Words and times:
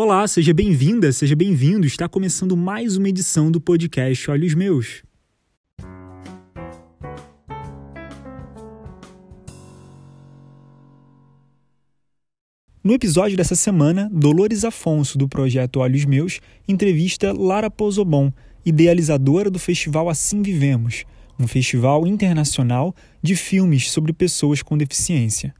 Olá, 0.00 0.28
seja 0.28 0.54
bem-vinda, 0.54 1.10
seja 1.10 1.34
bem-vindo. 1.34 1.84
Está 1.84 2.08
começando 2.08 2.56
mais 2.56 2.96
uma 2.96 3.08
edição 3.08 3.50
do 3.50 3.60
podcast 3.60 4.30
Olhos 4.30 4.54
Meus. 4.54 5.02
No 12.84 12.94
episódio 12.94 13.36
dessa 13.36 13.56
semana, 13.56 14.08
Dolores 14.12 14.64
Afonso, 14.64 15.18
do 15.18 15.28
projeto 15.28 15.80
Olhos 15.80 16.04
Meus, 16.04 16.38
entrevista 16.68 17.32
Lara 17.32 17.68
Pouzobon, 17.68 18.32
idealizadora 18.64 19.50
do 19.50 19.58
festival 19.58 20.08
Assim 20.08 20.42
Vivemos, 20.42 21.04
um 21.40 21.48
festival 21.48 22.06
internacional 22.06 22.94
de 23.20 23.34
filmes 23.34 23.90
sobre 23.90 24.12
pessoas 24.12 24.62
com 24.62 24.78
deficiência. 24.78 25.52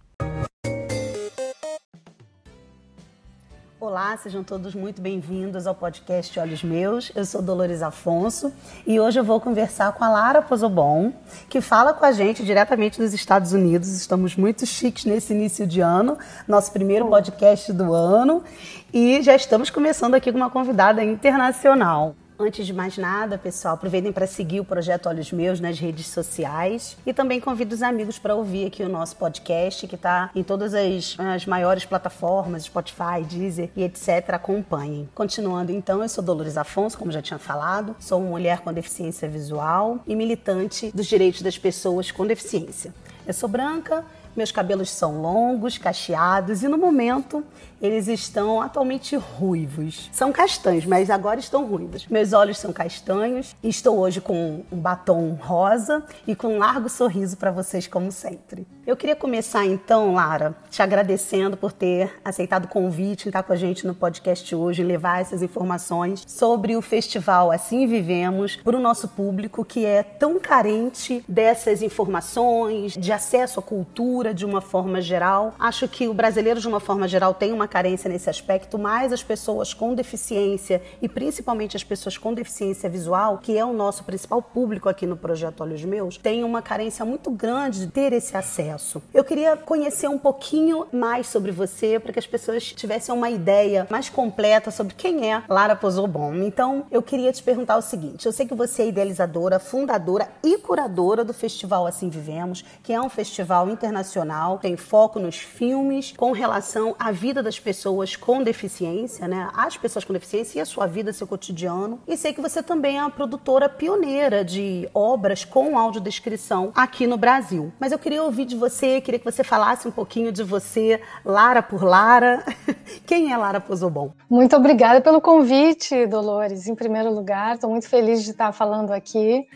Olá, 3.89 4.15
sejam 4.19 4.45
todos 4.45 4.75
muito 4.75 5.01
bem-vindos 5.01 5.67
ao 5.67 5.75
podcast 5.75 6.39
Olhos 6.39 6.63
Meus. 6.63 7.11
Eu 7.17 7.25
sou 7.25 7.41
Dolores 7.41 7.81
Afonso 7.81 8.53
e 8.87 9.01
hoje 9.01 9.19
eu 9.19 9.25
vou 9.25 9.41
conversar 9.41 9.93
com 9.93 10.05
a 10.05 10.11
Lara 10.11 10.43
Pozobon, 10.43 11.11
que 11.49 11.63
fala 11.63 11.95
com 11.95 12.05
a 12.05 12.13
gente 12.13 12.45
diretamente 12.45 13.01
dos 13.01 13.15
Estados 13.15 13.55
Unidos. 13.55 13.89
Estamos 13.89 14.37
muito 14.37 14.67
chiques 14.67 15.07
nesse 15.07 15.33
início 15.33 15.67
de 15.67 15.81
ano, 15.81 16.19
nosso 16.47 16.71
primeiro 16.71 17.07
podcast 17.07 17.73
do 17.73 17.95
ano, 17.95 18.45
e 18.93 19.23
já 19.23 19.35
estamos 19.35 19.71
começando 19.71 20.15
aqui 20.15 20.31
com 20.31 20.37
uma 20.37 20.51
convidada 20.51 21.03
internacional. 21.03 22.15
Antes 22.41 22.69
de 22.69 22.73
mais 22.73 22.97
nada, 22.97 23.37
pessoal, 23.37 23.75
aproveitem 23.75 24.13
para 24.13 24.25
seguir 24.25 24.61
o 24.61 24.65
projeto 24.65 25.09
Olhos 25.09 25.33
Meus 25.33 25.59
nas 25.59 25.77
redes 25.81 26.07
sociais 26.07 26.97
e 27.05 27.13
também 27.13 27.41
convido 27.41 27.75
os 27.75 27.83
amigos 27.83 28.17
para 28.17 28.33
ouvir 28.33 28.69
aqui 28.69 28.81
o 28.85 28.89
nosso 28.89 29.17
podcast, 29.17 29.89
que 29.89 29.97
está 29.97 30.31
em 30.37 30.45
todas 30.45 30.73
as, 30.73 31.17
as 31.19 31.47
maiores 31.47 31.85
plataformas, 31.85 32.63
Spotify, 32.63 33.25
Deezer 33.29 33.71
e 33.75 33.83
etc. 33.83 34.35
Acompanhem. 34.35 35.09
Continuando 35.17 35.73
então, 35.73 36.01
eu 36.01 36.09
sou 36.09 36.23
Dolores 36.23 36.57
Afonso, 36.57 36.97
como 36.97 37.11
já 37.11 37.21
tinha 37.21 37.41
falado, 37.41 37.97
sou 37.99 38.21
uma 38.21 38.31
mulher 38.31 38.61
com 38.61 38.73
deficiência 38.73 39.29
visual 39.29 39.99
e 40.07 40.15
militante 40.15 40.93
dos 40.95 41.07
direitos 41.07 41.43
das 41.43 41.59
pessoas 41.59 42.13
com 42.13 42.25
deficiência. 42.25 42.95
Eu 43.27 43.35
sou 43.35 43.49
branca, 43.49 44.05
meus 44.37 44.53
cabelos 44.53 44.91
são 44.91 45.21
longos, 45.21 45.79
cacheados 45.79 46.63
e 46.63 46.69
no 46.69 46.79
momento 46.79 47.45
eles 47.81 48.09
estão 48.09 48.61
atualmente 48.61 49.17
ruivos. 49.17 50.11
São 50.13 50.33
castanhos, 50.33 50.85
mas 50.85 51.11
agora 51.11 51.39
estão 51.39 51.67
ruivos. 51.67 52.07
Meus 52.09 52.33
olhos 52.33 52.59
são 52.59 52.73
castanhos. 52.73 53.55
Estou 53.63 53.99
hoje 53.99 54.21
com 54.21 54.65
um 54.71 54.77
batom 54.79 55.39
rosa 55.41 56.03
e 56.27 56.35
com 56.35 56.55
um 56.55 56.59
largo 56.59 56.89
sorriso 56.89 57.37
para 57.37 57.51
vocês, 57.51 57.87
como 57.87 58.11
sempre. 58.11 58.67
Eu 58.89 58.97
queria 58.97 59.15
começar 59.15 59.67
então, 59.67 60.15
Lara, 60.15 60.57
te 60.71 60.81
agradecendo 60.81 61.59
por 61.59 61.73
ter 61.73 62.11
aceitado 62.25 62.65
o 62.65 62.69
convite 62.69 63.27
e 63.27 63.29
estar 63.29 63.43
com 63.43 63.53
a 63.53 63.57
gente 63.57 63.87
no 63.87 63.95
podcast 63.95 64.55
hoje 64.55 64.83
levar 64.83 65.21
essas 65.21 65.43
informações 65.43 66.25
sobre 66.27 66.75
o 66.75 66.81
festival 66.81 67.53
Assim 67.53 67.87
Vivemos 67.87 68.57
para 68.57 68.75
o 68.75 68.81
nosso 68.81 69.07
público 69.09 69.63
que 69.63 69.85
é 69.85 70.03
tão 70.03 70.41
carente 70.41 71.23
dessas 71.29 71.83
informações, 71.83 72.95
de 72.95 73.13
acesso 73.13 73.61
à 73.61 73.63
cultura 73.63 74.33
de 74.33 74.47
uma 74.47 74.63
forma 74.63 75.03
geral. 75.03 75.55
Acho 75.59 75.87
que 75.87 76.09
o 76.09 76.15
brasileiro, 76.15 76.59
de 76.59 76.67
uma 76.67 76.81
forma 76.81 77.07
geral, 77.07 77.35
tem 77.35 77.53
uma 77.53 77.69
carência 77.69 78.09
nesse 78.09 78.31
aspecto, 78.31 78.79
mas 78.79 79.13
as 79.13 79.23
pessoas 79.23 79.75
com 79.75 79.95
deficiência 79.95 80.81
e 81.03 81.11
principalmente 81.11 81.77
as 81.77 81.85
pessoas 81.85 82.17
com 82.17 82.33
deficiência 82.33 82.89
visual, 82.89 83.37
que 83.37 83.59
é 83.59 83.63
o 83.63 83.75
nosso 83.75 84.03
principal 84.05 84.41
público 84.41 84.89
aqui 84.89 85.05
no 85.07 85.15
projeto 85.15 85.61
Olhos 85.61 85.85
Meus, 85.85 86.17
têm 86.17 86.43
uma 86.43 86.63
carência 86.63 87.05
muito 87.05 87.31
grande 87.31 87.81
de 87.81 87.89
ter 87.89 88.15
esse 88.15 88.35
acesso. 88.35 88.78
Eu 89.13 89.25
queria 89.25 89.57
conhecer 89.57 90.09
um 90.09 90.19
pouquinho 90.19 90.87
mais 90.93 91.27
sobre 91.27 91.51
você 91.51 91.99
para 91.99 92.13
que 92.13 92.19
as 92.19 92.27
pessoas 92.27 92.65
tivessem 92.65 93.15
uma 93.15 93.31
ideia 93.31 93.87
mais 93.91 94.09
completa 94.09 94.71
sobre 94.71 94.95
quem 94.95 95.33
é 95.33 95.43
Lara 95.49 95.77
Pozobon. 95.77 96.35
Então, 96.35 96.87
eu 96.91 97.03
queria 97.03 97.33
te 97.33 97.43
perguntar 97.43 97.77
o 97.77 97.83
seguinte: 97.83 98.27
eu 98.27 98.33
sei 98.33 98.47
que 98.47 98.55
você 98.55 98.83
é 98.83 98.89
idealizadora, 98.89 99.59
fundadora 99.59 100.29
e 100.43 100.59
curadora 100.59 101.25
do 101.25 101.35
festival 101.35 101.87
Assim 101.87 102.09
Vivemos, 102.09 102.65
que 102.83 102.93
é 102.93 103.01
um 103.01 103.09
festival 103.09 103.69
internacional, 103.69 104.59
tem 104.59 104.77
foco 104.77 105.19
nos 105.19 105.37
filmes 105.37 106.15
com 106.17 106.33
relação 106.33 106.95
à 106.99 107.11
vida 107.11 107.43
das 107.43 107.59
pessoas 107.59 108.17
com 108.17 108.43
deficiência, 108.43 109.27
né? 109.27 109.51
As 109.55 109.77
pessoas 109.77 110.05
com 110.05 110.13
deficiência 110.13 110.59
e 110.59 110.63
a 110.63 110.67
sua 110.67 110.87
vida, 110.87 111.13
seu 111.13 111.27
cotidiano. 111.27 112.01
E 112.07 112.17
sei 112.17 112.33
que 112.33 112.41
você 112.41 112.63
também 112.63 112.99
é 112.99 113.01
uma 113.01 113.11
produtora 113.11 113.69
pioneira 113.69 114.45
de 114.45 114.89
obras 114.95 115.45
com 115.45 115.79
audiodescrição 115.79 116.73
aqui 116.75 117.07
no 117.07 117.17
Brasil. 117.17 117.73
Mas 117.79 117.93
eu 117.93 117.99
queria 117.99 118.23
ouvir 118.23 118.45
de 118.45 118.57
você, 118.57 118.68
queria 119.01 119.19
que 119.19 119.25
você 119.25 119.43
falasse 119.43 119.89
um 119.89 119.91
pouquinho 119.91 120.31
de 120.31 120.43
você, 120.43 121.01
Lara 121.25 121.63
por 121.63 121.83
Lara. 121.83 122.45
Quem 123.07 123.33
é 123.33 123.37
Lara 123.37 123.61
Pozobon? 123.61 124.13
Muito 124.29 124.55
obrigada 124.57 125.01
pelo 125.01 125.21
convite, 125.21 126.07
Dolores. 126.07 126.67
Em 126.67 126.75
primeiro 126.75 127.13
lugar, 127.13 127.55
estou 127.55 127.71
muito 127.71 127.89
feliz 127.89 128.23
de 128.25 128.31
estar 128.31 128.53
falando 128.53 128.93
aqui 128.93 129.47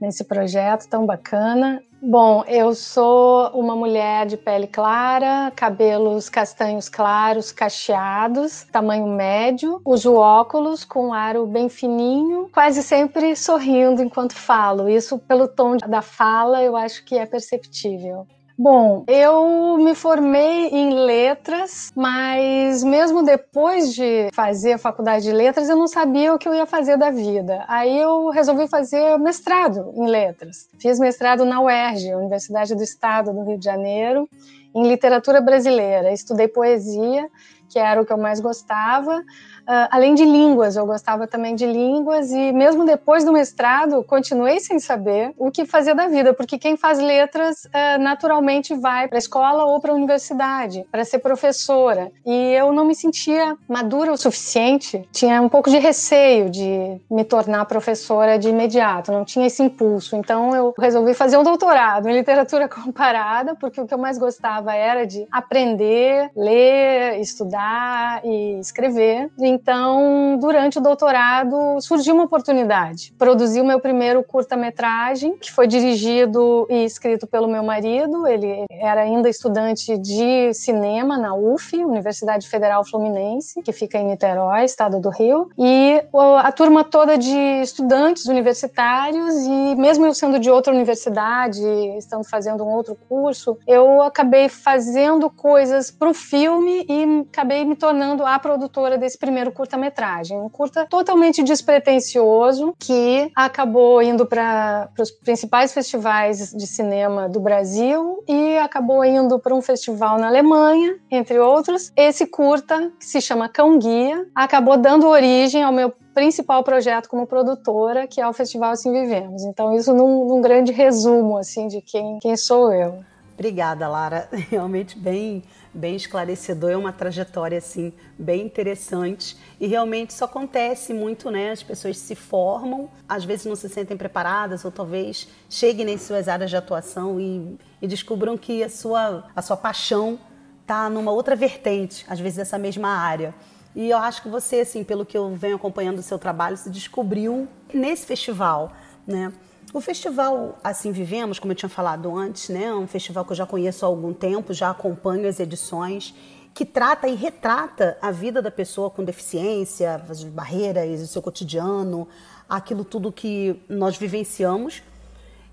nesse 0.00 0.24
projeto 0.24 0.88
tão 0.88 1.04
bacana. 1.04 1.82
Bom, 2.00 2.44
eu 2.46 2.76
sou 2.76 3.48
uma 3.50 3.74
mulher 3.74 4.24
de 4.24 4.36
pele 4.36 4.68
clara, 4.68 5.50
cabelos 5.56 6.28
castanhos 6.28 6.88
claros, 6.88 7.50
cacheados, 7.50 8.64
tamanho 8.70 9.08
médio, 9.08 9.80
uso 9.84 10.14
óculos 10.14 10.84
com 10.84 11.12
aro 11.12 11.44
bem 11.44 11.68
fininho, 11.68 12.48
quase 12.52 12.84
sempre 12.84 13.34
sorrindo 13.34 14.00
enquanto 14.00 14.34
falo. 14.34 14.88
Isso, 14.88 15.18
pelo 15.18 15.48
tom 15.48 15.76
da 15.76 16.00
fala, 16.00 16.62
eu 16.62 16.76
acho 16.76 17.04
que 17.04 17.18
é 17.18 17.26
perceptível. 17.26 18.28
Bom, 18.60 19.04
eu 19.06 19.78
me 19.78 19.94
formei 19.94 20.66
em 20.70 20.92
letras, 20.92 21.92
mas 21.94 22.82
mesmo 22.82 23.22
depois 23.22 23.94
de 23.94 24.30
fazer 24.32 24.72
a 24.72 24.78
faculdade 24.78 25.26
de 25.26 25.30
letras, 25.30 25.68
eu 25.68 25.76
não 25.76 25.86
sabia 25.86 26.34
o 26.34 26.38
que 26.38 26.48
eu 26.48 26.52
ia 26.52 26.66
fazer 26.66 26.98
da 26.98 27.08
vida. 27.08 27.64
Aí 27.68 27.96
eu 27.96 28.30
resolvi 28.30 28.66
fazer 28.66 29.16
mestrado 29.20 29.92
em 29.94 30.08
letras. 30.08 30.68
Fiz 30.76 30.98
mestrado 30.98 31.44
na 31.44 31.60
UERJ, 31.60 32.16
Universidade 32.16 32.74
do 32.74 32.82
Estado 32.82 33.32
do 33.32 33.44
Rio 33.44 33.60
de 33.60 33.64
Janeiro, 33.64 34.28
em 34.74 34.88
literatura 34.88 35.40
brasileira. 35.40 36.12
Estudei 36.12 36.48
poesia, 36.48 37.28
que 37.68 37.78
era 37.78 38.02
o 38.02 38.04
que 38.04 38.12
eu 38.12 38.18
mais 38.18 38.40
gostava. 38.40 39.22
Uh, 39.68 39.84
além 39.90 40.14
de 40.14 40.24
línguas, 40.24 40.76
eu 40.76 40.86
gostava 40.86 41.26
também 41.26 41.54
de 41.54 41.66
línguas 41.66 42.30
e 42.30 42.52
mesmo 42.52 42.86
depois 42.86 43.22
do 43.22 43.32
mestrado, 43.32 44.02
continuei 44.02 44.60
sem 44.60 44.78
saber 44.78 45.34
o 45.36 45.50
que 45.50 45.66
fazer 45.66 45.94
da 45.94 46.08
vida, 46.08 46.32
porque 46.32 46.56
quem 46.56 46.74
faz 46.74 46.98
letras 46.98 47.66
uh, 47.66 48.00
naturalmente 48.00 48.74
vai 48.74 49.08
para 49.08 49.18
a 49.18 49.20
escola 49.20 49.66
ou 49.66 49.78
para 49.78 49.92
a 49.92 49.94
universidade 49.94 50.86
para 50.90 51.04
ser 51.04 51.18
professora. 51.18 52.10
E 52.24 52.32
eu 52.54 52.72
não 52.72 52.86
me 52.86 52.94
sentia 52.94 53.58
madura 53.68 54.10
o 54.10 54.16
suficiente, 54.16 55.06
tinha 55.12 55.42
um 55.42 55.50
pouco 55.50 55.68
de 55.68 55.76
receio 55.76 56.48
de 56.48 56.98
me 57.10 57.22
tornar 57.22 57.66
professora 57.66 58.38
de 58.38 58.48
imediato, 58.48 59.12
não 59.12 59.22
tinha 59.22 59.48
esse 59.48 59.62
impulso. 59.62 60.16
Então 60.16 60.56
eu 60.56 60.72
resolvi 60.78 61.12
fazer 61.12 61.36
um 61.36 61.42
doutorado 61.42 62.08
em 62.08 62.14
literatura 62.14 62.68
comparada, 62.72 63.54
porque 63.54 63.78
o 63.78 63.86
que 63.86 63.92
eu 63.92 63.98
mais 63.98 64.16
gostava 64.16 64.74
era 64.74 65.06
de 65.06 65.26
aprender, 65.30 66.30
ler, 66.34 67.20
estudar 67.20 68.24
e 68.24 68.58
escrever. 68.60 69.30
Então, 69.58 70.38
durante 70.40 70.78
o 70.78 70.80
doutorado, 70.80 71.80
surgiu 71.80 72.14
uma 72.14 72.24
oportunidade. 72.24 73.12
Produzi 73.18 73.60
o 73.60 73.64
meu 73.64 73.80
primeiro 73.80 74.22
curta-metragem, 74.22 75.36
que 75.36 75.50
foi 75.50 75.66
dirigido 75.66 76.66
e 76.70 76.84
escrito 76.84 77.26
pelo 77.26 77.48
meu 77.48 77.62
marido. 77.62 78.26
Ele 78.26 78.64
era 78.70 79.00
ainda 79.00 79.28
estudante 79.28 79.98
de 79.98 80.54
cinema 80.54 81.18
na 81.18 81.34
UF, 81.34 81.76
Universidade 81.76 82.48
Federal 82.48 82.84
Fluminense, 82.84 83.60
que 83.62 83.72
fica 83.72 83.98
em 83.98 84.06
Niterói, 84.06 84.64
estado 84.64 85.00
do 85.00 85.10
Rio. 85.10 85.50
E 85.58 86.02
a 86.40 86.52
turma 86.52 86.84
toda 86.84 87.18
de 87.18 87.36
estudantes 87.60 88.26
universitários, 88.26 89.34
e 89.44 89.74
mesmo 89.74 90.06
eu 90.06 90.14
sendo 90.14 90.38
de 90.38 90.50
outra 90.50 90.72
universidade, 90.72 91.60
estando 91.96 92.24
fazendo 92.24 92.64
um 92.64 92.68
outro 92.68 92.96
curso, 93.08 93.58
eu 93.66 94.02
acabei 94.02 94.48
fazendo 94.48 95.28
coisas 95.28 95.90
para 95.90 96.08
o 96.08 96.14
filme 96.14 96.86
e 96.88 97.26
acabei 97.30 97.64
me 97.64 97.74
tornando 97.74 98.24
a 98.24 98.38
produtora 98.38 98.96
desse 98.96 99.18
primeiro 99.18 99.47
primeiro 99.48 99.52
curta-metragem. 99.52 100.38
Um 100.38 100.48
curta 100.48 100.86
totalmente 100.86 101.42
despretensioso 101.42 102.74
que 102.78 103.30
acabou 103.34 104.02
indo 104.02 104.26
para 104.26 104.88
os 104.98 105.10
principais 105.10 105.72
festivais 105.72 106.52
de 106.52 106.66
cinema 106.66 107.28
do 107.28 107.40
Brasil 107.40 108.22
e 108.28 108.58
acabou 108.58 109.04
indo 109.04 109.38
para 109.38 109.54
um 109.54 109.62
festival 109.62 110.18
na 110.18 110.28
Alemanha, 110.28 110.98
entre 111.10 111.38
outros. 111.38 111.92
Esse 111.96 112.26
curta, 112.26 112.92
que 112.98 113.04
se 113.04 113.20
chama 113.20 113.48
Cão 113.48 113.78
Guia, 113.78 114.26
acabou 114.34 114.76
dando 114.76 115.06
origem 115.06 115.62
ao 115.62 115.72
meu 115.72 115.92
principal 116.14 116.64
projeto 116.64 117.08
como 117.08 117.26
produtora, 117.26 118.06
que 118.06 118.20
é 118.20 118.28
o 118.28 118.32
Festival 118.32 118.72
Assim 118.72 118.92
Vivemos. 118.92 119.44
Então, 119.44 119.74
isso 119.74 119.94
num, 119.94 120.26
num 120.26 120.40
grande 120.40 120.72
resumo 120.72 121.36
assim 121.36 121.68
de 121.68 121.80
quem, 121.80 122.18
quem 122.18 122.36
sou 122.36 122.72
eu. 122.72 123.04
Obrigada, 123.38 123.86
Lara. 123.86 124.28
Realmente 124.50 124.98
bem 124.98 125.44
bem 125.72 125.94
esclarecedor, 125.94 126.70
é 126.70 126.76
uma 126.76 126.92
trajetória 126.92 127.58
assim 127.58 127.92
bem 128.18 128.46
interessante 128.46 129.36
e 129.60 129.66
realmente 129.68 130.10
isso 130.10 130.24
acontece 130.24 130.92
muito, 130.92 131.30
né? 131.30 131.52
As 131.52 131.62
pessoas 131.62 131.98
se 131.98 132.16
formam, 132.16 132.90
às 133.08 133.24
vezes 133.24 133.46
não 133.46 133.54
se 133.54 133.68
sentem 133.68 133.96
preparadas 133.96 134.64
ou 134.64 134.72
talvez 134.72 135.28
cheguem 135.48 135.88
em 135.88 135.98
suas 135.98 136.26
áreas 136.26 136.50
de 136.50 136.56
atuação 136.56 137.20
e, 137.20 137.56
e 137.80 137.86
descubram 137.86 138.36
que 138.36 138.64
a 138.64 138.68
sua 138.68 139.24
a 139.36 139.40
sua 139.40 139.56
paixão 139.56 140.18
está 140.62 140.90
numa 140.90 141.12
outra 141.12 141.36
vertente, 141.36 142.04
às 142.08 142.18
vezes 142.18 142.38
dessa 142.38 142.58
mesma 142.58 142.88
área. 142.88 143.32
E 143.76 143.90
eu 143.90 143.98
acho 143.98 144.22
que 144.22 144.28
você, 144.28 144.60
assim, 144.60 144.82
pelo 144.82 145.06
que 145.06 145.16
eu 145.16 145.32
venho 145.36 145.54
acompanhando 145.54 146.00
o 146.00 146.02
seu 146.02 146.18
trabalho, 146.18 146.56
se 146.56 146.68
descobriu 146.70 147.46
nesse 147.72 148.04
festival, 148.04 148.72
né? 149.06 149.32
O 149.72 149.82
festival 149.82 150.58
Assim 150.64 150.92
Vivemos, 150.92 151.38
como 151.38 151.52
eu 151.52 151.56
tinha 151.56 151.68
falado 151.68 152.16
antes, 152.16 152.48
né, 152.48 152.64
é 152.64 152.74
um 152.74 152.86
festival 152.86 153.24
que 153.24 153.32
eu 153.32 153.36
já 153.36 153.46
conheço 153.46 153.84
há 153.84 153.88
algum 153.88 154.14
tempo, 154.14 154.54
já 154.54 154.70
acompanho 154.70 155.28
as 155.28 155.38
edições, 155.38 156.14
que 156.54 156.64
trata 156.64 157.06
e 157.06 157.14
retrata 157.14 157.98
a 158.00 158.10
vida 158.10 158.40
da 158.40 158.50
pessoa 158.50 158.90
com 158.90 159.04
deficiência, 159.04 160.02
as 160.08 160.24
barreiras, 160.24 161.02
o 161.02 161.06
seu 161.06 161.20
cotidiano, 161.20 162.08
aquilo 162.48 162.82
tudo 162.82 163.12
que 163.12 163.62
nós 163.68 163.96
vivenciamos. 163.98 164.82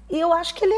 E 0.10 0.18
eu 0.18 0.32
acho 0.32 0.56
que 0.56 0.64
ele 0.64 0.74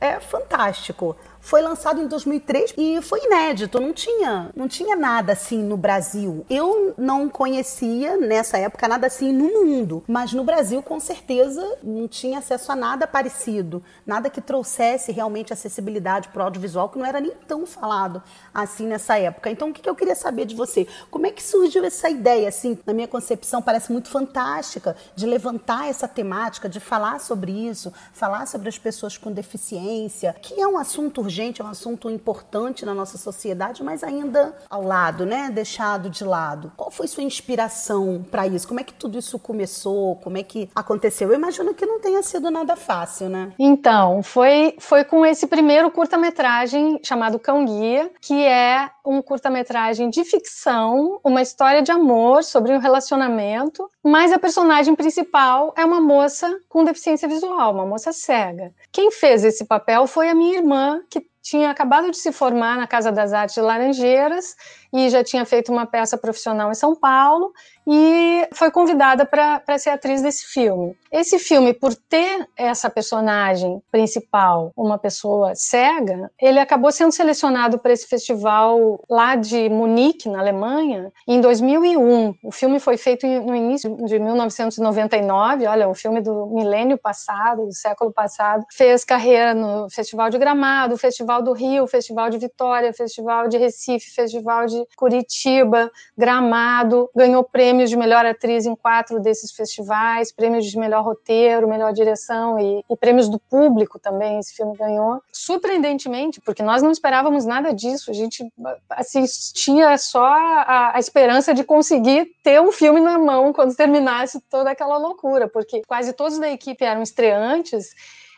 é, 0.00 0.12
é 0.12 0.20
fantástico 0.20 1.16
foi 1.42 1.60
lançado 1.60 2.00
em 2.00 2.06
2003 2.06 2.72
e 2.78 3.02
foi 3.02 3.24
inédito, 3.24 3.80
não 3.80 3.92
tinha, 3.92 4.50
não 4.54 4.68
tinha 4.68 4.94
nada 4.94 5.32
assim 5.32 5.58
no 5.58 5.76
Brasil. 5.76 6.46
Eu 6.48 6.94
não 6.96 7.28
conhecia 7.28 8.16
nessa 8.16 8.56
época 8.58 8.86
nada 8.86 9.08
assim 9.08 9.32
no 9.32 9.64
mundo, 9.64 10.04
mas 10.06 10.32
no 10.32 10.44
Brasil 10.44 10.80
com 10.82 11.00
certeza 11.00 11.78
não 11.82 12.06
tinha 12.06 12.38
acesso 12.38 12.70
a 12.70 12.76
nada 12.76 13.08
parecido, 13.08 13.82
nada 14.06 14.30
que 14.30 14.40
trouxesse 14.40 15.10
realmente 15.10 15.52
acessibilidade 15.52 16.28
para 16.28 16.42
o 16.42 16.44
audiovisual 16.44 16.88
que 16.88 16.98
não 16.98 17.04
era 17.04 17.20
nem 17.20 17.32
tão 17.48 17.66
falado 17.66 18.22
assim 18.54 18.86
nessa 18.86 19.18
época. 19.18 19.50
Então 19.50 19.70
o 19.70 19.72
que 19.72 19.86
eu 19.86 19.96
queria 19.96 20.14
saber 20.14 20.46
de 20.46 20.54
você? 20.54 20.86
Como 21.10 21.26
é 21.26 21.32
que 21.32 21.42
surgiu 21.42 21.84
essa 21.84 22.08
ideia 22.08 22.48
assim? 22.48 22.78
Na 22.86 22.92
minha 22.92 23.08
concepção 23.08 23.60
parece 23.60 23.90
muito 23.90 24.08
fantástica 24.08 24.96
de 25.16 25.26
levantar 25.26 25.88
essa 25.88 26.06
temática, 26.06 26.68
de 26.68 26.78
falar 26.78 27.18
sobre 27.18 27.50
isso, 27.50 27.92
falar 28.12 28.46
sobre 28.46 28.68
as 28.68 28.78
pessoas 28.78 29.18
com 29.18 29.32
deficiência, 29.32 30.36
que 30.40 30.60
é 30.60 30.68
um 30.68 30.78
assunto 30.78 31.31
urgente, 31.32 31.62
é 31.62 31.64
um 31.64 31.68
assunto 31.68 32.10
importante 32.10 32.84
na 32.84 32.92
nossa 32.92 33.16
sociedade, 33.16 33.82
mas 33.82 34.04
ainda 34.04 34.54
ao 34.68 34.82
lado, 34.82 35.24
né? 35.24 35.50
Deixado 35.50 36.10
de 36.10 36.24
lado. 36.24 36.70
Qual 36.76 36.90
foi 36.90 37.08
sua 37.08 37.22
inspiração 37.22 38.24
para 38.30 38.46
isso? 38.46 38.68
Como 38.68 38.80
é 38.80 38.84
que 38.84 38.92
tudo 38.92 39.18
isso 39.18 39.38
começou? 39.38 40.16
Como 40.16 40.36
é 40.36 40.42
que 40.42 40.68
aconteceu? 40.74 41.30
Eu 41.30 41.34
imagino 41.34 41.72
que 41.72 41.86
não 41.86 41.98
tenha 41.98 42.22
sido 42.22 42.50
nada 42.50 42.76
fácil, 42.76 43.30
né? 43.30 43.52
Então, 43.58 44.22
foi, 44.22 44.76
foi 44.78 45.04
com 45.04 45.24
esse 45.24 45.46
primeiro 45.46 45.90
curta-metragem 45.90 47.00
chamado 47.02 47.38
Cão 47.38 47.64
Guia, 47.64 48.10
que 48.20 48.44
é 48.44 48.90
um 49.04 49.22
curta-metragem 49.22 50.10
de 50.10 50.24
ficção, 50.24 51.18
uma 51.24 51.40
história 51.40 51.82
de 51.82 51.90
amor 51.90 52.44
sobre 52.44 52.72
um 52.72 52.78
relacionamento, 52.78 53.90
mas 54.04 54.32
a 54.32 54.38
personagem 54.38 54.94
principal 54.94 55.72
é 55.76 55.84
uma 55.84 56.00
moça 56.00 56.60
com 56.68 56.84
deficiência 56.84 57.26
visual, 57.26 57.72
uma 57.72 57.86
moça 57.86 58.12
cega. 58.12 58.72
Quem 58.92 59.10
fez 59.10 59.44
esse 59.44 59.64
papel 59.64 60.06
foi 60.06 60.28
a 60.28 60.34
minha 60.34 60.58
irmã, 60.58 61.00
que 61.08 61.21
tinha 61.42 61.70
acabado 61.70 62.10
de 62.10 62.16
se 62.16 62.32
formar 62.32 62.76
na 62.78 62.86
Casa 62.86 63.10
das 63.10 63.32
Artes 63.32 63.56
de 63.56 63.60
Laranjeiras 63.60 64.56
e 64.92 65.08
já 65.08 65.24
tinha 65.24 65.44
feito 65.44 65.72
uma 65.72 65.86
peça 65.86 66.18
profissional 66.18 66.70
em 66.70 66.74
São 66.74 66.94
Paulo 66.94 67.52
e 67.86 68.46
foi 68.54 68.70
convidada 68.70 69.24
para 69.24 69.78
ser 69.78 69.90
atriz 69.90 70.22
desse 70.22 70.46
filme. 70.46 70.96
Esse 71.10 71.38
filme, 71.38 71.72
por 71.72 71.94
ter 71.94 72.46
essa 72.56 72.88
personagem 72.88 73.82
principal, 73.90 74.72
uma 74.76 74.98
pessoa 74.98 75.54
cega, 75.54 76.30
ele 76.40 76.58
acabou 76.58 76.92
sendo 76.92 77.12
selecionado 77.12 77.78
para 77.78 77.92
esse 77.92 78.06
festival 78.06 79.02
lá 79.10 79.34
de 79.34 79.68
Munique, 79.68 80.28
na 80.28 80.40
Alemanha, 80.40 81.12
em 81.26 81.40
2001. 81.40 82.34
O 82.42 82.52
filme 82.52 82.78
foi 82.78 82.96
feito 82.96 83.26
no 83.26 83.54
início 83.54 83.96
de 84.04 84.18
1999, 84.18 85.66
olha, 85.66 85.88
um 85.88 85.94
filme 85.94 86.20
do 86.20 86.46
milênio 86.46 86.96
passado, 86.96 87.66
do 87.66 87.74
século 87.74 88.12
passado. 88.12 88.64
Fez 88.72 89.04
carreira 89.04 89.54
no 89.54 89.90
Festival 89.90 90.30
de 90.30 90.38
Gramado, 90.38 90.96
Festival 90.96 91.42
do 91.42 91.52
Rio, 91.52 91.86
Festival 91.86 92.30
de 92.30 92.38
Vitória, 92.38 92.92
Festival 92.92 93.48
de 93.48 93.58
Recife, 93.58 94.14
Festival 94.14 94.66
de 94.66 94.81
Curitiba, 94.96 95.90
Gramado, 96.16 97.10
ganhou 97.14 97.44
prêmios 97.44 97.90
de 97.90 97.96
melhor 97.96 98.24
atriz 98.24 98.66
em 98.66 98.74
quatro 98.74 99.20
desses 99.20 99.52
festivais, 99.52 100.32
prêmios 100.32 100.66
de 100.66 100.78
melhor 100.78 101.04
roteiro, 101.04 101.68
melhor 101.68 101.92
direção 101.92 102.58
e, 102.58 102.84
e 102.88 102.96
prêmios 102.96 103.28
do 103.28 103.38
público 103.38 103.98
também 103.98 104.38
esse 104.38 104.54
filme 104.54 104.76
ganhou. 104.76 105.22
Surpreendentemente, 105.32 106.40
porque 106.40 106.62
nós 106.62 106.82
não 106.82 106.90
esperávamos 106.90 107.44
nada 107.44 107.72
disso, 107.72 108.10
a 108.10 108.14
gente 108.14 108.46
assistia 108.90 109.96
só 109.98 110.24
a, 110.24 110.96
a 110.96 110.98
esperança 110.98 111.54
de 111.54 111.64
conseguir 111.64 112.30
ter 112.42 112.60
um 112.60 112.72
filme 112.72 113.00
na 113.00 113.18
mão 113.18 113.52
quando 113.52 113.74
terminasse 113.74 114.40
toda 114.50 114.70
aquela 114.70 114.96
loucura, 114.98 115.48
porque 115.48 115.82
quase 115.86 116.12
todos 116.12 116.38
da 116.38 116.50
equipe 116.50 116.84
eram 116.84 117.02
estreantes 117.02 117.94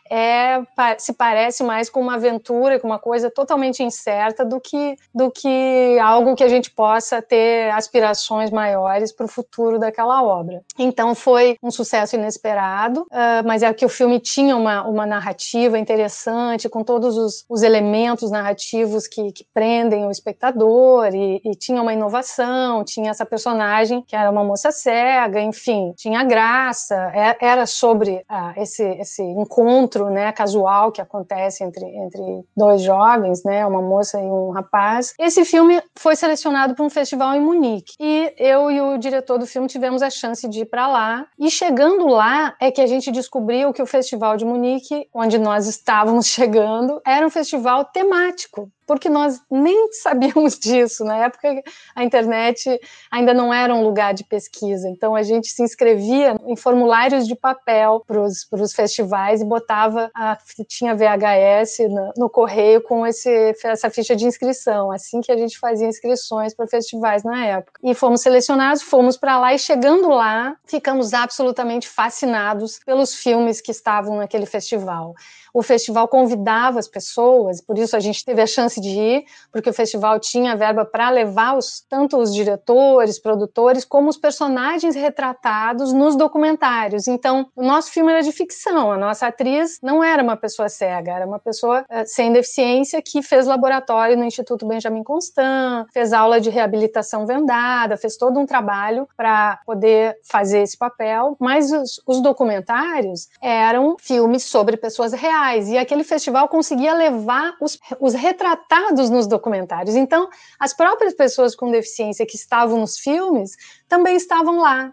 é, 0.09 0.61
se 0.97 1.13
parece 1.13 1.63
mais 1.63 1.89
com 1.89 1.99
uma 1.99 2.15
aventura, 2.15 2.79
com 2.79 2.87
uma 2.87 2.99
coisa 2.99 3.31
totalmente 3.31 3.83
incerta 3.83 4.45
do 4.45 4.59
que, 4.59 4.95
do 5.13 5.31
que 5.31 5.97
algo 5.99 6.35
que 6.35 6.43
a 6.43 6.47
gente 6.47 6.71
possa 6.71 7.21
ter 7.21 7.71
aspirações 7.71 8.51
maiores 8.51 9.11
para 9.11 9.25
o 9.25 9.29
futuro 9.29 9.79
daquela 9.79 10.23
obra. 10.23 10.61
Então 10.77 11.15
foi 11.15 11.57
um 11.61 11.71
sucesso 11.71 12.15
inesperado, 12.15 13.01
uh, 13.01 13.45
mas 13.45 13.63
é 13.63 13.73
que 13.73 13.85
o 13.85 13.89
filme 13.89 14.19
tinha 14.19 14.55
uma, 14.55 14.87
uma 14.87 15.05
narrativa 15.05 15.77
interessante, 15.77 16.69
com 16.69 16.83
todos 16.83 17.17
os, 17.17 17.45
os 17.49 17.63
elementos 17.63 18.29
narrativos 18.31 19.07
que, 19.07 19.31
que, 19.31 19.45
prendem 19.53 20.05
o 20.05 20.11
espectador, 20.11 21.13
e, 21.13 21.41
e 21.43 21.55
tinha 21.55 21.81
uma 21.81 21.93
inovação, 21.93 22.83
tinha 22.83 23.11
essa 23.11 23.25
personagem 23.25 24.01
que 24.01 24.15
era 24.15 24.29
uma 24.29 24.43
moça 24.43 24.71
cega, 24.71 25.39
enfim, 25.41 25.93
tinha 25.95 26.23
graça, 26.23 26.95
é, 27.13 27.37
era 27.39 27.65
sobre 27.65 28.25
uh, 28.29 28.61
esse, 28.61 28.83
esse 28.83 29.21
encontro 29.23 29.94
encontro 29.95 30.09
né, 30.09 30.31
casual 30.31 30.91
que 30.91 31.01
acontece 31.01 31.63
entre, 31.63 31.85
entre 31.85 32.45
dois 32.55 32.81
jovens, 32.81 33.43
né, 33.43 33.65
uma 33.65 33.81
moça 33.81 34.19
e 34.19 34.25
um 34.25 34.49
rapaz. 34.49 35.13
Esse 35.19 35.45
filme 35.45 35.81
foi 35.97 36.15
selecionado 36.15 36.75
para 36.75 36.85
um 36.85 36.89
festival 36.89 37.33
em 37.35 37.41
Munique 37.41 37.93
e 37.99 38.33
eu 38.37 38.69
e 38.69 38.81
o 38.81 38.97
diretor 38.97 39.37
do 39.37 39.45
filme 39.45 39.67
tivemos 39.67 40.01
a 40.01 40.09
chance 40.09 40.47
de 40.47 40.61
ir 40.61 40.65
para 40.65 40.87
lá. 40.87 41.25
E 41.39 41.49
chegando 41.49 42.07
lá 42.07 42.55
é 42.59 42.71
que 42.71 42.81
a 42.81 42.87
gente 42.87 43.11
descobriu 43.11 43.73
que 43.73 43.81
o 43.81 43.85
festival 43.85 44.37
de 44.37 44.45
Munique, 44.45 45.07
onde 45.13 45.37
nós 45.37 45.67
estávamos 45.67 46.27
chegando, 46.27 47.01
era 47.05 47.25
um 47.25 47.29
festival 47.29 47.85
temático 47.85 48.69
porque 48.85 49.09
nós 49.09 49.41
nem 49.49 49.91
sabíamos 49.93 50.57
disso. 50.57 51.03
Na 51.03 51.25
época, 51.25 51.61
a 51.95 52.03
internet 52.03 52.79
ainda 53.11 53.33
não 53.33 53.53
era 53.53 53.73
um 53.73 53.83
lugar 53.83 54.13
de 54.13 54.23
pesquisa, 54.23 54.89
então 54.89 55.15
a 55.15 55.23
gente 55.23 55.47
se 55.49 55.63
inscrevia 55.63 56.35
em 56.45 56.55
formulários 56.55 57.27
de 57.27 57.35
papel 57.35 58.03
para 58.05 58.21
os 58.21 58.73
festivais 58.73 59.41
e 59.41 59.45
botava 59.45 60.09
a 60.13 60.35
fitinha 60.35 60.95
VHS 60.95 61.89
no, 61.89 62.13
no 62.17 62.29
correio 62.29 62.81
com 62.81 63.05
esse, 63.05 63.55
essa 63.63 63.89
ficha 63.89 64.15
de 64.15 64.25
inscrição, 64.25 64.91
assim 64.91 65.21
que 65.21 65.31
a 65.31 65.37
gente 65.37 65.57
fazia 65.57 65.87
inscrições 65.87 66.53
para 66.53 66.67
festivais 66.67 67.23
na 67.23 67.45
época. 67.45 67.79
E 67.83 67.93
fomos 67.93 68.21
selecionados, 68.21 68.81
fomos 68.81 69.17
para 69.17 69.39
lá 69.39 69.53
e 69.53 69.59
chegando 69.59 70.09
lá, 70.09 70.55
ficamos 70.65 71.13
absolutamente 71.13 71.87
fascinados 71.87 72.79
pelos 72.85 73.15
filmes 73.15 73.61
que 73.61 73.71
estavam 73.71 74.17
naquele 74.17 74.45
festival 74.45 75.13
o 75.55 75.63
festival 75.63 76.05
convidava 76.09 76.79
as 76.79 76.87
pessoas, 76.87 77.61
por 77.61 77.77
isso 77.77 77.95
a 77.95 77.99
gente 78.01 78.25
teve 78.25 78.41
a 78.41 78.45
chance 78.45 78.81
de 78.81 78.89
ir, 78.89 79.23
porque 79.53 79.69
o 79.69 79.73
festival 79.73 80.19
tinha 80.19 80.53
verba 80.53 80.83
para 80.83 81.09
levar 81.09 81.57
os, 81.57 81.79
tanto 81.89 82.17
os 82.17 82.33
diretores, 82.33 83.17
produtores, 83.17 83.85
como 83.85 84.09
os 84.09 84.17
personagens 84.17 84.95
retratados 84.95 85.93
nos 85.93 86.17
documentários. 86.17 87.07
Então, 87.07 87.47
o 87.55 87.63
nosso 87.63 87.89
filme 87.89 88.11
era 88.11 88.21
de 88.21 88.33
ficção, 88.33 88.91
a 88.91 88.97
nossa 88.97 89.27
atriz 89.27 89.79
não 89.81 90.03
era 90.03 90.21
uma 90.21 90.35
pessoa 90.35 90.67
cega, 90.67 91.13
era 91.13 91.25
uma 91.25 91.39
pessoa 91.39 91.85
uh, 91.89 92.03
sem 92.05 92.33
deficiência 92.33 93.01
que 93.01 93.21
fez 93.21 93.47
laboratório 93.47 94.17
no 94.17 94.25
Instituto 94.25 94.67
Benjamin 94.67 95.03
Constant, 95.03 95.87
fez 95.93 96.11
aula 96.11 96.41
de 96.41 96.49
reabilitação 96.49 97.25
vendada, 97.25 97.95
fez 97.95 98.17
todo 98.17 98.37
um 98.37 98.45
trabalho 98.45 99.07
para 99.15 99.61
poder 99.65 100.17
fazer 100.21 100.63
esse 100.63 100.77
papel, 100.77 101.37
mas 101.39 101.71
os, 101.71 102.01
os 102.05 102.21
documentários 102.21 103.29
eram 103.41 103.95
filmes 103.97 104.43
sobre 104.43 104.75
pessoas 104.75 105.13
reais 105.13 105.44
e 105.53 105.77
aquele 105.77 106.03
festival 106.03 106.47
conseguia 106.47 106.93
levar 106.93 107.55
os, 107.61 107.79
os 107.99 108.13
retratados 108.13 109.09
nos 109.09 109.27
documentários. 109.27 109.95
Então, 109.95 110.29
as 110.59 110.73
próprias 110.73 111.13
pessoas 111.13 111.55
com 111.55 111.71
deficiência 111.71 112.25
que 112.25 112.35
estavam 112.35 112.79
nos 112.79 112.97
filmes 112.97 113.51
também 113.87 114.15
estavam 114.15 114.59
lá. 114.59 114.91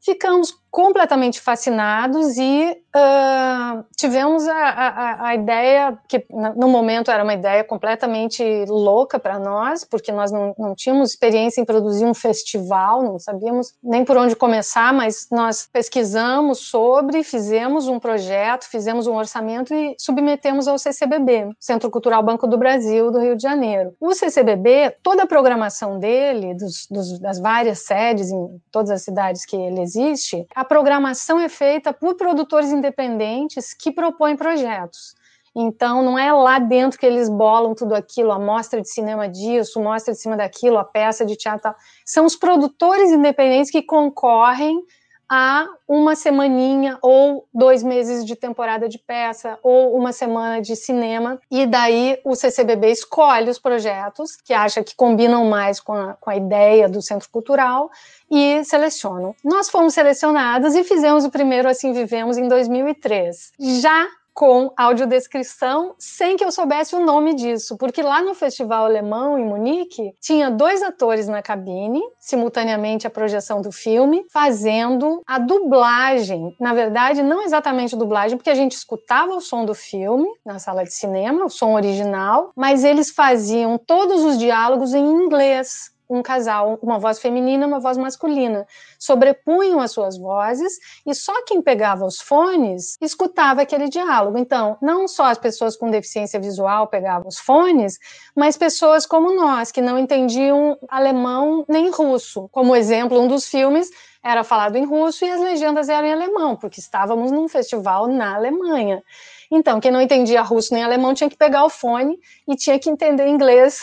Ficamos 0.00 0.52
completamente 0.70 1.40
fascinados 1.40 2.36
e 2.38 2.76
uh, 2.94 3.84
tivemos 3.96 4.46
a, 4.46 4.54
a, 4.54 5.28
a, 5.28 5.34
ideia, 5.34 5.98
que 6.08 6.24
no 6.30 6.68
momento 6.68 7.10
era 7.10 7.24
uma 7.24 7.34
ideia 7.34 7.64
completamente 7.64 8.42
louca 8.68 9.18
para 9.18 9.38
nós, 9.38 9.84
porque 9.84 10.12
nós 10.12 10.30
não, 10.30 10.54
não 10.56 10.74
tínhamos 10.74 11.10
experiência 11.10 11.60
em 11.60 11.64
produzir 11.64 12.04
um 12.04 12.14
festival, 12.14 13.02
não 13.02 13.18
sabíamos 13.18 13.74
nem 13.82 14.04
por 14.04 14.16
onde 14.16 14.36
começar, 14.36 14.92
mas 14.92 15.26
nós 15.30 15.68
pesquisamos 15.72 16.58
sobre, 16.58 17.24
fizemos 17.24 17.88
um 17.88 17.98
projeto, 17.98 18.64
fizemos 18.64 19.06
um 19.06 19.16
orçamento 19.16 19.74
e 19.74 19.96
submetemos 19.98 20.68
ao 20.68 20.78
CCBB, 20.78 21.50
Centro 21.58 21.90
Cultural 21.90 22.22
Banco 22.22 22.46
do 22.46 22.56
Brasil, 22.56 23.10
do 23.10 23.18
Rio 23.18 23.36
de 23.36 23.42
Janeiro. 23.42 23.92
O 24.00 24.14
CCBB, 24.14 24.96
toda 25.02 25.24
a 25.24 25.26
programação 25.26 25.98
dele, 25.98 26.54
dos, 26.54 26.86
dos, 26.88 27.18
das 27.18 27.40
várias 27.40 27.80
sedes 27.80 28.30
em 28.30 28.60
todas 28.70 28.90
as 28.90 29.02
cidades 29.02 29.44
que 29.44 29.56
ele 29.56 29.80
existe, 29.80 30.46
a 30.60 30.64
programação 30.64 31.40
é 31.40 31.48
feita 31.48 31.90
por 31.90 32.16
produtores 32.16 32.70
independentes 32.70 33.72
que 33.72 33.90
propõem 33.90 34.36
projetos. 34.36 35.14
Então, 35.56 36.02
não 36.02 36.18
é 36.18 36.30
lá 36.30 36.58
dentro 36.58 36.98
que 36.98 37.06
eles 37.06 37.30
bolam 37.30 37.74
tudo 37.74 37.94
aquilo, 37.94 38.30
a 38.30 38.38
mostra 38.38 38.78
de 38.78 38.90
cinema 38.90 39.26
disso, 39.26 39.80
mostra 39.80 40.12
de 40.12 40.20
cima 40.20 40.36
daquilo, 40.36 40.76
a 40.76 40.84
peça 40.84 41.24
de 41.24 41.34
teatro. 41.34 41.74
São 42.04 42.26
os 42.26 42.36
produtores 42.36 43.10
independentes 43.10 43.70
que 43.70 43.80
concorrem 43.80 44.84
a 45.30 45.68
uma 45.86 46.16
semaninha 46.16 46.98
ou 47.00 47.46
dois 47.54 47.84
meses 47.84 48.24
de 48.24 48.34
temporada 48.34 48.88
de 48.88 48.98
peça 48.98 49.56
ou 49.62 49.96
uma 49.96 50.12
semana 50.12 50.60
de 50.60 50.74
cinema 50.74 51.40
e 51.48 51.66
daí 51.66 52.18
o 52.24 52.34
CCBB 52.34 52.90
escolhe 52.90 53.48
os 53.48 53.58
projetos 53.58 54.34
que 54.34 54.52
acha 54.52 54.82
que 54.82 54.96
combinam 54.96 55.44
mais 55.44 55.78
com 55.78 55.92
a, 55.92 56.14
com 56.14 56.30
a 56.30 56.36
ideia 56.36 56.88
do 56.88 57.00
centro 57.00 57.28
cultural 57.30 57.90
e 58.28 58.64
selecionam. 58.64 59.34
Nós 59.44 59.70
fomos 59.70 59.94
selecionadas 59.94 60.74
e 60.74 60.82
fizemos 60.82 61.24
o 61.24 61.30
primeiro 61.30 61.68
Assim 61.68 61.92
Vivemos 61.92 62.36
em 62.36 62.48
2003. 62.48 63.52
Já 63.80 64.08
com 64.34 64.72
audiodescrição 64.76 65.94
sem 65.98 66.36
que 66.36 66.44
eu 66.44 66.52
soubesse 66.52 66.94
o 66.94 67.04
nome 67.04 67.34
disso, 67.34 67.76
porque 67.76 68.02
lá 68.02 68.22
no 68.22 68.34
Festival 68.34 68.84
Alemão 68.84 69.38
em 69.38 69.44
Munique 69.44 70.12
tinha 70.20 70.50
dois 70.50 70.82
atores 70.82 71.28
na 71.28 71.42
cabine, 71.42 72.00
simultaneamente 72.18 73.06
a 73.06 73.10
projeção 73.10 73.60
do 73.60 73.70
filme, 73.70 74.24
fazendo 74.32 75.22
a 75.26 75.38
dublagem. 75.38 76.54
Na 76.60 76.72
verdade, 76.72 77.22
não 77.22 77.42
exatamente 77.42 77.96
dublagem, 77.96 78.36
porque 78.36 78.50
a 78.50 78.54
gente 78.54 78.72
escutava 78.72 79.34
o 79.34 79.40
som 79.40 79.64
do 79.64 79.74
filme 79.74 80.28
na 80.44 80.58
sala 80.58 80.84
de 80.84 80.92
cinema, 80.92 81.44
o 81.44 81.50
som 81.50 81.74
original, 81.74 82.52
mas 82.56 82.84
eles 82.84 83.10
faziam 83.10 83.78
todos 83.78 84.24
os 84.24 84.38
diálogos 84.38 84.94
em 84.94 85.04
inglês 85.04 85.90
um 86.10 86.22
casal, 86.22 86.78
uma 86.82 86.98
voz 86.98 87.20
feminina 87.20 87.64
e 87.64 87.66
uma 87.66 87.78
voz 87.78 87.96
masculina, 87.96 88.66
sobrepunham 88.98 89.80
as 89.80 89.92
suas 89.92 90.18
vozes 90.18 90.72
e 91.06 91.14
só 91.14 91.32
quem 91.44 91.62
pegava 91.62 92.04
os 92.04 92.20
fones 92.20 92.96
escutava 93.00 93.62
aquele 93.62 93.88
diálogo. 93.88 94.36
Então, 94.36 94.76
não 94.82 95.06
só 95.06 95.26
as 95.26 95.38
pessoas 95.38 95.76
com 95.76 95.90
deficiência 95.90 96.40
visual 96.40 96.88
pegavam 96.88 97.28
os 97.28 97.38
fones, 97.38 97.98
mas 98.34 98.56
pessoas 98.56 99.06
como 99.06 99.34
nós, 99.34 99.70
que 99.70 99.80
não 99.80 99.98
entendiam 99.98 100.76
alemão 100.88 101.64
nem 101.68 101.90
russo. 101.90 102.48
Como 102.50 102.74
exemplo, 102.74 103.20
um 103.20 103.28
dos 103.28 103.46
filmes 103.46 103.88
era 104.22 104.44
falado 104.44 104.76
em 104.76 104.84
russo 104.84 105.24
e 105.24 105.30
as 105.30 105.40
legendas 105.40 105.88
eram 105.88 106.06
em 106.06 106.12
alemão, 106.12 106.56
porque 106.56 106.80
estávamos 106.80 107.30
num 107.30 107.48
festival 107.48 108.06
na 108.06 108.34
Alemanha. 108.34 109.02
Então, 109.50 109.80
quem 109.80 109.90
não 109.90 110.00
entendia 110.00 110.42
russo 110.42 110.74
nem 110.74 110.82
alemão 110.82 111.14
tinha 111.14 111.30
que 111.30 111.36
pegar 111.36 111.64
o 111.64 111.70
fone 111.70 112.18
e 112.46 112.54
tinha 112.54 112.78
que 112.78 112.90
entender 112.90 113.26
inglês 113.26 113.80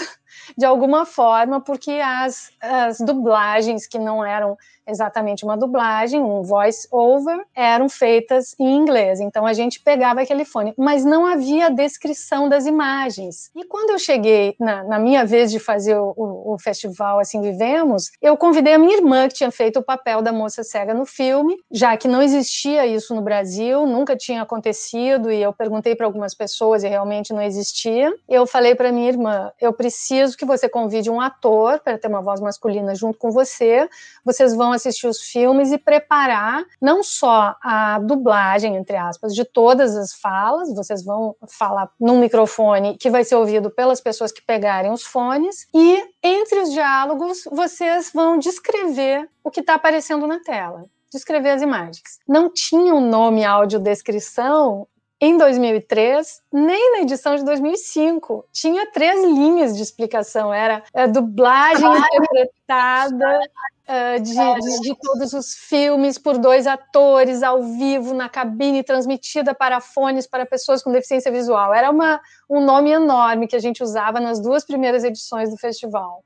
de 0.57 0.65
alguma 0.65 1.05
forma, 1.05 1.59
porque 1.59 1.91
as, 1.91 2.51
as 2.61 2.99
dublagens 2.99 3.87
que 3.87 3.97
não 3.97 4.23
eram 4.23 4.57
exatamente 4.88 5.44
uma 5.44 5.58
dublagem, 5.58 6.22
um 6.22 6.41
voice 6.41 6.88
over, 6.91 7.46
eram 7.56 7.89
feitas 7.89 8.56
em 8.60 8.75
inglês. 8.75 9.20
Então 9.20 9.46
a 9.46 9.53
gente 9.53 9.82
pegava 9.82 10.22
aquele 10.22 10.46
fone, 10.46 10.74
mas 10.77 11.03
não 11.03 11.25
havia 11.25 11.70
descrição 11.70 12.48
das 12.48 12.65
imagens. 12.65 13.51
E 13.56 13.63
quando 13.65 13.91
eu 13.91 14.00
cheguei 14.00 14.56
na, 14.60 14.84
na 14.84 15.00
minha 15.00 15.25
vez 15.25 15.51
de 15.51 15.60
fazer 15.60 15.98
o, 15.98 16.13
o, 16.15 16.53
o, 16.53 16.60
festival 16.60 17.20
Assim 17.20 17.41
Vivemos, 17.41 18.12
eu 18.22 18.38
convidei 18.38 18.74
a 18.74 18.79
minha 18.79 18.96
irmã 18.96 19.27
que 19.27 19.36
tinha 19.36 19.51
feito 19.51 19.79
o 19.79 19.84
papel 19.84 20.22
da 20.22 20.32
moça 20.32 20.63
cega 20.63 20.94
no 20.94 21.06
filme, 21.06 21.58
já 21.72 21.96
que 21.98 22.08
não 22.08 22.22
existia 22.22 22.86
isso 22.86 23.13
no 23.13 23.22
Brasil, 23.22 23.86
nunca 23.86 24.15
tinha 24.15 24.41
acontecido 24.41 25.32
e 25.32 25.41
eu 25.41 25.53
perguntei 25.53 25.96
para 25.96 26.06
algumas 26.06 26.34
pessoas 26.34 26.84
e 26.84 26.88
realmente 26.88 27.34
não 27.34 27.41
existia. 27.41 28.13
Eu 28.27 28.46
falei 28.46 28.75
para 28.75 28.91
minha 28.91 29.10
irmã, 29.10 29.51
eu 29.60 29.74
preciso 29.74 30.38
que 30.38 30.46
você 30.46 30.70
convide 30.70 31.10
um 31.10 31.20
ator 31.20 31.79
para 31.79 31.98
ter 31.98 32.08
uma 32.08 32.22
voz 32.22 32.39
masculina 32.39 32.96
junto 32.96 33.17
com 33.17 33.32
você. 33.32 33.89
Vocês 34.24 34.53
vão 34.53 34.74
assistir 34.77 35.07
os 35.07 35.22
filmes 35.22 35.72
e 35.72 35.77
preparar 35.77 36.63
não 36.81 37.03
só 37.03 37.55
a 37.62 38.00
dublagem, 38.00 38.75
entre 38.75 38.96
aspas, 38.96 39.34
de 39.36 39.43
todas 39.43 39.96
as 39.96 40.13
falas, 40.13 40.74
vocês 40.74 41.03
vão 41.03 41.36
falar 41.48 41.89
num 42.00 42.19
microfone 42.19 42.98
que 42.98 43.10
vai 43.10 43.24
ser 43.24 43.36
ouvido 43.36 43.69
pelas 43.69 44.00
pessoas 44.00 44.31
que 44.31 44.41
pegarem 44.41 44.91
os 44.91 45.03
fones, 45.03 45.67
e 45.74 46.03
entre 46.24 46.60
os 46.60 46.72
diálogos 46.72 47.43
vocês 47.51 48.12
vão 48.13 48.38
descrever 48.38 49.29
o 49.43 49.51
que 49.51 49.60
está 49.60 49.75
aparecendo 49.75 50.25
na 50.25 50.39
tela 50.39 50.86
descrever 51.12 51.51
as 51.51 51.62
imagens. 51.62 52.19
Não 52.27 52.51
tinha 52.51 52.93
um 52.93 53.10
nome 53.10 53.43
audiodescrição 53.43 54.88
em 55.19 55.36
2003, 55.38 56.41
nem 56.53 56.93
na 56.93 57.00
edição 57.00 57.36
de 57.36 57.43
2005. 57.43 58.46
Tinha 58.51 58.91
três 58.91 59.24
linhas 59.24 59.75
de 59.75 59.81
explicação. 59.81 60.53
Era 60.53 60.84
é, 60.93 61.07
dublagem 61.07 61.89
interpretada 61.89 63.39
uh, 63.88 64.22
de, 64.22 64.34
de, 64.34 64.82
de, 64.82 64.96
todos 65.00 65.34
os 65.34 65.53
filmes 65.53 66.17
por 66.17 66.38
dois 66.38 66.67
atores 66.67 67.41
ao 67.41 67.63
vivo 67.63 68.13
na 68.13 68.27
cabine, 68.29 68.84
transmitida 68.84 69.56
para 69.56 69.79
fones 69.79 70.27
para 70.27 70.46
pessoas 70.46 70.84
com 70.84 70.91
deficiência 70.91 71.32
visual. 71.32 71.74
Era 71.74 71.89
uma, 71.89 72.20
um 72.50 72.63
nome 72.63 72.91
enorme 72.91 73.48
que 73.48 73.56
a 73.56 73.60
gente 73.60 73.82
usava 73.82 74.20
nas 74.20 74.39
duas 74.39 74.65
primeiras 74.65 75.03
edições 75.03 75.50
do 75.50 75.58
festival. 75.58 76.24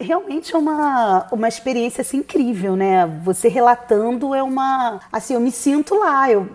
Realmente 0.00 0.54
é 0.54 0.58
uma, 0.58 1.26
uma 1.32 1.48
experiência 1.48 2.02
assim, 2.02 2.18
incrível, 2.18 2.76
né? 2.76 3.04
Você 3.24 3.48
relatando 3.48 4.32
é 4.32 4.42
uma. 4.42 5.00
Assim, 5.10 5.34
eu 5.34 5.40
me 5.40 5.50
sinto 5.50 5.96
lá, 5.96 6.30
eu, 6.30 6.48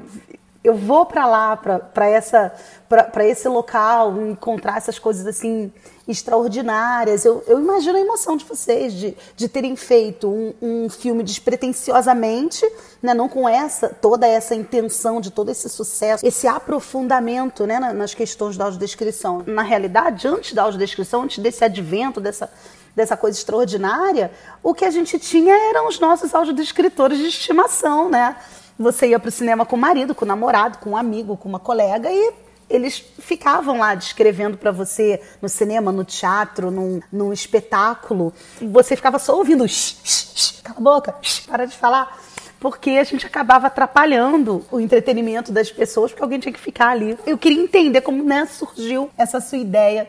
eu 0.63 0.73
vou 0.73 1.05
para 1.05 1.25
lá, 1.25 1.57
para 1.57 2.07
essa 2.07 2.53
para 2.87 3.25
esse 3.25 3.49
local, 3.49 4.21
encontrar 4.21 4.77
essas 4.77 4.97
coisas 4.97 5.27
assim 5.27 5.73
extraordinárias. 6.07 7.23
Eu, 7.25 7.43
eu 7.47 7.59
imagino 7.59 7.97
a 7.97 8.01
emoção 8.01 8.35
de 8.35 8.45
vocês 8.45 8.93
de, 8.93 9.15
de 9.35 9.47
terem 9.47 9.75
feito 9.75 10.27
um, 10.27 10.53
um 10.61 10.89
filme 10.89 11.23
despretensiosamente, 11.23 12.69
né, 13.01 13.13
não 13.13 13.29
com 13.29 13.47
essa 13.47 13.89
toda 13.89 14.27
essa 14.27 14.53
intenção 14.53 15.21
de 15.21 15.31
todo 15.31 15.49
esse 15.49 15.69
sucesso, 15.69 16.25
esse 16.25 16.47
aprofundamento 16.47 17.65
né, 17.65 17.79
nas 17.79 18.13
questões 18.13 18.57
da 18.57 18.65
audiodescrição. 18.65 19.43
Na 19.45 19.63
realidade, 19.63 20.27
antes 20.27 20.53
da 20.53 20.63
audiodescrição, 20.63 21.23
antes 21.23 21.39
desse 21.39 21.63
advento, 21.63 22.19
dessa, 22.19 22.51
dessa 22.95 23.15
coisa 23.15 23.37
extraordinária, 23.37 24.31
o 24.61 24.73
que 24.73 24.85
a 24.85 24.91
gente 24.91 25.17
tinha 25.19 25.53
eram 25.69 25.87
os 25.87 25.99
nossos 25.99 26.35
audiodescritores 26.35 27.17
de 27.17 27.27
estimação, 27.27 28.09
né? 28.09 28.35
Você 28.77 29.07
ia 29.07 29.19
para 29.19 29.29
o 29.29 29.31
cinema 29.31 29.65
com 29.65 29.75
o 29.75 29.79
marido, 29.79 30.15
com 30.15 30.25
o 30.25 30.27
namorado, 30.27 30.79
com 30.79 30.91
um 30.91 30.97
amigo, 30.97 31.37
com 31.37 31.47
uma 31.47 31.59
colega 31.59 32.11
e 32.11 32.33
eles 32.75 33.03
ficavam 33.19 33.77
lá 33.77 33.93
descrevendo 33.93 34.57
para 34.57 34.71
você 34.71 35.21
no 35.41 35.47
cinema, 35.47 35.91
no 35.91 36.03
teatro, 36.03 36.71
num, 36.71 36.99
num 37.11 37.31
espetáculo. 37.31 38.33
Você 38.59 38.95
ficava 38.95 39.19
só 39.19 39.37
ouvindo, 39.37 39.67
shh, 39.67 39.95
shh, 40.03 40.61
cala 40.63 40.79
a 40.79 40.81
boca, 40.81 41.15
shh, 41.21 41.41
para 41.45 41.65
de 41.65 41.77
falar. 41.77 42.19
Porque 42.59 42.91
a 42.91 43.03
gente 43.03 43.25
acabava 43.25 43.67
atrapalhando 43.67 44.65
o 44.71 44.79
entretenimento 44.79 45.51
das 45.51 45.69
pessoas, 45.69 46.11
porque 46.11 46.23
alguém 46.23 46.39
tinha 46.39 46.53
que 46.53 46.59
ficar 46.59 46.89
ali. 46.89 47.17
Eu 47.27 47.37
queria 47.37 47.61
entender 47.61 48.01
como 48.01 48.23
né, 48.23 48.45
surgiu 48.45 49.09
essa 49.17 49.39
sua 49.39 49.57
ideia 49.57 50.07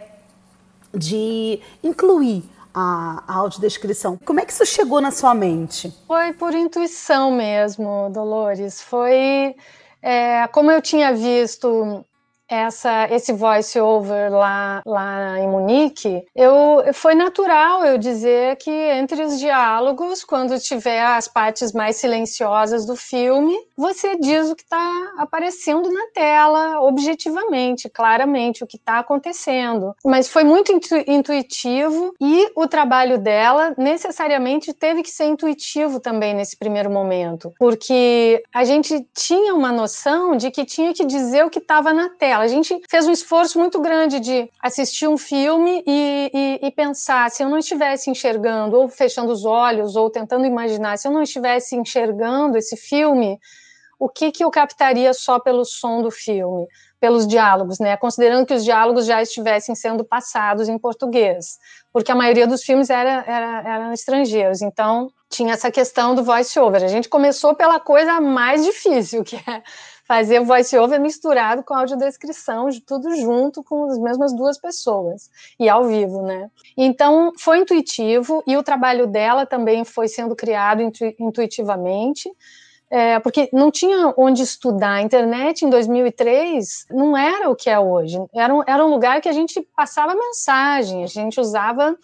de 0.94 1.61
incluir 1.83 2.44
a, 2.73 3.25
a 3.26 3.35
audiodescrição. 3.35 4.18
Como 4.25 4.40
é 4.40 4.47
que 4.47 4.52
isso 4.52 4.64
chegou 4.64 5.00
na 5.00 5.11
sua 5.11 5.35
mente? 5.35 5.92
Foi 6.06 6.33
por 6.33 6.54
intuição 6.54 7.30
mesmo, 7.33 8.09
Dolores. 8.11 8.80
Foi 8.80 9.54
é, 10.00 10.47
como 10.49 10.71
eu 10.71 10.80
tinha 10.80 11.12
visto 11.14 12.04
essa, 12.55 13.09
esse 13.11 13.33
voice 13.33 13.79
over 13.79 14.33
lá, 14.33 14.83
lá 14.87 15.39
em 15.39 15.49
Munique, 15.49 16.25
eu, 16.35 16.83
foi 16.93 17.15
natural 17.15 17.85
eu 17.85 17.99
dizer 17.99 18.57
que 18.57 18.71
entre 18.71 19.23
os 19.23 19.39
diálogos, 19.39 20.25
quando 20.25 20.59
tiver 20.59 21.05
as 21.05 21.29
partes 21.29 21.73
mais 21.73 21.97
silenciosas 21.97 22.87
do 22.87 22.97
filme, 22.97 23.55
você 23.77 24.17
diz 24.17 24.51
o 24.51 24.55
que 24.55 24.63
está 24.63 25.13
aparecendo 25.19 25.91
na 25.91 26.07
tela, 26.15 26.81
objetivamente, 26.81 27.89
claramente, 27.89 28.63
o 28.63 28.67
que 28.67 28.77
está 28.77 28.99
acontecendo. 28.99 29.95
Mas 30.05 30.29
foi 30.29 30.45
muito 30.45 30.73
intu 30.73 30.95
intuitivo 31.07 32.15
e 32.21 32.51
o 32.55 32.69
trabalho 32.69 33.19
dela 33.19 33.75
necessariamente 33.77 34.73
teve 34.73 35.03
que 35.03 35.11
ser 35.11 35.25
intuitivo 35.25 35.99
também 35.99 36.35
nesse 36.35 36.57
primeiro 36.57 36.91
momento, 36.91 37.53
porque 37.59 38.43
a 38.53 38.65
gente 38.65 39.07
tinha 39.15 39.55
uma 39.55 39.73
noção 39.73 40.37
de 40.37 40.51
que 40.51 40.65
tinha 40.65 40.93
que 40.93 41.05
dizer 41.05 41.45
o 41.45 41.51
que 41.51 41.59
estava 41.59 41.93
na 41.93 42.09
tela 42.09 42.44
a 42.45 42.49
gente 42.49 42.81
fez 42.89 43.07
um 43.07 43.11
esforço 43.11 43.59
muito 43.59 43.81
grande 43.81 44.21
de 44.21 44.51
assistir 44.61 45.09
um 45.09 45.17
filme 45.17 45.83
e, 45.87 46.31
e, 46.33 46.67
e, 46.67 46.71
pensar, 46.71 47.31
se 47.31 47.43
eu 47.43 47.49
não 47.49 47.59
estivesse 47.59 48.11
enxergando, 48.11 48.77
ou 48.77 48.89
fechando 48.89 49.33
os 49.33 49.45
olhos, 49.45 49.97
ou 49.97 50.11
tentando 50.11 50.45
imaginar, 50.45 50.99
se 50.99 51.09
eu 51.09 51.13
não 51.13 51.23
estivesse 51.23 51.75
enxergando 51.75 52.59
esse 52.59 52.77
filme, 52.77 53.39
o 53.99 54.09
que, 54.09 54.31
que 54.31 54.45
eu 54.45 54.51
captaria 54.51 55.13
só 55.15 55.41
pelo 55.41 55.65
som 55.65 56.03
do 56.03 56.11
filme, 56.11 56.67
pelos 57.01 57.27
diálogos, 57.27 57.79
né? 57.79 57.97
Considerando 57.97 58.47
que 58.47 58.55
os 58.55 58.65
diálogos 58.65 59.07
já 59.07 59.23
estivessem 59.23 59.75
sendo 59.75 60.05
passados 60.05 60.69
em 60.69 60.79
português, 60.79 61.59
porque 61.93 62.13
a 62.13 62.15
maioria 62.15 62.47
dos 62.47 62.63
filmes 62.63 62.91
era, 62.91 63.25
era, 63.27 63.63
eram 63.67 63.93
estrangeiros, 63.93 64.61
então 64.61 65.11
tinha 65.31 65.55
essa 65.55 65.71
questão 65.71 66.15
do 66.15 66.23
voice-over. 66.23 66.83
A 66.85 66.89
gente 66.89 67.09
começou 67.09 67.55
pela 67.55 67.81
coisa 67.81 68.21
mais 68.21 68.65
difícil, 68.65 69.25
que 69.25 69.37
é 69.37 69.63
fazer 70.07 70.41
voice-over 70.41 71.01
misturado 71.01 71.63
com 71.63 71.75
audiodescrição, 71.75 72.69
de 72.69 72.81
tudo 72.81 73.15
junto 73.17 73.63
com 73.63 73.87
as 73.87 73.99
mesmas 73.99 74.35
duas 74.35 74.59
pessoas, 74.59 75.31
e 75.59 75.69
ao 75.69 75.85
vivo, 75.85 76.23
né? 76.23 76.51
Então, 76.77 77.33
foi 77.39 77.59
intuitivo, 77.59 78.43
e 78.47 78.57
o 78.57 78.63
trabalho 78.63 79.07
dela 79.07 79.47
também 79.47 79.85
foi 79.85 80.09
sendo 80.09 80.37
criado 80.37 80.83
intu 80.83 81.05
intuitivamente, 81.19 82.31
é, 82.91 83.19
porque 83.19 83.49
não 83.53 83.71
tinha 83.71 84.13
onde 84.17 84.43
estudar. 84.43 84.97
A 84.97 85.03
internet 85.03 85.65
em 85.65 85.71
2003 85.71 86.87
não 86.91 87.17
era 87.17 87.51
o 87.51 87.57
que 87.57 87.69
é 87.69 87.79
hoje. 87.79 88.19
Era 88.33 88.55
um, 88.55 88.63
era 88.67 88.85
um 88.85 88.91
lugar 88.91 89.21
que 89.21 89.29
a 89.29 89.33
gente 89.33 89.61
passava 89.75 90.15
mensagem, 90.15 91.03
a 91.03 91.07
gente 91.07 91.41
usava 91.41 91.97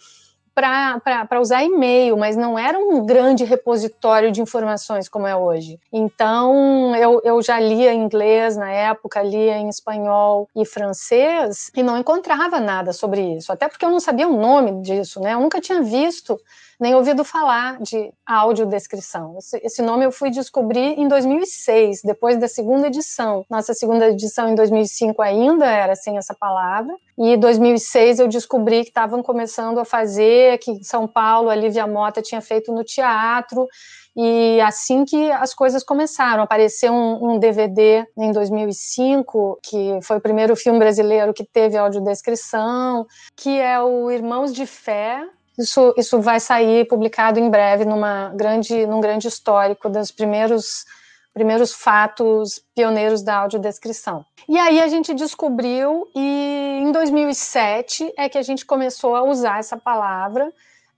para 0.53 1.39
usar 1.39 1.63
e-mail, 1.63 2.17
mas 2.17 2.35
não 2.35 2.57
era 2.57 2.77
um 2.77 3.05
grande 3.05 3.43
repositório 3.43 4.31
de 4.31 4.41
informações 4.41 5.07
como 5.07 5.27
é 5.27 5.35
hoje. 5.35 5.79
Então, 5.91 6.95
eu, 6.95 7.21
eu 7.23 7.41
já 7.41 7.59
lia 7.59 7.93
inglês 7.93 8.57
na 8.57 8.69
época, 8.71 9.23
lia 9.23 9.57
em 9.57 9.69
espanhol 9.69 10.47
e 10.55 10.65
francês, 10.65 11.71
e 11.75 11.81
não 11.81 11.97
encontrava 11.97 12.59
nada 12.59 12.93
sobre 12.93 13.21
isso, 13.35 13.51
até 13.51 13.67
porque 13.67 13.85
eu 13.85 13.89
não 13.89 13.99
sabia 13.99 14.27
o 14.27 14.37
nome 14.37 14.81
disso, 14.81 15.19
né? 15.19 15.33
Eu 15.33 15.39
nunca 15.39 15.61
tinha 15.61 15.81
visto 15.81 16.39
nem 16.81 16.95
ouvido 16.95 17.23
falar 17.23 17.79
de 17.79 18.11
audiodescrição. 18.25 19.37
Esse, 19.37 19.61
esse 19.63 19.81
nome 19.83 20.03
eu 20.03 20.11
fui 20.11 20.31
descobrir 20.31 20.99
em 20.99 21.07
2006, 21.07 22.01
depois 22.03 22.39
da 22.39 22.47
segunda 22.47 22.87
edição. 22.87 23.45
Nossa 23.47 23.75
segunda 23.75 24.09
edição 24.09 24.49
em 24.49 24.55
2005 24.55 25.21
ainda 25.21 25.67
era 25.67 25.95
sem 25.95 26.17
essa 26.17 26.33
palavra, 26.33 26.91
e 27.19 27.35
em 27.35 27.39
2006 27.39 28.19
eu 28.19 28.27
descobri 28.27 28.81
que 28.81 28.89
estavam 28.89 29.21
começando 29.21 29.79
a 29.79 29.85
fazer, 29.85 30.57
que 30.57 30.71
em 30.71 30.81
São 30.81 31.07
Paulo 31.07 31.51
a 31.51 31.55
Lívia 31.55 31.85
Mota 31.85 32.19
tinha 32.19 32.41
feito 32.41 32.73
no 32.73 32.83
teatro, 32.83 33.67
e 34.15 34.59
assim 34.61 35.05
que 35.05 35.31
as 35.33 35.53
coisas 35.53 35.83
começaram, 35.83 36.41
apareceu 36.41 36.91
um, 36.91 37.33
um, 37.33 37.39
DVD 37.39 38.05
em 38.17 38.31
2005, 38.31 39.59
que 39.61 39.99
foi 40.01 40.17
o 40.17 40.21
primeiro 40.21 40.55
filme 40.55 40.79
brasileiro 40.79 41.31
que 41.31 41.45
teve 41.45 41.77
audiodescrição, 41.77 43.05
que 43.35 43.51
é 43.59 43.79
o 43.79 44.09
Irmãos 44.09 44.51
de 44.51 44.65
Fé, 44.65 45.23
isso, 45.57 45.93
isso 45.97 46.21
vai 46.21 46.39
sair 46.39 46.87
publicado 46.87 47.39
em 47.39 47.49
breve 47.49 47.85
numa 47.85 48.29
grande, 48.29 48.85
num 48.85 49.01
grande 49.01 49.27
histórico 49.27 49.89
dos 49.89 50.11
primeiros, 50.11 50.85
primeiros 51.33 51.73
fatos 51.73 52.61
pioneiros 52.73 53.21
da 53.21 53.37
audiodescrição. 53.37 54.25
E 54.47 54.57
aí 54.57 54.81
a 54.81 54.87
gente 54.87 55.13
descobriu, 55.13 56.07
e 56.15 56.79
em 56.81 56.91
2007 56.91 58.13
é 58.17 58.29
que 58.29 58.37
a 58.37 58.41
gente 58.41 58.65
começou 58.65 59.15
a 59.15 59.23
usar 59.23 59.59
essa 59.59 59.77
palavra, 59.77 60.51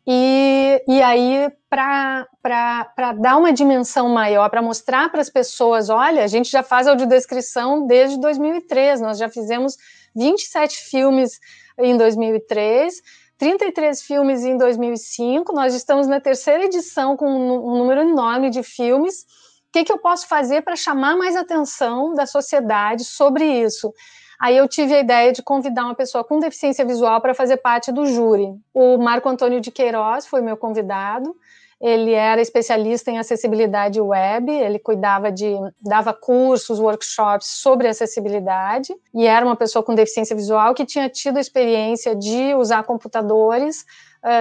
e, 0.06 0.84
e 0.86 1.02
aí, 1.02 1.50
para 1.70 2.28
dar 3.20 3.38
uma 3.38 3.54
dimensão 3.54 4.10
maior, 4.10 4.50
para 4.50 4.62
mostrar 4.62 5.10
para 5.10 5.22
as 5.22 5.30
pessoas: 5.30 5.90
olha, 5.90 6.24
a 6.24 6.28
gente 6.28 6.52
já 6.52 6.62
faz 6.62 6.88
audiodescrição 6.88 7.88
desde 7.88 8.20
2003, 8.20 9.00
nós 9.00 9.18
já 9.18 9.30
fizemos 9.30 9.78
27 10.14 10.78
filmes 10.90 11.40
em 11.78 11.96
2003 11.96 13.02
33 13.38 14.02
filmes 14.02 14.44
em 14.44 14.58
2005, 14.58 15.54
nós 15.54 15.74
estamos 15.74 16.08
na 16.08 16.20
terceira 16.20 16.66
edição 16.66 17.18
com 17.18 17.28
um 17.28 17.78
número 17.78 18.02
enorme 18.02 18.50
de 18.50 18.64
filmes. 18.64 19.24
O 19.68 19.72
que, 19.74 19.84
que 19.84 19.92
eu 19.92 19.98
posso 19.98 20.28
fazer 20.28 20.62
para 20.62 20.76
chamar 20.76 21.18
mais 21.18 21.36
atenção 21.36 22.14
da 22.14 22.26
sociedade 22.26 23.04
sobre 23.04 23.44
isso? 23.44 23.92
Aí 24.40 24.58
eu 24.58 24.68
tive 24.68 24.94
a 24.94 25.00
ideia 25.00 25.32
de 25.32 25.42
convidar 25.42 25.86
uma 25.86 25.96
pessoa 25.96 26.24
com 26.24 26.40
deficiência 26.40 26.86
visual 26.86 27.22
para 27.22 27.34
fazer 27.34 27.58
parte 27.58 27.92
do 27.92 28.06
júri. 28.06 28.48
O 28.74 28.98
Marco 28.98 29.30
Antônio 29.30 29.62
de 29.62 29.72
Queiroz 29.72 30.26
foi 30.26 30.42
meu 30.42 30.58
convidado 30.58 31.36
ele 31.84 32.14
era 32.14 32.42
especialista 32.42 33.12
em 33.12 33.18
acessibilidade 33.18 34.00
web, 34.00 34.50
ele 34.50 34.80
cuidava 34.80 35.30
de, 35.30 35.54
dava 35.82 36.14
cursos, 36.14 36.80
workshops 36.80 37.48
sobre 37.48 37.90
acessibilidade, 37.90 38.96
e 39.14 39.28
era 39.28 39.46
uma 39.46 39.58
pessoa 39.58 39.84
com 39.84 39.94
deficiência 39.94 40.34
visual 40.34 40.74
que 40.74 40.86
tinha 40.86 41.10
tido 41.10 41.36
a 41.36 41.42
experiência 41.42 42.16
de 42.16 42.56
usar 42.56 42.84
computadores 42.84 43.84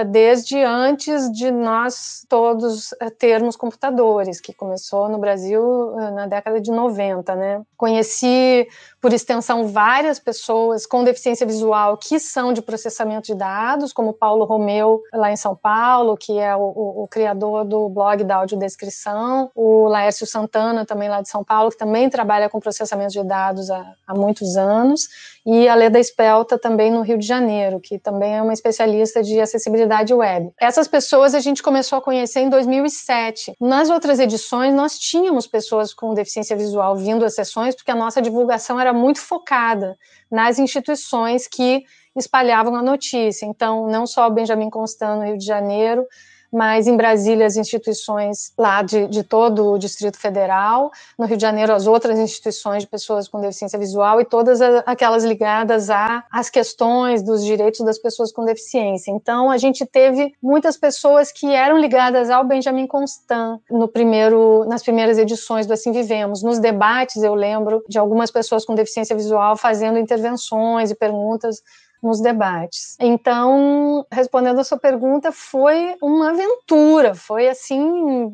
desde 0.09 0.63
antes 0.63 1.29
de 1.31 1.51
nós 1.51 2.25
todos 2.29 2.93
uh, 2.93 3.11
termos 3.17 3.57
computadores, 3.57 4.39
que 4.39 4.53
começou 4.53 5.09
no 5.09 5.17
Brasil 5.17 5.61
uh, 5.61 6.11
na 6.11 6.25
década 6.25 6.61
de 6.61 6.71
90, 6.71 7.35
né? 7.35 7.61
Conheci 7.75 8.65
por 9.01 9.11
extensão, 9.11 9.67
várias 9.67 10.19
pessoas 10.19 10.85
com 10.85 11.03
deficiência 11.03 11.45
visual 11.45 11.97
que 11.97 12.17
são 12.17 12.53
de 12.53 12.61
processamento 12.61 13.27
de 13.27 13.35
dados, 13.35 13.91
como 13.91 14.13
Paulo 14.13 14.45
Romeu, 14.45 15.01
lá 15.13 15.29
em 15.29 15.35
São 15.35 15.53
Paulo, 15.53 16.15
que 16.15 16.39
é 16.39 16.55
o, 16.55 16.61
o, 16.61 17.03
o 17.03 17.07
criador 17.09 17.65
do 17.65 17.89
blog 17.89 18.23
da 18.23 18.37
audiodescrição, 18.37 19.51
o 19.53 19.89
Laércio 19.89 20.25
Santana, 20.25 20.85
também 20.85 21.09
lá 21.09 21.21
de 21.21 21.27
São 21.27 21.43
Paulo, 21.43 21.69
que 21.69 21.77
também 21.77 22.09
trabalha 22.09 22.49
com 22.49 22.61
processamento 22.61 23.11
de 23.11 23.23
dados 23.23 23.69
há, 23.69 23.93
há 24.07 24.15
muitos 24.15 24.55
anos, 24.55 25.09
e 25.45 25.67
a 25.67 25.75
Leda 25.75 25.99
Espelta, 25.99 26.57
também 26.57 26.91
no 26.91 27.01
Rio 27.01 27.17
de 27.17 27.25
Janeiro, 27.25 27.79
que 27.79 27.99
também 27.99 28.35
é 28.37 28.41
uma 28.41 28.53
especialista 28.53 29.21
de 29.21 29.39
acessibilidade 29.39 30.13
web. 30.13 30.51
Essas 30.59 30.87
pessoas 30.87 31.35
a 31.35 31.39
gente 31.39 31.61
começou 31.61 31.97
a 31.97 32.01
conhecer 32.01 32.39
em 32.39 32.49
2007. 32.49 33.53
Nas 33.59 33.89
outras 33.89 34.19
edições, 34.19 34.73
nós 34.73 34.97
tínhamos 34.97 35.45
pessoas 35.45 35.93
com 35.93 36.13
deficiência 36.13 36.55
visual 36.55 36.95
vindo 36.95 37.25
às 37.25 37.35
sessões, 37.35 37.75
porque 37.75 37.91
a 37.91 37.95
nossa 37.95 38.21
divulgação 38.21 38.79
era 38.79 38.93
muito 38.93 39.19
focada 39.19 39.97
nas 40.31 40.59
instituições 40.59 41.47
que 41.47 41.83
espalhavam 42.15 42.75
a 42.75 42.81
notícia. 42.81 43.45
Então, 43.45 43.87
não 43.87 44.05
só 44.05 44.27
o 44.27 44.31
Benjamin 44.31 44.69
Constant 44.69 45.17
no 45.17 45.25
Rio 45.25 45.37
de 45.37 45.45
Janeiro, 45.45 46.05
mas 46.53 46.85
em 46.85 46.95
Brasília 46.95 47.47
as 47.47 47.55
instituições 47.55 48.53
lá 48.57 48.83
de, 48.83 49.07
de, 49.07 49.23
todo 49.23 49.71
o 49.71 49.79
Distrito 49.79 50.19
Federal, 50.19 50.91
no 51.17 51.25
Rio 51.25 51.35
de 51.35 51.41
Janeiro 51.41 51.73
as 51.73 51.87
outras 51.87 52.19
instituições 52.19 52.83
de 52.83 52.87
pessoas 52.87 53.27
com 53.27 53.41
deficiência 53.41 53.79
visual 53.79 54.21
e 54.21 54.25
todas 54.25 54.61
aquelas 54.85 55.23
ligadas 55.23 55.89
às 55.89 56.49
questões 56.49 57.23
dos 57.23 57.43
direitos 57.43 57.83
das 57.83 57.97
pessoas 57.97 58.31
com 58.31 58.45
deficiência. 58.45 59.11
Então 59.11 59.49
a 59.49 59.57
gente 59.57 59.85
teve 59.85 60.33
muitas 60.41 60.77
pessoas 60.77 61.31
que 61.31 61.47
eram 61.47 61.79
ligadas 61.79 62.29
ao 62.29 62.45
Benjamin 62.45 62.85
Constant 62.85 63.59
no 63.69 63.87
primeiro, 63.87 64.63
nas 64.65 64.83
primeiras 64.83 65.17
edições 65.17 65.65
do 65.65 65.73
Assim 65.73 65.91
Vivemos. 65.91 66.43
Nos 66.43 66.59
debates 66.59 67.23
eu 67.23 67.33
lembro 67.33 67.83
de 67.89 67.97
algumas 67.97 68.29
pessoas 68.29 68.63
com 68.63 68.75
deficiência 68.75 69.15
visual 69.15 69.57
fazendo 69.57 69.97
intervenções 69.97 70.91
e 70.91 70.95
perguntas 70.95 71.61
nos 72.03 72.21
debates. 72.21 72.97
Então, 72.99 74.05
respondendo 74.11 74.59
a 74.59 74.63
sua 74.63 74.77
pergunta, 74.77 75.31
foi 75.31 75.95
uma 76.01 76.31
aventura, 76.31 77.15
foi 77.15 77.47
assim, 77.47 78.29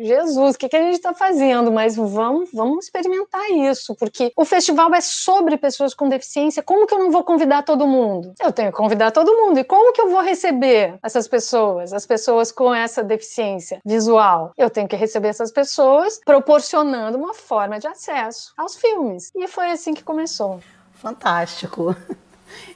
Jesus, 0.00 0.54
o 0.54 0.58
que, 0.58 0.68
que 0.68 0.76
a 0.76 0.82
gente 0.82 0.94
está 0.94 1.14
fazendo? 1.14 1.72
Mas 1.72 1.96
vamos, 1.96 2.50
vamos 2.52 2.84
experimentar 2.84 3.50
isso, 3.50 3.94
porque 3.96 4.32
o 4.36 4.44
festival 4.44 4.94
é 4.94 5.00
sobre 5.00 5.56
pessoas 5.56 5.94
com 5.94 6.08
deficiência. 6.08 6.62
Como 6.62 6.86
que 6.86 6.94
eu 6.94 6.98
não 6.98 7.10
vou 7.10 7.24
convidar 7.24 7.62
todo 7.62 7.86
mundo? 7.86 8.34
Eu 8.40 8.52
tenho 8.52 8.70
que 8.70 8.76
convidar 8.76 9.10
todo 9.10 9.34
mundo. 9.34 9.58
E 9.58 9.64
como 9.64 9.92
que 9.92 10.00
eu 10.00 10.10
vou 10.10 10.20
receber 10.20 10.98
essas 11.02 11.26
pessoas, 11.26 11.92
as 11.92 12.06
pessoas 12.06 12.52
com 12.52 12.74
essa 12.74 13.02
deficiência 13.02 13.80
visual? 13.84 14.52
Eu 14.56 14.68
tenho 14.68 14.88
que 14.88 14.96
receber 14.96 15.28
essas 15.28 15.50
pessoas 15.50 16.20
proporcionando 16.24 17.16
uma 17.16 17.34
forma 17.34 17.78
de 17.78 17.86
acesso 17.86 18.52
aos 18.56 18.76
filmes. 18.76 19.30
E 19.34 19.46
foi 19.48 19.70
assim 19.70 19.94
que 19.94 20.04
começou. 20.04 20.60
Fantástico. 20.94 21.96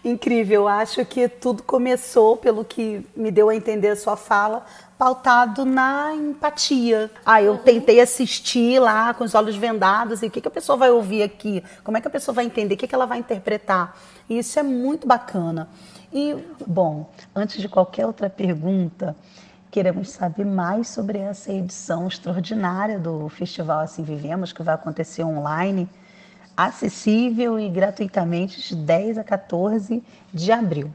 Incrível, 0.04 0.68
acho 0.68 1.04
que 1.04 1.28
tudo 1.28 1.62
começou, 1.62 2.36
pelo 2.36 2.64
que 2.64 3.06
me 3.14 3.30
deu 3.30 3.48
a 3.48 3.54
entender 3.54 3.88
a 3.88 3.96
sua 3.96 4.16
fala, 4.16 4.64
pautado 4.98 5.64
na 5.64 6.14
empatia. 6.14 7.10
Ah, 7.24 7.42
eu 7.42 7.58
tentei 7.58 8.00
assistir 8.00 8.78
lá 8.78 9.12
com 9.14 9.24
os 9.24 9.34
olhos 9.34 9.56
vendados 9.56 10.22
e 10.22 10.26
o 10.26 10.30
que, 10.30 10.40
que 10.40 10.48
a 10.48 10.50
pessoa 10.50 10.76
vai 10.76 10.90
ouvir 10.90 11.22
aqui? 11.22 11.62
Como 11.82 11.96
é 11.96 12.00
que 12.00 12.08
a 12.08 12.10
pessoa 12.10 12.34
vai 12.34 12.44
entender? 12.44 12.74
O 12.74 12.78
que, 12.78 12.86
que 12.86 12.94
ela 12.94 13.06
vai 13.06 13.18
interpretar? 13.18 13.96
E 14.28 14.38
isso 14.38 14.58
é 14.58 14.62
muito 14.62 15.06
bacana. 15.06 15.68
E, 16.12 16.36
bom, 16.66 17.10
antes 17.34 17.60
de 17.60 17.68
qualquer 17.68 18.06
outra 18.06 18.28
pergunta, 18.30 19.16
queremos 19.70 20.10
saber 20.10 20.44
mais 20.44 20.88
sobre 20.88 21.18
essa 21.18 21.52
edição 21.52 22.06
extraordinária 22.06 22.98
do 22.98 23.28
Festival 23.28 23.80
Assim 23.80 24.02
Vivemos, 24.02 24.52
que 24.52 24.62
vai 24.62 24.74
acontecer 24.74 25.24
online 25.24 25.88
acessível 26.56 27.58
e 27.58 27.68
gratuitamente 27.68 28.60
de 28.60 28.76
10 28.76 29.18
a 29.18 29.24
14 29.24 30.02
de 30.32 30.52
abril. 30.52 30.90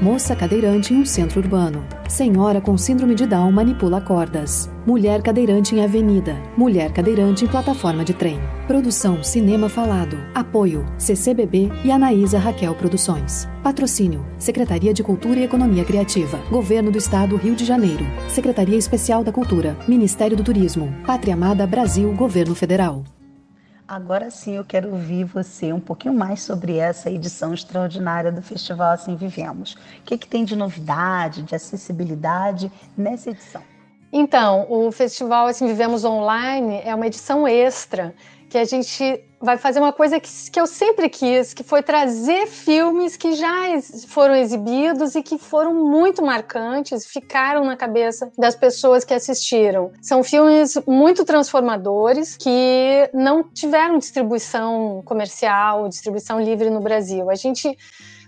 Moça 0.00 0.36
cadeirante 0.36 0.92
em 0.92 0.98
um 0.98 1.06
centro 1.06 1.40
urbano. 1.40 1.82
Senhora 2.06 2.60
com 2.60 2.76
síndrome 2.76 3.14
de 3.14 3.26
Down 3.26 3.50
manipula 3.50 3.98
cordas. 3.98 4.70
Mulher 4.86 5.22
cadeirante 5.22 5.74
em 5.74 5.82
avenida. 5.82 6.36
Mulher 6.56 6.92
cadeirante 6.92 7.44
em 7.44 7.48
plataforma 7.48 8.04
de 8.04 8.12
trem. 8.12 8.38
Produção 8.66 9.22
Cinema 9.22 9.70
Falado. 9.70 10.18
Apoio 10.34 10.84
CCBB 10.98 11.70
e 11.82 11.90
Anaísa 11.90 12.38
Raquel 12.38 12.74
Produções. 12.74 13.48
Patrocínio 13.62 14.24
Secretaria 14.38 14.92
de 14.92 15.02
Cultura 15.02 15.40
e 15.40 15.44
Economia 15.44 15.84
Criativa. 15.84 16.38
Governo 16.50 16.90
do 16.90 16.98
Estado 16.98 17.34
Rio 17.36 17.56
de 17.56 17.64
Janeiro. 17.64 18.04
Secretaria 18.28 18.76
Especial 18.76 19.24
da 19.24 19.32
Cultura. 19.32 19.78
Ministério 19.88 20.36
do 20.36 20.44
Turismo. 20.44 20.94
Pátria 21.06 21.32
Amada 21.32 21.66
Brasil 21.66 22.12
Governo 22.12 22.54
Federal. 22.54 23.02
Agora 23.88 24.30
sim 24.32 24.56
eu 24.56 24.64
quero 24.64 24.90
ouvir 24.90 25.22
você 25.22 25.72
um 25.72 25.78
pouquinho 25.78 26.12
mais 26.12 26.42
sobre 26.42 26.76
essa 26.76 27.08
edição 27.08 27.54
extraordinária 27.54 28.32
do 28.32 28.42
Festival 28.42 28.90
Assim 28.90 29.14
Vivemos. 29.14 29.74
O 29.74 30.02
que, 30.04 30.18
que 30.18 30.26
tem 30.26 30.44
de 30.44 30.56
novidade, 30.56 31.42
de 31.42 31.54
acessibilidade 31.54 32.70
nessa 32.96 33.30
edição? 33.30 33.62
Então, 34.12 34.66
o 34.68 34.90
Festival 34.90 35.46
Assim 35.46 35.68
Vivemos 35.68 36.04
Online 36.04 36.80
é 36.84 36.92
uma 36.96 37.06
edição 37.06 37.46
extra 37.46 38.12
que 38.48 38.58
a 38.58 38.64
gente 38.64 39.24
vai 39.40 39.58
fazer 39.58 39.80
uma 39.80 39.92
coisa 39.92 40.18
que, 40.18 40.30
que 40.50 40.60
eu 40.60 40.66
sempre 40.66 41.08
quis, 41.08 41.52
que 41.52 41.62
foi 41.62 41.82
trazer 41.82 42.46
filmes 42.46 43.16
que 43.16 43.34
já 43.34 43.80
foram 44.08 44.34
exibidos 44.34 45.14
e 45.14 45.22
que 45.22 45.38
foram 45.38 45.74
muito 45.74 46.24
marcantes, 46.24 47.06
ficaram 47.06 47.64
na 47.64 47.76
cabeça 47.76 48.30
das 48.38 48.56
pessoas 48.56 49.04
que 49.04 49.12
assistiram. 49.12 49.92
São 50.00 50.22
filmes 50.22 50.78
muito 50.86 51.24
transformadores 51.24 52.36
que 52.36 53.10
não 53.12 53.44
tiveram 53.44 53.98
distribuição 53.98 55.02
comercial, 55.04 55.88
distribuição 55.88 56.40
livre 56.40 56.70
no 56.70 56.80
Brasil. 56.80 57.30
A 57.30 57.34
gente 57.34 57.76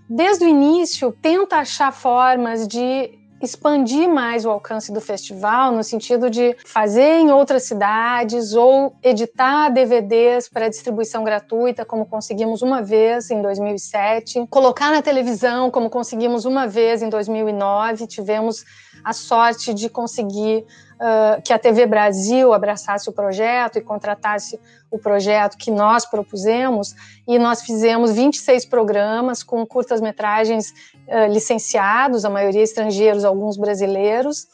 desde 0.08 0.44
o 0.44 0.48
início 0.48 1.12
tenta 1.20 1.56
achar 1.56 1.92
formas 1.92 2.66
de 2.66 3.10
expandir 3.40 4.08
mais 4.08 4.44
o 4.44 4.50
alcance 4.50 4.92
do 4.92 5.00
festival, 5.00 5.72
no 5.72 5.84
sentido 5.84 6.28
de 6.28 6.56
fazer 6.64 7.20
em 7.20 7.30
outras 7.30 7.64
cidades 7.64 8.54
ou 8.54 8.96
editar 9.02 9.70
DVDs 9.70 10.48
para 10.48 10.68
distribuição 10.68 11.22
gratuita, 11.22 11.84
como 11.84 12.06
conseguimos 12.06 12.62
uma 12.62 12.82
vez 12.82 13.30
em 13.30 13.40
2007, 13.40 14.46
colocar 14.50 14.90
na 14.90 15.02
televisão, 15.02 15.70
como 15.70 15.88
conseguimos 15.88 16.44
uma 16.44 16.66
vez 16.66 17.02
em 17.02 17.08
2009. 17.08 18.06
Tivemos 18.06 18.64
a 19.04 19.12
sorte 19.12 19.72
de 19.72 19.88
conseguir 19.88 20.64
uh, 20.98 21.40
que 21.42 21.52
a 21.52 21.58
TV 21.58 21.86
Brasil 21.86 22.52
abraçasse 22.52 23.08
o 23.08 23.12
projeto 23.12 23.78
e 23.78 23.80
contratasse 23.80 24.58
o 24.90 24.98
projeto 24.98 25.56
que 25.56 25.70
nós 25.70 26.04
propusemos, 26.06 26.94
e 27.26 27.38
nós 27.38 27.62
fizemos 27.62 28.12
26 28.12 28.64
programas 28.66 29.42
com 29.42 29.64
curtas-metragens 29.66 30.70
uh, 31.06 31.30
licenciados, 31.30 32.24
a 32.24 32.30
maioria 32.30 32.62
estrangeiros, 32.62 33.24
alguns 33.24 33.56
brasileiros, 33.56 34.46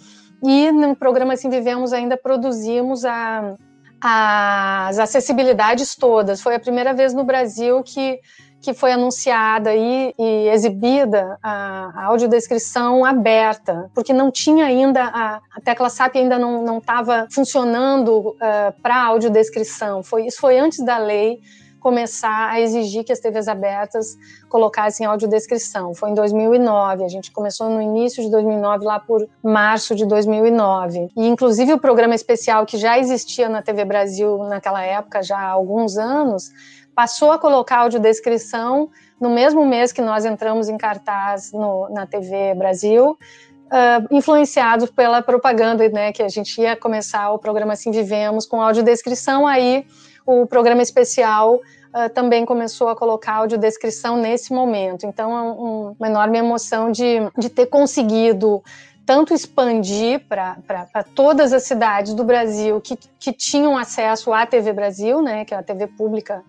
e 0.43 0.71
no 0.71 0.95
programa 0.95 1.35
Assim 1.35 1.49
Vivemos 1.49 1.93
ainda 1.93 2.17
produzimos 2.17 3.05
a, 3.05 3.55
as 4.01 4.99
acessibilidades 4.99 5.95
todas. 5.95 6.43
Foi 6.43 6.55
a 6.55 6.61
primeira 6.61 6.93
vez 6.93 7.15
no 7.15 7.25
Brasil 7.25 7.83
que 7.83 8.21
que 8.65 8.73
foi 8.73 8.93
anunciada 8.93 9.75
e, 9.75 10.15
e 10.19 10.49
exibida 10.49 11.39
a, 11.43 11.91
a, 11.95 12.05
audiodescrição 12.07 13.05
aberta, 13.05 13.91
porque 13.95 14.11
não 14.11 14.31
tinha 14.31 14.65
ainda, 14.65 15.05
a, 15.05 15.41
a 15.55 15.61
tecla 15.63 15.91
SAP 15.91 16.17
ainda 16.17 16.39
não 16.39 16.79
estava 16.79 17.29
funcionando 17.31 18.31
uh, 18.31 18.81
para 18.83 19.05
audiodescrição. 19.05 20.03
Foi, 20.03 20.27
isso 20.27 20.41
foi 20.41 20.59
antes 20.59 20.83
da 20.83 20.97
lei 20.97 21.41
começar 21.79 22.49
a 22.49 22.59
exigir 22.59 23.05
que 23.05 23.13
as 23.13 23.21
TVs 23.21 23.47
abertas 23.47 24.17
colocassem 24.49 25.05
audiodescrição. 25.05 25.95
Foi 25.95 26.09
em 26.09 26.15
2009, 26.15 27.05
a 27.05 27.09
gente 27.09 27.31
começou 27.31 27.69
no 27.69 27.83
início 27.83 28.23
de 28.23 28.31
2009, 28.31 28.87
lá 28.87 28.99
por 28.99 29.29
março 29.43 29.95
de 29.95 30.07
2009. 30.07 31.11
E, 31.15 31.27
inclusive, 31.27 31.75
o 31.75 31.79
programa 31.79 32.15
especial 32.15 32.65
que 32.65 32.79
já 32.79 32.99
existia 32.99 33.51
na 33.51 33.61
TV 33.61 33.85
Brasil 33.85 34.39
naquela 34.45 34.83
época, 34.83 35.23
já 35.23 35.37
há 35.37 35.51
alguns 35.51 35.99
anos, 35.99 36.51
passou 36.95 37.33
a 37.33 37.39
colocar 37.39 37.79
audiodescrição 37.79 38.91
no 39.21 39.31
mesmo 39.31 39.65
mês 39.65 39.93
que 39.93 40.03
nós 40.03 40.25
entramos 40.25 40.69
em 40.69 40.77
cartaz 40.77 41.53
no, 41.53 41.89
na 41.91 42.07
TV 42.07 42.55
Brasil, 42.55 43.11
uh, 43.11 44.15
influenciados 44.15 44.91
pela 44.91 45.23
propaganda, 45.23 45.89
né, 45.89 46.13
que 46.13 46.23
a 46.23 46.29
gente 46.29 46.61
ia 46.61 46.77
começar 46.77 47.31
o 47.31 47.39
programa 47.39 47.73
Assim 47.73 47.91
Vivemos 47.91 48.47
com 48.47 48.61
audiodescrição, 48.61 49.47
aí 49.47 49.87
o 50.27 50.47
programa 50.47 50.83
especial 50.83 51.57
uh, 51.57 52.09
também 52.15 52.45
começou 52.45 52.89
a 52.89 52.97
colocar 52.97 53.35
audiodescrição 53.35 54.17
nesse 54.17 54.53
momento. 54.53 55.07
Então, 55.07 55.37
é 55.37 55.43
um, 55.43 55.97
uma 55.99 56.09
enorme 56.09 56.39
emoção 56.39 56.91
de, 56.91 57.21
de 57.37 57.49
ter 57.49 57.67
conseguido 57.67 58.63
tanto 59.07 59.35
expandir 59.35 60.27
para 60.27 61.05
todas 61.15 61.53
as 61.53 61.65
cidades 61.65 62.15
do 62.15 62.25
Brasil 62.25 62.81
que, 62.81 62.97
que 63.19 63.33
tinham 63.33 63.77
acesso 63.77 64.33
à 64.33 64.47
TV 64.47 64.73
Brasil, 64.73 65.21
né, 65.21 65.45
que 65.45 65.55
é 65.55 65.59
a 65.59 65.63
TV 65.63 65.87
pública 65.87 66.43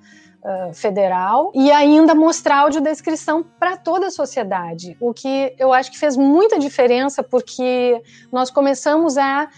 federal 0.74 1.52
e 1.56 1.72
ainda 1.72 2.14
mostrar 2.14 2.60
audiodescrição 2.60 3.44
para 3.60 3.76
toda 3.78 4.08
a 4.08 4.12
sociedade, 4.12 4.96
o 5.00 5.14
que 5.14 5.56
eu 5.58 5.74
acho 5.74 5.92
que 5.92 5.98
fez 5.98 6.16
muita 6.16 6.60
diferença 6.60 7.24
porque 7.24 8.02
nós 8.32 8.52
começamos 8.52 9.18
a 9.18 9.50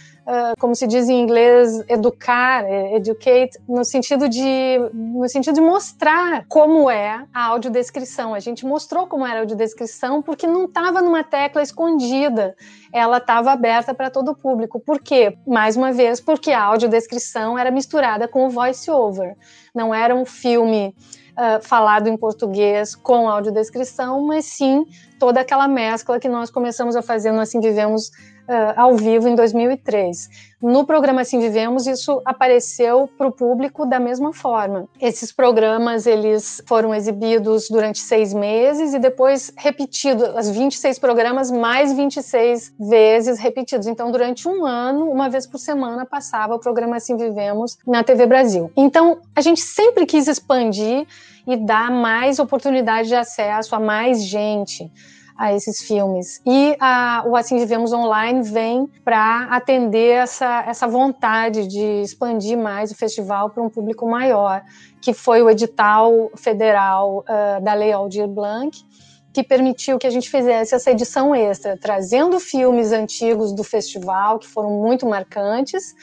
como 0.59 0.75
se 0.75 0.85
diz 0.85 1.07
em 1.07 1.21
inglês, 1.21 1.83
educar, 1.87 2.65
educate, 2.93 3.57
no 3.67 3.85
sentido 3.85 4.27
de 4.27 4.77
no 4.93 5.27
sentido 5.29 5.55
de 5.55 5.61
mostrar 5.61 6.45
como 6.49 6.89
é 6.89 7.25
a 7.33 7.45
audiodescrição. 7.45 8.33
A 8.33 8.39
gente 8.39 8.65
mostrou 8.65 9.07
como 9.07 9.25
era 9.25 9.37
a 9.37 9.39
audiodescrição 9.41 10.21
porque 10.21 10.45
não 10.45 10.65
estava 10.65 11.01
numa 11.01 11.23
tecla 11.23 11.61
escondida, 11.61 12.55
ela 12.91 13.17
estava 13.17 13.51
aberta 13.51 13.93
para 13.93 14.09
todo 14.09 14.31
o 14.31 14.35
público. 14.35 14.79
Por 14.79 14.99
quê? 14.99 15.37
Mais 15.47 15.77
uma 15.77 15.93
vez, 15.93 16.19
porque 16.19 16.51
a 16.51 16.63
audiodescrição 16.63 17.57
era 17.57 17.71
misturada 17.71 18.27
com 18.27 18.47
o 18.47 18.49
voice 18.49 18.91
over. 18.91 19.35
Não 19.73 19.93
era 19.93 20.13
um 20.13 20.25
filme 20.25 20.93
uh, 21.37 21.65
falado 21.65 22.07
em 22.07 22.17
português 22.17 22.95
com 22.95 23.29
audiodescrição, 23.29 24.21
mas 24.25 24.45
sim 24.45 24.85
toda 25.19 25.41
aquela 25.41 25.67
mescla 25.67 26.19
que 26.19 26.29
nós 26.29 26.49
começamos 26.49 26.95
a 26.95 27.01
fazer 27.01 27.31
no 27.31 27.39
Assim 27.39 27.59
Vivemos 27.59 28.11
uh, 28.47 28.73
ao 28.75 28.95
vivo 28.95 29.27
em 29.27 29.35
2003. 29.35 30.29
No 30.61 30.85
programa 30.85 31.21
Assim 31.21 31.39
Vivemos, 31.39 31.85
isso 31.85 32.21
apareceu 32.25 33.07
para 33.17 33.27
o 33.27 33.31
público 33.31 33.85
da 33.85 33.99
mesma 33.99 34.33
forma. 34.33 34.87
Esses 34.99 35.31
programas 35.31 36.07
eles 36.07 36.63
foram 36.65 36.95
exibidos 36.95 37.69
durante 37.69 37.99
seis 37.99 38.33
meses 38.33 38.93
e 38.93 38.99
depois 38.99 39.53
repetidos, 39.55 40.35
as 40.35 40.49
26 40.49 40.97
programas 40.97 41.51
mais 41.51 41.93
26 41.93 42.73
vezes 42.79 43.37
repetidos. 43.37 43.85
Então, 43.85 44.11
durante 44.11 44.47
um 44.47 44.65
ano, 44.65 45.11
uma 45.11 45.29
vez 45.29 45.45
por 45.45 45.59
semana, 45.59 46.05
passava 46.05 46.55
o 46.55 46.59
programa 46.59 46.95
Assim 46.95 47.15
Vivemos 47.15 47.77
na 47.85 48.03
TV 48.03 48.25
Brasil. 48.25 48.71
Então, 48.75 49.19
a 49.35 49.41
gente 49.41 49.61
sempre 49.61 50.05
quis 50.05 50.27
expandir 50.27 51.05
e 51.47 51.55
dar 51.55 51.89
mais 51.89 52.37
oportunidade 52.37 53.07
de 53.07 53.15
acesso 53.15 53.73
a 53.73 53.79
mais 53.79 54.23
gente 54.23 54.91
a 55.37 55.53
esses 55.53 55.81
filmes. 55.81 56.41
E 56.45 56.75
a, 56.79 57.23
o 57.27 57.35
Assim 57.35 57.57
Vivemos 57.59 57.93
Online 57.93 58.41
vem 58.41 58.87
para 59.05 59.43
atender 59.51 60.15
essa, 60.15 60.63
essa 60.67 60.87
vontade 60.87 61.67
de 61.67 62.01
expandir 62.01 62.57
mais 62.57 62.91
o 62.91 62.95
festival 62.95 63.51
para 63.51 63.61
um 63.61 63.69
público 63.69 64.09
maior, 64.09 64.63
que 64.99 65.13
foi 65.13 65.41
o 65.43 65.49
edital 65.49 66.31
federal 66.35 67.19
uh, 67.19 67.63
da 67.63 67.73
Lei 67.75 67.91
Aldir 67.91 68.27
Blanc, 68.27 68.83
que 69.31 69.43
permitiu 69.43 69.99
que 69.99 70.07
a 70.07 70.09
gente 70.09 70.27
fizesse 70.27 70.73
essa 70.73 70.89
edição 70.89 71.35
extra, 71.35 71.77
trazendo 71.77 72.39
filmes 72.39 72.91
antigos 72.91 73.53
do 73.53 73.63
festival, 73.63 74.39
que 74.39 74.47
foram 74.47 74.71
muito 74.71 75.05
marcantes, 75.05 75.93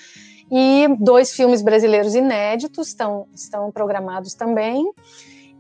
e 0.48 0.87
dois 1.00 1.33
filmes 1.33 1.61
brasileiros 1.61 2.14
inéditos 2.14 2.88
estão, 2.88 3.26
estão 3.35 3.72
programados 3.72 4.35
também, 4.35 4.88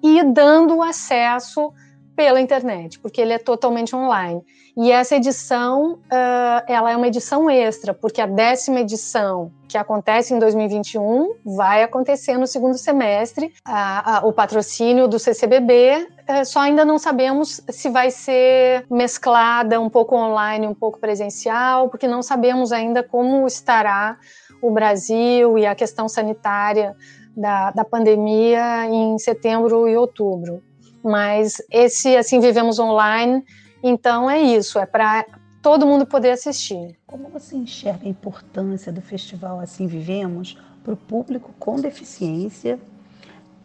e 0.04 0.22
dando 0.22 0.82
acesso 0.82 1.72
pela 2.14 2.40
internet, 2.40 3.00
porque 3.00 3.20
ele 3.20 3.32
é 3.32 3.38
totalmente 3.38 3.96
online. 3.96 4.40
E 4.76 4.92
essa 4.92 5.16
edição, 5.16 5.94
uh, 5.94 6.64
ela 6.68 6.90
é 6.90 6.96
uma 6.96 7.08
edição 7.08 7.48
extra, 7.48 7.94
porque 7.94 8.20
a 8.20 8.26
décima 8.26 8.80
edição, 8.80 9.50
que 9.68 9.78
acontece 9.78 10.34
em 10.34 10.38
2021, 10.38 11.34
vai 11.44 11.82
acontecer 11.82 12.36
no 12.36 12.46
segundo 12.46 12.76
semestre. 12.76 13.52
Uh, 13.66 14.26
uh, 14.26 14.28
o 14.28 14.32
patrocínio 14.32 15.08
do 15.08 15.18
CCBB, 15.18 16.08
eh, 16.26 16.44
só 16.44 16.60
ainda 16.60 16.84
não 16.84 16.98
sabemos 16.98 17.60
se 17.68 17.88
vai 17.88 18.10
ser 18.10 18.86
mesclada 18.90 19.80
um 19.80 19.90
pouco 19.90 20.16
online, 20.16 20.66
um 20.66 20.74
pouco 20.74 20.98
presencial, 20.98 21.88
porque 21.88 22.06
não 22.06 22.22
sabemos 22.22 22.72
ainda 22.72 23.02
como 23.02 23.46
estará 23.46 24.18
o 24.62 24.70
Brasil 24.70 25.58
e 25.58 25.66
a 25.66 25.74
questão 25.74 26.08
sanitária 26.08 26.96
da, 27.36 27.70
da 27.70 27.84
pandemia 27.84 28.86
em 28.86 29.18
setembro 29.18 29.88
e 29.88 29.96
outubro. 29.96 30.62
Mas 31.02 31.60
esse, 31.70 32.16
assim, 32.16 32.40
vivemos 32.40 32.78
online, 32.78 33.44
então 33.82 34.30
é 34.30 34.40
isso, 34.40 34.78
é 34.78 34.86
para 34.86 35.24
todo 35.60 35.86
mundo 35.86 36.06
poder 36.06 36.30
assistir. 36.30 36.98
Como 37.06 37.28
você 37.28 37.56
enxerga 37.56 38.06
a 38.06 38.08
importância 38.08 38.92
do 38.92 39.02
festival 39.02 39.60
Assim 39.60 39.86
Vivemos 39.86 40.58
para 40.82 40.94
o 40.94 40.96
público 40.96 41.54
com 41.58 41.76
deficiência 41.76 42.78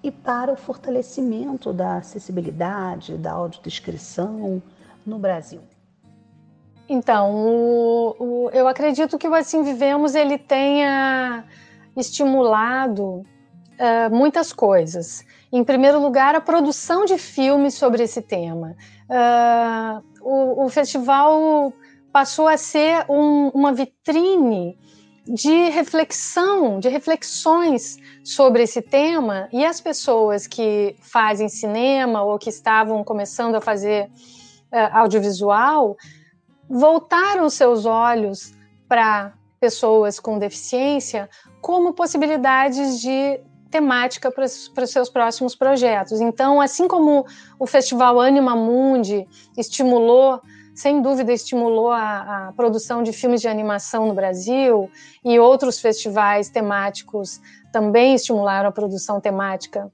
e 0.01 0.10
para 0.10 0.53
o 0.53 0.55
fortalecimento 0.55 1.73
da 1.73 1.97
acessibilidade, 1.97 3.17
da 3.17 3.34
audiodescrição 3.34 4.62
no 5.05 5.19
Brasil? 5.19 5.62
Então, 6.88 7.36
o, 7.36 8.15
o, 8.19 8.49
eu 8.51 8.67
acredito 8.67 9.17
que 9.17 9.27
o 9.27 9.36
Assim 9.36 9.62
Vivemos 9.62 10.15
ele 10.15 10.38
tenha 10.38 11.43
estimulado 11.95 13.23
uh, 13.80 14.13
muitas 14.13 14.52
coisas. 14.52 15.26
Em 15.52 15.63
primeiro 15.63 16.00
lugar, 16.00 16.36
a 16.36 16.42
produção 16.42 17.06
de 17.06 17.18
filmes 17.18 17.74
sobre 17.74 18.04
esse 18.04 18.22
tema. 18.22 18.76
Uh, 19.10 20.04
o, 20.22 20.65
o, 20.65 20.70
festival 20.70 21.74
passou 22.12 22.48
a 22.48 22.58
ser 22.58 23.06
um, 23.10 23.50
uma 23.50 23.74
vitrine 23.74 24.78
de 25.26 25.70
reflexão, 25.70 26.80
de 26.80 26.89
reflexões 26.89 27.98
sobre 28.24 28.63
esse 28.63 28.82
tema, 28.82 29.48
e 29.52 29.63
as 29.65 29.80
pessoas 29.80 30.48
que 30.48 30.96
fazem 31.02 31.48
cinema 31.48 32.24
ou 32.24 32.38
que 32.38 32.50
estavam 32.50 33.04
começando 33.04 33.56
a 33.56 33.62
fazer 33.62 34.06
uh, 34.06 34.98
audiovisual 34.98 35.96
voltaram 36.70 37.50
seus 37.50 37.86
olhos 37.86 38.54
para 38.88 39.34
pessoas 39.60 40.20
com 40.20 40.39
deficiência 40.39 41.30
como 41.62 41.94
possibilidades 41.94 43.02
de 43.02 43.39
temática 43.69 44.32
para 44.32 44.43
os 44.43 44.91
seus 44.91 45.10
próximos 45.10 45.55
projetos. 45.55 46.19
Então, 46.21 46.60
assim 46.60 46.88
como 46.88 47.25
o 47.60 47.67
Festival 47.67 48.19
Anima 48.19 48.55
Mundi 48.55 49.27
estimulou, 49.58 50.41
sem 50.73 51.01
dúvida, 51.01 51.32
estimulou 51.32 51.91
a, 51.91 52.47
a, 52.47 52.53
produção 52.53 53.03
de 53.03 53.12
filmes 53.13 53.41
de 53.41 53.47
animação 53.47 54.08
no 54.08 54.13
Brasil, 54.13 54.89
e 55.23 55.39
outros 55.39 55.79
festivais 55.79 56.49
temáticos 56.49 57.39
também 57.71 58.15
estimularam 58.15 58.69
a 58.69 58.71
produção 58.71 59.21
temática 59.21 59.91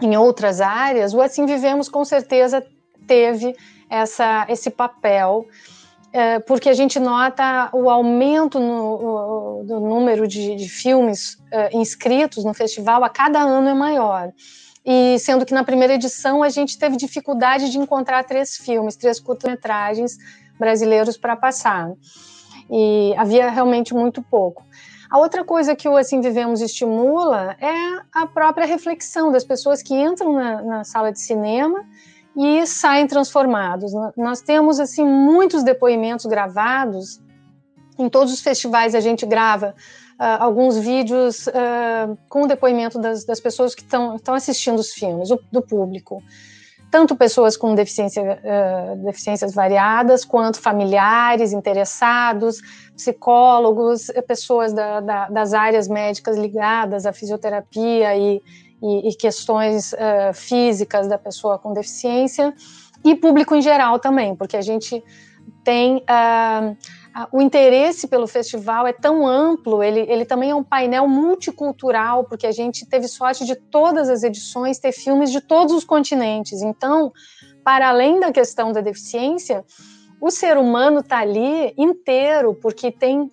em 0.00 0.16
outras 0.16 0.60
áreas, 0.60 1.14
o 1.14 1.20
Assim 1.20 1.46
Vivemos 1.46 1.88
com 1.88 2.04
certeza 2.04 2.64
teve 3.06 3.54
essa, 3.88 4.46
esse 4.48 4.70
papel 4.70 5.46
é, 6.14 6.38
porque 6.38 6.68
a 6.68 6.72
gente 6.72 7.00
nota 7.00 7.68
o 7.72 7.90
aumento 7.90 8.60
no, 8.60 9.64
do 9.66 9.80
número 9.80 10.28
de, 10.28 10.54
de 10.54 10.68
filmes 10.68 11.36
é, 11.50 11.76
inscritos 11.76 12.44
no 12.44 12.54
festival 12.54 13.02
a 13.02 13.08
cada 13.08 13.40
ano 13.40 13.68
é 13.68 13.74
maior. 13.74 14.32
E 14.86 15.18
sendo 15.18 15.44
que 15.44 15.52
na 15.52 15.64
primeira 15.64 15.94
edição 15.94 16.44
a 16.44 16.48
gente 16.48 16.78
teve 16.78 16.96
dificuldade 16.96 17.68
de 17.68 17.78
encontrar 17.78 18.22
três 18.22 18.56
filmes, 18.56 18.94
três 18.94 19.18
curtas-metragens 19.18 20.16
brasileiros 20.56 21.16
para 21.16 21.34
passar. 21.34 21.90
E 22.70 23.12
havia 23.16 23.50
realmente 23.50 23.92
muito 23.92 24.22
pouco. 24.22 24.64
A 25.10 25.18
outra 25.18 25.42
coisa 25.42 25.74
que 25.74 25.88
o 25.88 25.96
Assim 25.96 26.20
Vivemos 26.20 26.60
estimula 26.60 27.56
é 27.60 28.02
a 28.12 28.24
própria 28.24 28.66
reflexão 28.66 29.32
das 29.32 29.42
pessoas 29.42 29.82
que 29.82 29.92
entram 29.92 30.32
na, 30.32 30.62
na 30.62 30.84
sala 30.84 31.10
de 31.10 31.18
cinema 31.18 31.84
e 32.36 32.66
saem 32.66 33.06
transformados. 33.06 33.92
Nós 34.16 34.40
temos 34.40 34.80
assim 34.80 35.04
muitos 35.04 35.62
depoimentos 35.62 36.26
gravados. 36.26 37.20
Em 37.98 38.08
todos 38.08 38.32
os 38.32 38.40
festivais 38.40 38.94
a 38.94 39.00
gente 39.00 39.24
grava 39.24 39.74
uh, 40.18 40.42
alguns 40.42 40.76
vídeos 40.76 41.46
uh, 41.46 42.18
com 42.28 42.42
o 42.42 42.46
depoimento 42.46 42.98
das, 42.98 43.24
das 43.24 43.40
pessoas 43.40 43.74
que 43.74 43.82
estão 43.82 44.34
assistindo 44.34 44.78
os 44.78 44.92
filmes, 44.92 45.28
do, 45.28 45.40
do, 45.50 45.62
público. 45.62 46.20
Tanto 46.90 47.16
pessoas 47.16 47.56
com 47.56 47.74
deficiência, 47.74 48.22
uh, 48.22 48.96
deficiências 49.04 49.54
variadas, 49.54 50.24
quanto 50.24 50.60
familiares 50.60 51.52
interessados, 51.52 52.60
psicólogos, 52.96 54.10
pessoas 54.26 54.72
da, 54.72 55.00
da, 55.00 55.28
das 55.28 55.54
áreas 55.54 55.86
médicas 55.86 56.36
ligadas 56.36 57.06
à 57.06 57.12
fisioterapia 57.12 58.16
e, 58.16 58.42
e, 58.84 59.08
e 59.08 59.14
questões 59.14 59.94
uh, 59.94 60.34
físicas 60.34 61.08
da 61.08 61.16
pessoa 61.16 61.58
com 61.58 61.72
deficiência 61.72 62.54
e 63.02 63.14
público 63.14 63.54
em 63.54 63.62
geral 63.62 63.98
também, 63.98 64.36
porque 64.36 64.56
a 64.56 64.62
gente 64.62 65.02
tem 65.64 65.96
uh, 65.96 66.76
o 67.32 67.40
interesse 67.40 68.08
pelo 68.08 68.26
festival 68.26 68.86
é 68.86 68.92
tão 68.92 69.26
amplo, 69.26 69.82
ele, 69.82 70.00
ele 70.00 70.24
também 70.24 70.50
é 70.50 70.54
um 70.54 70.64
painel 70.64 71.06
multicultural, 71.08 72.24
porque 72.24 72.46
a 72.46 72.52
gente 72.52 72.84
teve 72.86 73.08
sorte 73.08 73.46
de 73.46 73.54
todas 73.54 74.10
as 74.10 74.22
edições 74.22 74.78
ter 74.78 74.92
filmes 74.92 75.30
de 75.30 75.40
todos 75.40 75.72
os 75.72 75.84
continentes. 75.84 76.60
Então, 76.60 77.12
para 77.64 77.88
além 77.88 78.20
da 78.20 78.32
questão 78.32 78.72
da 78.72 78.80
deficiência, 78.80 79.64
o 80.20 80.30
ser 80.30 80.56
humano 80.56 81.00
está 81.00 81.18
ali 81.18 81.74
inteiro, 81.76 82.54
porque 82.54 82.90
tem 82.90 83.22
uh, 83.22 83.30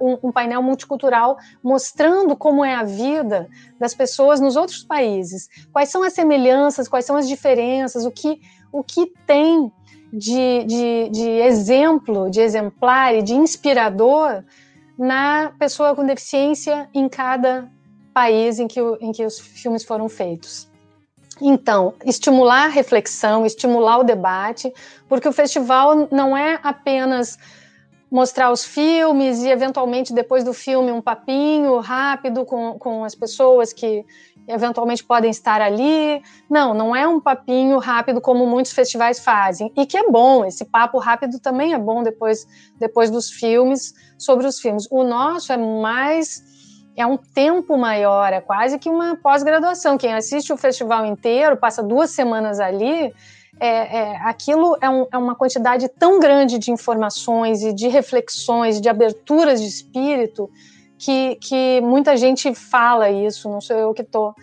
um, 0.00 0.28
um, 0.28 0.32
painel 0.32 0.62
multicultural 0.62 1.36
mostrando 1.62 2.36
como 2.36 2.64
é 2.64 2.74
a 2.74 2.82
vida 2.82 3.48
das 3.78 3.94
pessoas 3.94 4.40
nos 4.40 4.56
outros 4.56 4.82
países, 4.82 5.48
quais 5.72 5.88
são 5.88 6.02
as 6.02 6.12
semelhanças, 6.12 6.88
quais 6.88 7.04
são 7.04 7.16
as 7.16 7.28
diferenças, 7.28 8.04
o 8.04 8.10
que, 8.10 8.40
o 8.72 8.82
que 8.82 9.12
tem 9.26 9.70
de, 10.12 10.64
de, 10.64 11.08
de 11.10 11.28
exemplo, 11.28 12.30
de 12.30 12.40
exemplar 12.40 13.14
e 13.14 13.22
de 13.22 13.34
inspirador 13.34 14.42
na 14.98 15.52
pessoa 15.58 15.94
com 15.94 16.04
deficiência 16.04 16.88
em 16.92 17.08
cada 17.08 17.70
país 18.12 18.58
em 18.58 18.68
que, 18.68 18.80
em 19.00 19.10
que 19.10 19.24
os 19.24 19.38
filmes 19.38 19.84
foram 19.84 20.08
feitos. 20.08 20.71
Então, 21.44 21.94
estimular 22.04 22.66
a 22.66 22.68
reflexão, 22.68 23.44
estimular 23.44 23.98
o 23.98 24.04
debate, 24.04 24.72
porque 25.08 25.28
o 25.28 25.32
festival 25.32 26.08
não 26.10 26.36
é 26.36 26.60
apenas 26.62 27.36
mostrar 28.08 28.52
os 28.52 28.64
filmes 28.64 29.42
e, 29.42 29.48
eventualmente, 29.48 30.12
depois 30.12 30.44
do 30.44 30.52
filme, 30.52 30.92
um 30.92 31.00
papinho 31.00 31.78
rápido 31.80 32.44
com, 32.44 32.78
com 32.78 33.04
as 33.04 33.14
pessoas 33.14 33.72
que 33.72 34.04
eventualmente 34.46 35.02
podem 35.02 35.30
estar 35.30 35.60
ali. 35.60 36.22
Não, 36.48 36.74
não 36.74 36.94
é 36.94 37.08
um 37.08 37.18
papinho 37.20 37.78
rápido 37.78 38.20
como 38.20 38.46
muitos 38.46 38.72
festivais 38.72 39.18
fazem. 39.18 39.72
E 39.76 39.86
que 39.86 39.96
é 39.96 40.08
bom, 40.08 40.44
esse 40.44 40.64
papo 40.64 40.98
rápido 40.98 41.40
também 41.40 41.72
é 41.72 41.78
bom 41.78 42.02
depois, 42.02 42.46
depois 42.78 43.10
dos 43.10 43.30
filmes, 43.30 43.94
sobre 44.18 44.46
os 44.46 44.60
filmes. 44.60 44.86
O 44.90 45.02
nosso 45.02 45.52
é 45.52 45.56
mais 45.56 46.51
é 46.96 47.06
um 47.06 47.16
tempo 47.16 47.76
maior, 47.76 48.32
é 48.32 48.40
quase 48.40 48.78
que 48.78 48.88
uma 48.88 49.16
pós-graduação. 49.16 49.96
Quem 49.96 50.14
assiste 50.14 50.52
o 50.52 50.56
festival 50.56 51.06
inteiro, 51.06 51.56
passa 51.56 51.82
duas 51.82 52.10
semanas 52.10 52.60
ali, 52.60 53.12
é, 53.58 53.98
é, 53.98 54.16
aquilo 54.24 54.76
é, 54.80 54.88
um, 54.88 55.06
é, 55.10 55.18
uma 55.18 55.34
quantidade 55.34 55.88
tão 55.88 56.18
grande 56.18 56.58
de 56.58 56.70
informações 56.70 57.62
e 57.62 57.72
de 57.72 57.88
reflexões, 57.88 58.80
de 58.80 58.88
aberturas 58.88 59.60
de 59.60 59.68
espírito, 59.68 60.50
que, 60.98 61.36
que 61.36 61.80
muita 61.80 62.16
gente 62.16 62.54
fala 62.54 63.10
isso, 63.10 63.48
não 63.48 63.60
sou 63.60 63.76
eu 63.76 63.94
que 63.94 64.02
estou 64.02 64.34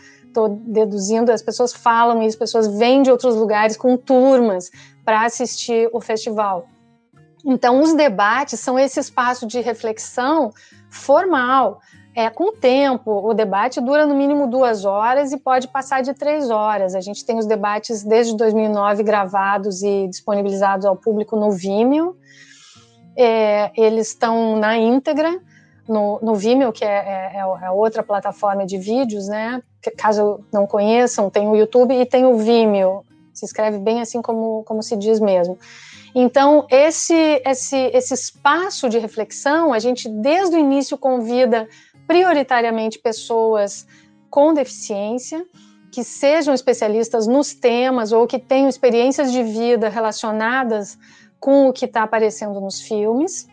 deduzindo, 0.67 1.31
as 1.31 1.41
pessoas 1.41 1.73
falam 1.73 2.21
isso, 2.21 2.35
as 2.35 2.35
pessoas 2.35 2.67
vêm 2.67 3.01
de 3.01 3.11
outros 3.11 3.35
lugares 3.35 3.75
com 3.75 3.97
turmas 3.97 4.69
para 5.03 5.25
assistir 5.25 5.89
o 5.91 5.99
festival. 5.99 6.67
Então, 7.45 7.81
os 7.81 7.93
debates 7.93 8.59
são 8.59 8.77
esse 8.77 8.99
espaço 8.99 9.47
de 9.47 9.59
reflexão 9.59 10.51
formal, 10.89 11.79
é, 12.19 12.29
com 12.29 12.49
o 12.49 12.51
tempo, 12.51 13.29
o 13.29 13.33
debate 13.33 13.79
dura 13.79 14.05
no 14.05 14.13
mínimo 14.13 14.45
duas 14.45 14.83
horas 14.83 15.31
e 15.31 15.37
pode 15.37 15.69
passar 15.69 16.03
de 16.03 16.13
três 16.13 16.49
horas. 16.49 16.93
A 16.93 16.99
gente 16.99 17.23
tem 17.25 17.37
os 17.37 17.45
debates 17.45 18.03
desde 18.03 18.35
2009 18.35 19.03
gravados 19.03 19.81
e 19.83 20.05
disponibilizados 20.09 20.85
ao 20.85 20.97
público 20.97 21.37
no 21.37 21.49
Vimeo. 21.49 22.17
É, 23.15 23.71
eles 23.73 24.09
estão 24.09 24.57
na 24.57 24.77
íntegra 24.77 25.39
no, 25.87 26.19
no 26.21 26.35
Vimeo, 26.35 26.73
que 26.73 26.83
é, 26.83 27.35
é, 27.35 27.39
é, 27.39 27.71
outra 27.71 28.03
plataforma 28.03 28.65
de 28.65 28.77
vídeos, 28.77 29.29
né? 29.29 29.63
Caso 29.97 30.41
não 30.51 30.67
conheçam, 30.67 31.29
tem 31.29 31.47
o 31.47 31.55
YouTube 31.55 31.93
e 31.93 32.05
tem 32.05 32.25
o 32.25 32.35
Vimeo. 32.35 33.05
Se 33.33 33.45
escreve 33.45 33.77
bem 33.77 34.01
assim 34.01 34.21
como, 34.21 34.65
como 34.65 34.83
se 34.83 34.97
diz 34.97 35.21
mesmo. 35.21 35.57
Então, 36.13 36.65
esse, 36.69 37.41
esse, 37.45 37.77
esse 37.77 38.13
espaço 38.13 38.89
de 38.89 38.97
reflexão, 38.97 39.71
a 39.71 39.79
gente 39.79 40.09
desde 40.09 40.57
o 40.57 40.59
início 40.59 40.97
convida 40.97 41.67
prioritariamente 42.09 42.97
pessoas 42.97 43.85
com 44.31 44.51
deficiência, 44.51 45.45
que 45.91 46.03
sejam 46.03 46.55
especialistas 46.55 47.27
nos 47.27 47.53
temas 47.53 48.11
ou 48.11 48.25
que 48.25 48.39
tenham 48.39 48.67
experiências 48.67 49.31
de 49.31 49.43
vida 49.43 49.89
relacionadas 49.89 50.97
com 51.39 51.67
o 51.67 51.73
que 51.73 51.85
está 51.85 52.01
aparecendo 52.01 52.59
nos 52.59 52.81
filmes, 52.81 53.47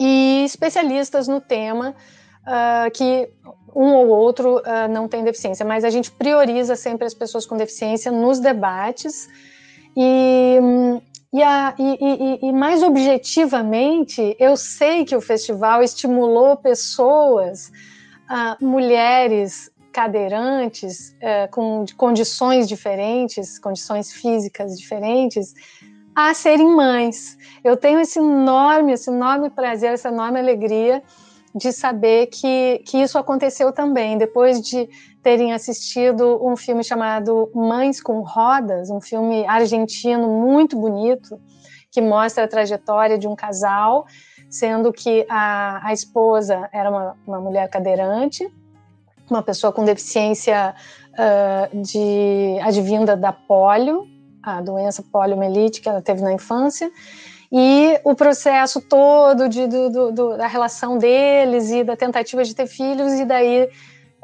e 0.00 0.42
especialistas 0.44 1.28
no 1.28 1.40
tema 1.40 1.94
uh, 2.42 2.90
que 2.92 3.30
um 3.72 3.94
ou 3.94 4.08
outro 4.08 4.56
uh, 4.56 4.88
não 4.90 5.06
tem 5.06 5.22
deficiência, 5.22 5.64
mas 5.64 5.84
a 5.84 5.90
gente 5.90 6.10
prioriza 6.10 6.74
sempre 6.74 7.06
as 7.06 7.14
pessoas 7.14 7.46
com 7.46 7.56
deficiência 7.56 8.10
nos 8.10 8.40
debates 8.40 9.28
e 9.96 10.58
e, 11.34 11.42
a, 11.42 11.74
e, 11.76 11.98
e, 12.00 12.48
e, 12.48 12.52
mais 12.52 12.80
objetivamente, 12.80 14.36
eu 14.38 14.56
sei 14.56 15.04
que 15.04 15.16
o 15.16 15.20
festival 15.20 15.82
estimulou 15.82 16.56
pessoas, 16.56 17.72
uh, 18.30 18.64
mulheres 18.64 19.68
cadeirantes, 19.92 21.10
uh, 21.16 21.50
com 21.50 21.84
condições 21.96 22.68
diferentes, 22.68 23.58
condições 23.58 24.12
físicas 24.12 24.78
diferentes, 24.78 25.52
a 26.14 26.32
serem 26.34 26.68
mães. 26.68 27.36
Eu 27.64 27.76
tenho 27.76 27.98
esse 27.98 28.20
enorme, 28.20 28.92
esse 28.92 29.10
enorme 29.10 29.50
prazer, 29.50 29.94
essa 29.94 30.10
enorme 30.10 30.38
alegria 30.38 31.02
de 31.52 31.72
saber 31.72 32.28
que, 32.28 32.80
que 32.86 32.98
isso 32.98 33.18
aconteceu 33.18 33.72
também. 33.72 34.16
Depois 34.16 34.60
de 34.60 34.88
terem 35.24 35.54
assistido 35.54 36.38
um 36.46 36.54
filme 36.54 36.84
chamado 36.84 37.50
Mães 37.54 37.98
com 38.00 38.20
Rodas, 38.20 38.90
um 38.90 39.00
filme 39.00 39.46
argentino 39.46 40.28
muito 40.28 40.76
bonito, 40.76 41.40
que 41.90 42.02
mostra 42.02 42.44
a 42.44 42.48
trajetória 42.48 43.16
de 43.16 43.26
um 43.26 43.34
casal, 43.34 44.04
sendo 44.50 44.92
que 44.92 45.24
a, 45.30 45.80
a 45.88 45.94
esposa 45.94 46.68
era 46.70 46.90
uma, 46.90 47.16
uma 47.26 47.40
mulher 47.40 47.70
cadeirante, 47.70 48.46
uma 49.30 49.42
pessoa 49.42 49.72
com 49.72 49.82
deficiência 49.82 50.74
uh, 51.14 51.82
de 51.82 52.58
advinda 52.62 53.16
da 53.16 53.32
polio, 53.32 54.06
a 54.42 54.60
doença 54.60 55.02
poliomielite 55.10 55.80
que 55.80 55.88
ela 55.88 56.02
teve 56.02 56.20
na 56.20 56.34
infância, 56.34 56.90
e 57.50 57.98
o 58.04 58.14
processo 58.14 58.78
todo 58.78 59.48
de, 59.48 59.66
do, 59.66 60.12
do, 60.12 60.36
da 60.36 60.46
relação 60.46 60.98
deles 60.98 61.70
e 61.70 61.82
da 61.82 61.96
tentativa 61.96 62.44
de 62.44 62.54
ter 62.54 62.66
filhos, 62.66 63.14
e 63.14 63.24
daí 63.24 63.70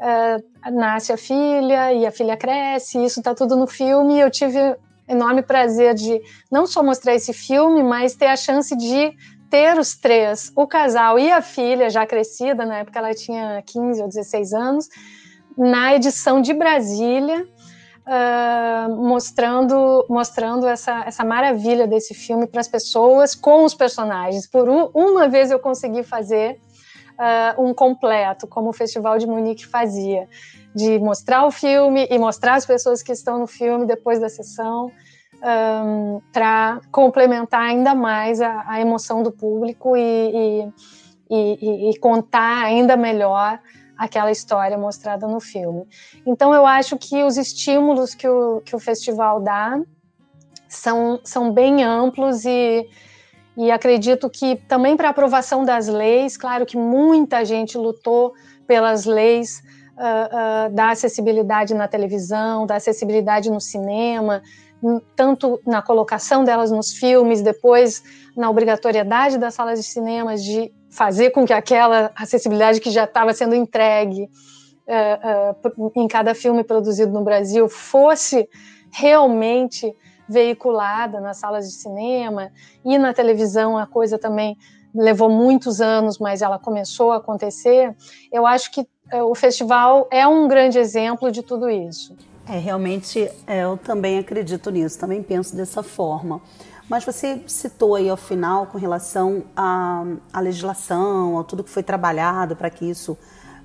uh, 0.01 0.71
nasce 0.71 1.13
a 1.13 1.17
filha 1.17 1.93
e 1.93 2.05
a 2.05 2.11
filha 2.11 2.35
cresce, 2.35 3.03
isso 3.03 3.19
está 3.19 3.35
tudo 3.35 3.55
no 3.55 3.67
filme. 3.67 4.19
Eu 4.19 4.31
tive 4.31 4.59
enorme 5.07 5.41
prazer 5.41 5.93
de 5.93 6.19
não 6.51 6.65
só 6.65 6.81
mostrar 6.81 7.13
esse 7.13 7.33
filme, 7.33 7.83
mas 7.83 8.15
ter 8.15 8.27
a 8.27 8.35
chance 8.35 8.75
de 8.75 9.13
ter 9.49 9.77
os 9.77 9.95
três, 9.95 10.51
o 10.55 10.65
casal 10.65 11.19
e 11.19 11.29
a 11.29 11.41
filha 11.41 11.89
já 11.89 12.05
crescida, 12.05 12.65
na 12.65 12.79
época 12.79 12.99
ela 12.99 13.13
tinha 13.13 13.61
15 13.65 14.01
ou 14.01 14.07
16 14.07 14.53
anos, 14.53 14.87
na 15.57 15.93
edição 15.93 16.41
de 16.41 16.53
Brasília, 16.53 17.45
uh, 18.07 18.95
mostrando, 18.95 20.05
mostrando 20.09 20.65
essa, 20.65 21.03
essa 21.05 21.25
maravilha 21.25 21.85
desse 21.85 22.13
filme 22.13 22.47
para 22.47 22.61
as 22.61 22.69
pessoas 22.69 23.35
com 23.35 23.65
os 23.65 23.75
personagens. 23.75 24.47
Por 24.47 24.69
um, 24.69 24.89
uma 24.93 25.27
vez 25.27 25.51
eu 25.51 25.59
consegui 25.59 26.03
fazer 26.03 26.57
uh, 27.21 27.63
um 27.63 27.73
completo, 27.73 28.47
como 28.47 28.69
o 28.69 28.73
Festival 28.73 29.17
de 29.19 29.27
Munique 29.27 29.67
fazia, 29.67 30.27
de 30.73 30.97
mostrar 30.99 31.45
o 31.45 31.51
filme 31.51 32.07
e 32.09 32.17
mostrar 32.17 32.55
as 32.55 32.65
pessoas 32.65 33.03
que 33.03 33.11
estão 33.11 33.37
no 33.39 33.47
filme 33.47 33.85
depois 33.85 34.19
da 34.19 34.27
sessão. 34.27 34.91
Um, 35.43 36.21
para 36.31 36.79
complementar 36.91 37.61
ainda 37.61 37.95
mais 37.95 38.39
a, 38.39 38.63
a, 38.67 38.79
emoção 38.79 39.23
do 39.23 39.31
público 39.31 39.97
e, 39.97 40.01
e, 40.01 40.67
e, 41.31 41.89
e 41.89 41.97
contar 41.97 42.63
ainda 42.63 42.95
melhor 42.95 43.59
aquela 43.97 44.29
história 44.29 44.77
mostrada 44.77 45.27
no 45.27 45.39
filme. 45.39 45.87
Então, 46.27 46.53
eu 46.53 46.63
acho 46.63 46.95
que 46.95 47.23
os 47.23 47.37
estímulos 47.37 48.13
que 48.13 48.27
o, 48.27 48.61
que 48.61 48.75
o 48.75 48.79
festival 48.79 49.41
dá 49.41 49.81
são, 50.69 51.19
são 51.23 51.51
bem 51.51 51.83
amplos 51.83 52.45
e, 52.45 52.87
e 53.57 53.69
acredito 53.69 54.29
que 54.29 54.55
também 54.67 54.95
para 54.95 55.09
aprovação 55.09 55.65
das 55.65 55.87
leis, 55.87 56.37
claro 56.37 56.65
que 56.65 56.77
muita 56.77 57.43
gente 57.43 57.77
lutou 57.77 58.33
pelas 58.65 59.05
leis 59.05 59.61
uh, 59.97 60.69
uh, 60.69 60.73
da 60.73 60.91
acessibilidade 60.91 61.73
na 61.73 61.87
televisão, 61.87 62.65
da 62.65 62.75
acessibilidade 62.75 63.49
no 63.49 63.59
cinema, 63.59 64.41
tanto 65.15 65.61
na 65.65 65.81
colocação 65.81 66.43
delas 66.43 66.71
nos 66.71 66.93
filmes, 66.93 67.41
depois 67.41 68.01
na 68.35 68.49
obrigatoriedade 68.49 69.37
das 69.37 69.53
salas 69.53 69.79
de 69.79 69.85
cinema 69.85 70.35
de 70.35 70.73
fazer 70.89 71.31
com 71.31 71.45
que 71.45 71.53
aquela 71.53 72.11
acessibilidade 72.15 72.79
que 72.79 72.89
já 72.89 73.03
estava 73.03 73.33
sendo 73.33 73.53
entregue 73.53 74.23
uh, 74.87 75.91
em 75.95 76.07
cada 76.07 76.33
filme 76.33 76.63
produzido 76.63 77.11
no 77.11 77.23
Brasil 77.23 77.69
fosse 77.69 78.49
realmente 78.91 79.93
veiculada 80.27 81.19
nas 81.19 81.37
salas 81.37 81.67
de 81.67 81.73
cinema 81.73 82.51
e 82.83 82.97
na 82.97 83.13
televisão 83.13 83.77
a 83.77 83.85
coisa 83.85 84.17
também 84.17 84.57
levou 84.93 85.29
muitos 85.29 85.79
anos, 85.79 86.17
mas 86.17 86.41
ela 86.41 86.59
começou 86.59 87.11
a 87.11 87.17
acontecer. 87.17 87.95
Eu 88.31 88.45
acho 88.45 88.71
que 88.71 88.81
uh, 88.81 89.23
o 89.23 89.35
festival 89.35 90.07
é 90.11 90.27
um 90.27 90.47
grande 90.47 90.77
exemplo 90.77 91.31
de 91.31 91.41
tudo 91.41 91.69
isso. 91.69 92.15
É, 92.47 92.57
realmente 92.57 93.29
eu 93.47 93.77
também 93.77 94.19
acredito 94.19 94.69
nisso, 94.69 94.99
também 94.99 95.23
penso 95.23 95.55
dessa 95.55 95.81
forma. 95.81 96.41
Mas 96.89 97.05
você 97.05 97.41
citou 97.47 97.95
aí 97.95 98.09
ao 98.09 98.17
final 98.17 98.67
com 98.67 98.77
relação 98.77 99.43
à, 99.55 100.03
à 100.33 100.41
legislação, 100.41 101.39
a 101.39 101.43
tudo 101.43 101.63
que 101.63 101.69
foi 101.69 101.83
trabalhado 101.83 102.53
para 102.53 102.69
que 102.69 102.83
isso 102.83 103.17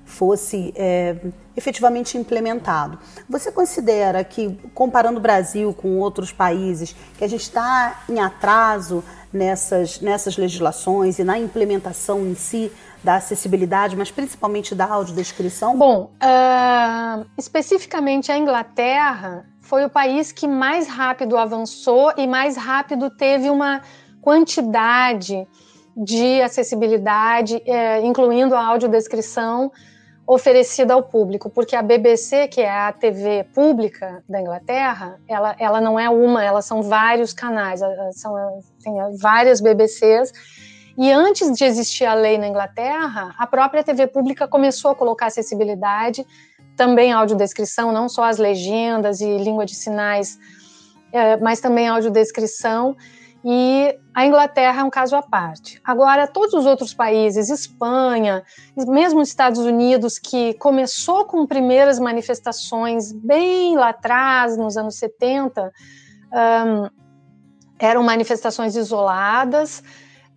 fosse 0.07 0.73
é, 0.75 1.17
efetivamente 1.55 2.17
implementado. 2.17 2.97
Você 3.29 3.51
considera 3.51 4.23
que, 4.23 4.57
comparando 4.73 5.19
o 5.19 5.21
Brasil 5.21 5.73
com 5.73 5.99
outros 5.99 6.31
países, 6.31 6.95
que 7.17 7.23
a 7.23 7.27
gente 7.27 7.41
está 7.41 8.03
em 8.09 8.19
atraso 8.19 9.03
nessas, 9.31 9.99
nessas 9.99 10.37
legislações 10.37 11.19
e 11.19 11.23
na 11.25 11.37
implementação 11.37 12.25
em 12.25 12.33
si 12.35 12.71
da 13.03 13.17
acessibilidade, 13.17 13.95
mas 13.95 14.09
principalmente 14.09 14.73
da 14.73 14.85
audiodescrição? 14.85 15.77
Bom, 15.77 16.11
uh, 16.23 17.25
especificamente 17.37 18.31
a 18.31 18.37
Inglaterra 18.37 19.45
foi 19.59 19.83
o 19.83 19.89
país 19.89 20.31
que 20.31 20.47
mais 20.47 20.87
rápido 20.87 21.37
avançou 21.37 22.13
e 22.17 22.25
mais 22.25 22.55
rápido 22.55 23.09
teve 23.09 23.49
uma 23.49 23.81
quantidade 24.21 25.45
de 25.95 26.41
acessibilidade, 26.41 27.61
é, 27.65 28.05
incluindo 28.05 28.55
a 28.55 28.65
audiodescrição 28.65 29.71
oferecida 30.27 30.93
ao 30.93 31.01
público, 31.01 31.49
porque 31.49 31.73
a 31.73 31.81
BBC, 31.81 32.49
que 32.49 32.59
é 32.59 32.69
a 32.69 32.91
TV 32.91 33.45
pública 33.53 34.21
da 34.27 34.41
Inglaterra, 34.41 35.19
ela, 35.25 35.55
ela 35.57 35.79
não 35.79 35.97
é 35.97 36.09
uma, 36.09 36.43
elas 36.43 36.65
são 36.65 36.83
vários 36.83 37.31
canais, 37.31 37.79
são 38.11 38.61
tem 38.83 38.93
várias 39.17 39.61
BBCs, 39.61 40.33
e 40.97 41.11
antes 41.11 41.53
de 41.53 41.63
existir 41.63 42.05
a 42.05 42.13
lei 42.13 42.37
na 42.37 42.47
Inglaterra, 42.47 43.33
a 43.37 43.47
própria 43.47 43.83
TV 43.83 44.05
pública 44.07 44.47
começou 44.47 44.91
a 44.91 44.95
colocar 44.95 45.27
acessibilidade 45.27 46.25
também 46.75 47.11
audiodescrição, 47.11 47.91
não 47.91 48.09
só 48.09 48.23
as 48.23 48.37
legendas 48.37 49.21
e 49.21 49.37
língua 49.37 49.65
de 49.65 49.75
sinais, 49.75 50.37
é, 51.11 51.37
mas 51.37 51.59
também 51.59 51.87
audiodescrição. 51.87 52.95
E 53.43 53.97
a 54.13 54.25
Inglaterra 54.25 54.81
é 54.81 54.83
um 54.83 54.89
caso 54.89 55.15
à 55.15 55.21
parte. 55.21 55.79
Agora, 55.83 56.27
todos 56.27 56.53
os 56.53 56.65
outros 56.65 56.93
países, 56.93 57.49
Espanha, 57.49 58.43
mesmo 58.75 59.21
os 59.21 59.29
Estados 59.29 59.59
Unidos, 59.59 60.17
que 60.17 60.53
começou 60.55 61.25
com 61.25 61.45
primeiras 61.45 61.99
manifestações 61.99 63.11
bem 63.11 63.75
lá 63.75 63.89
atrás, 63.89 64.57
nos 64.57 64.75
anos 64.75 64.95
70, 64.95 65.71
um, 66.31 66.89
eram 67.79 68.03
manifestações 68.03 68.75
isoladas, 68.75 69.83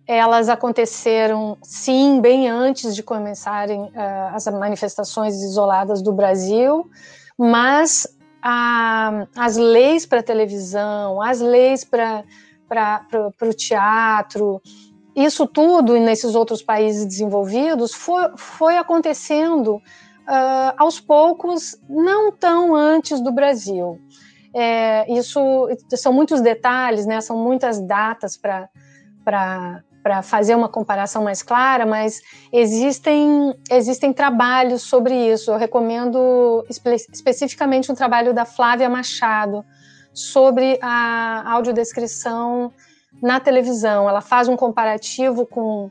elas 0.07 0.49
aconteceram, 0.49 1.57
sim, 1.63 2.21
bem 2.21 2.49
antes 2.49 2.95
de 2.95 3.01
começarem 3.01 3.81
uh, 3.83 4.35
as 4.35 4.45
manifestações 4.47 5.41
isoladas 5.41 6.01
do 6.01 6.11
Brasil, 6.11 6.89
mas 7.37 8.07
a, 8.41 9.25
as 9.35 9.57
leis 9.57 10.05
para 10.05 10.21
televisão, 10.21 11.21
as 11.21 11.39
leis 11.39 11.83
para 11.83 12.23
o 13.41 13.53
teatro, 13.53 14.61
isso 15.15 15.45
tudo 15.45 15.97
nesses 15.99 16.35
outros 16.35 16.61
países 16.61 17.05
desenvolvidos 17.05 17.93
foi, 17.93 18.31
foi 18.37 18.77
acontecendo 18.77 19.75
uh, 19.75 20.73
aos 20.77 20.99
poucos, 20.99 21.77
não 21.89 22.31
tão 22.31 22.73
antes 22.75 23.19
do 23.21 23.31
Brasil. 23.31 23.99
É, 24.53 25.11
isso 25.11 25.39
são 25.95 26.11
muitos 26.11 26.41
detalhes, 26.41 27.05
né? 27.05 27.21
São 27.21 27.37
muitas 27.37 27.79
datas 27.79 28.35
para 28.35 28.69
para 30.03 30.23
fazer 30.23 30.55
uma 30.55 30.67
comparação 30.67 31.23
mais 31.23 31.43
clara, 31.43 31.85
mas 31.85 32.21
existem, 32.51 33.55
existem 33.69 34.11
trabalhos 34.11 34.81
sobre 34.81 35.13
isso. 35.31 35.51
Eu 35.51 35.57
recomendo 35.57 36.65
espe 36.67 36.95
especificamente 36.95 37.91
um 37.91 37.95
trabalho 37.95 38.33
da 38.33 38.43
Flávia 38.43 38.89
Machado 38.89 39.63
sobre 40.13 40.77
a 40.81 41.43
audiodescrição 41.53 42.71
na 43.21 43.39
televisão. 43.39 44.09
Ela 44.09 44.21
faz 44.21 44.47
um 44.47 44.55
comparativo 44.55 45.45
com 45.45 45.89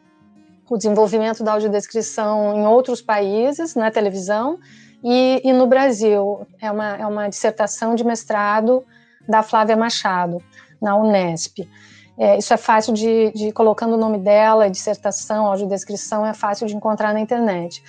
o 0.68 0.76
desenvolvimento 0.76 1.42
da 1.42 1.52
audiodescrição 1.52 2.56
em 2.56 2.66
outros 2.66 3.02
países 3.02 3.74
na 3.74 3.90
televisão 3.90 4.58
e, 5.02 5.40
e 5.44 5.52
no 5.52 5.66
Brasil. 5.66 6.46
É 6.60 6.70
uma, 6.70 6.96
é 6.96 7.06
uma 7.06 7.28
dissertação 7.28 7.94
de 7.94 8.04
mestrado 8.04 8.84
da 9.28 9.42
Flávia 9.42 9.76
Machado, 9.76 10.42
na 10.80 10.96
Unesp. 10.96 11.68
É, 12.16 12.36
isso 12.36 12.52
é 12.52 12.56
fácil 12.56 12.92
de, 12.92 13.32
de, 13.32 13.52
colocando 13.52 13.94
o 13.94 13.96
nome 13.96 14.18
dela, 14.18 14.70
dissertação, 14.70 15.46
audiodescrição, 15.46 16.24
é 16.24 16.34
fácil 16.34 16.66
de 16.66 16.76
encontrar 16.76 17.14
na 17.14 17.20
internet. 17.20 17.82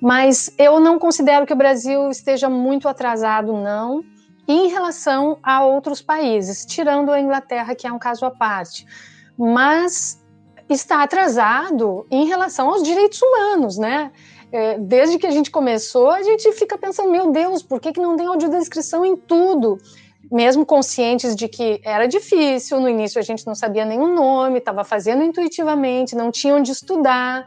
Mas 0.00 0.52
eu 0.58 0.80
não 0.80 0.98
considero 0.98 1.46
que 1.46 1.52
o 1.52 1.56
Brasil 1.56 2.10
esteja 2.10 2.48
muito 2.48 2.88
atrasado, 2.88 3.52
não, 3.52 4.02
em 4.48 4.68
relação 4.68 5.38
a 5.42 5.62
outros 5.64 6.00
países, 6.00 6.64
tirando 6.64 7.12
a 7.12 7.20
Inglaterra, 7.20 7.74
que 7.74 7.86
é 7.86 7.92
um 7.92 7.98
caso 7.98 8.24
à 8.24 8.30
parte. 8.30 8.86
Mas 9.36 10.24
está 10.68 11.02
atrasado 11.02 12.06
em 12.10 12.26
relação 12.26 12.70
aos 12.70 12.82
direitos 12.82 13.20
humanos, 13.22 13.76
né? 13.76 14.10
É, 14.50 14.78
desde 14.78 15.18
que 15.18 15.26
a 15.26 15.30
gente 15.30 15.50
começou, 15.50 16.10
a 16.10 16.22
gente 16.22 16.50
fica 16.52 16.78
pensando, 16.78 17.10
meu 17.10 17.30
Deus, 17.30 17.62
por 17.62 17.78
que, 17.78 17.92
que 17.92 18.00
não 18.00 18.16
tem 18.16 18.26
audiodescrição 18.26 19.04
em 19.04 19.14
tudo? 19.14 19.78
mesmo 20.30 20.66
conscientes 20.66 21.34
de 21.34 21.48
que 21.48 21.80
era 21.82 22.06
difícil, 22.06 22.80
no 22.80 22.88
início 22.88 23.18
a 23.18 23.22
gente 23.22 23.46
não 23.46 23.54
sabia 23.54 23.84
nenhum 23.84 24.14
nome, 24.14 24.58
estava 24.58 24.84
fazendo 24.84 25.22
intuitivamente, 25.22 26.14
não 26.14 26.30
tinha 26.30 26.54
onde 26.54 26.70
estudar. 26.70 27.46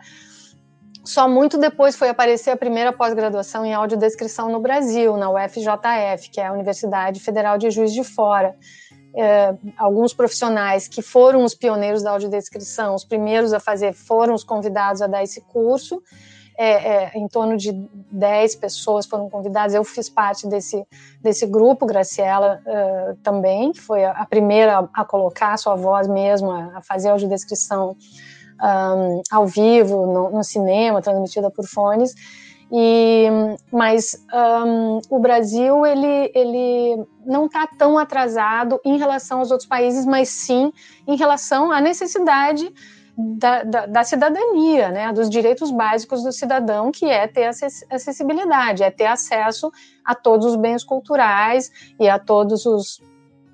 Só 1.04 1.28
muito 1.28 1.58
depois 1.58 1.96
foi 1.96 2.10
aparecer 2.10 2.52
a 2.52 2.58
primeira 2.58 2.94
pós-graduação 2.94 3.66
em 3.66 3.74
audiodescrição 3.74 4.50
no 4.50 4.60
Brasil, 4.60 5.18
na 5.18 5.30
UFJF, 5.32 6.30
que 6.32 6.40
é 6.40 6.48
a 6.48 6.54
Universidade 6.54 7.20
Federal 7.20 7.58
de 7.58 7.72
Juiz 7.72 7.92
de 7.92 8.04
Fora. 8.04 8.56
É, 9.14 9.54
alguns 9.78 10.14
profissionais 10.14 10.88
que 10.88 11.02
foram 11.02 11.44
os 11.44 11.54
pioneiros 11.54 12.02
da 12.02 12.12
audiodescrição, 12.12 12.96
os 12.96 13.04
primeiros 13.04 13.52
a 13.52 13.60
fazer, 13.60 13.94
foram 13.94 14.34
os 14.34 14.44
convidados 14.44 15.02
a 15.02 15.08
dar 15.08 15.24
esse 15.24 15.42
curso. 15.42 16.02
É, 16.58 17.06
é, 17.06 17.12
em 17.16 17.28
torno 17.28 17.58
de 17.58 17.72
10 18.12 18.56
pessoas 18.58 19.08
foram 19.08 19.30
convidadas. 19.30 19.74
Eu 19.74 19.84
fiz 19.84 20.08
parte 20.08 20.48
desse, 20.48 20.86
desse 21.20 21.48
grupo, 21.48 21.88
Graciela 21.88 22.62
uh, 22.62 23.16
também, 23.24 23.72
que 23.72 23.82
foi 23.82 24.04
a, 24.04 24.12
a 24.12 24.26
primeira 24.28 24.80
a, 24.80 25.02
a, 25.02 25.06
colocar 25.06 25.54
a 25.54 25.58
sua 25.58 25.76
voz 25.76 26.08
mesmo, 26.08 26.52
a, 26.52 26.78
a 26.78 26.82
fazer 26.82 27.10
audiodescrição 27.10 27.96
um, 28.62 29.22
ao 29.32 29.46
vivo, 29.46 30.06
no, 30.06 30.30
no, 30.30 30.44
cinema, 30.44 31.02
transmitida 31.02 31.50
por 31.50 31.66
fones. 31.66 32.14
E, 32.72 33.28
mas 33.72 34.16
um, 34.34 35.02
o 35.10 35.20
Brasil 35.20 35.86
ele, 35.86 36.32
ele 36.34 37.06
não 37.26 37.48
está 37.48 37.68
tão 37.68 37.98
atrasado 37.98 38.80
em 38.86 38.98
relação 38.98 39.40
aos 39.40 39.52
outros 39.52 39.68
países, 39.68 40.06
mas 40.06 40.30
sim 40.30 40.72
em 41.06 41.18
relação 41.18 41.70
à 41.70 41.82
necessidade 41.82 42.72
da, 43.18 43.64
da, 43.64 43.86
da, 43.88 44.04
cidadania, 44.06 44.90
né, 44.90 45.12
dos 45.12 45.30
direitos 45.30 45.70
básicos 45.70 46.24
do 46.24 46.32
cidadão, 46.32 46.92
que 46.92 47.06
é 47.06 47.28
ter 47.28 47.44
acessibilidade, 47.90 48.84
é 48.84 48.90
ter 48.90 49.08
acesso 49.08 49.70
a 50.04 50.16
todos 50.16 50.46
os 50.46 50.56
bens 50.56 50.82
culturais 50.82 51.70
e 52.00 52.08
a 52.08 52.18
todos 52.18 52.66
os 52.66 53.02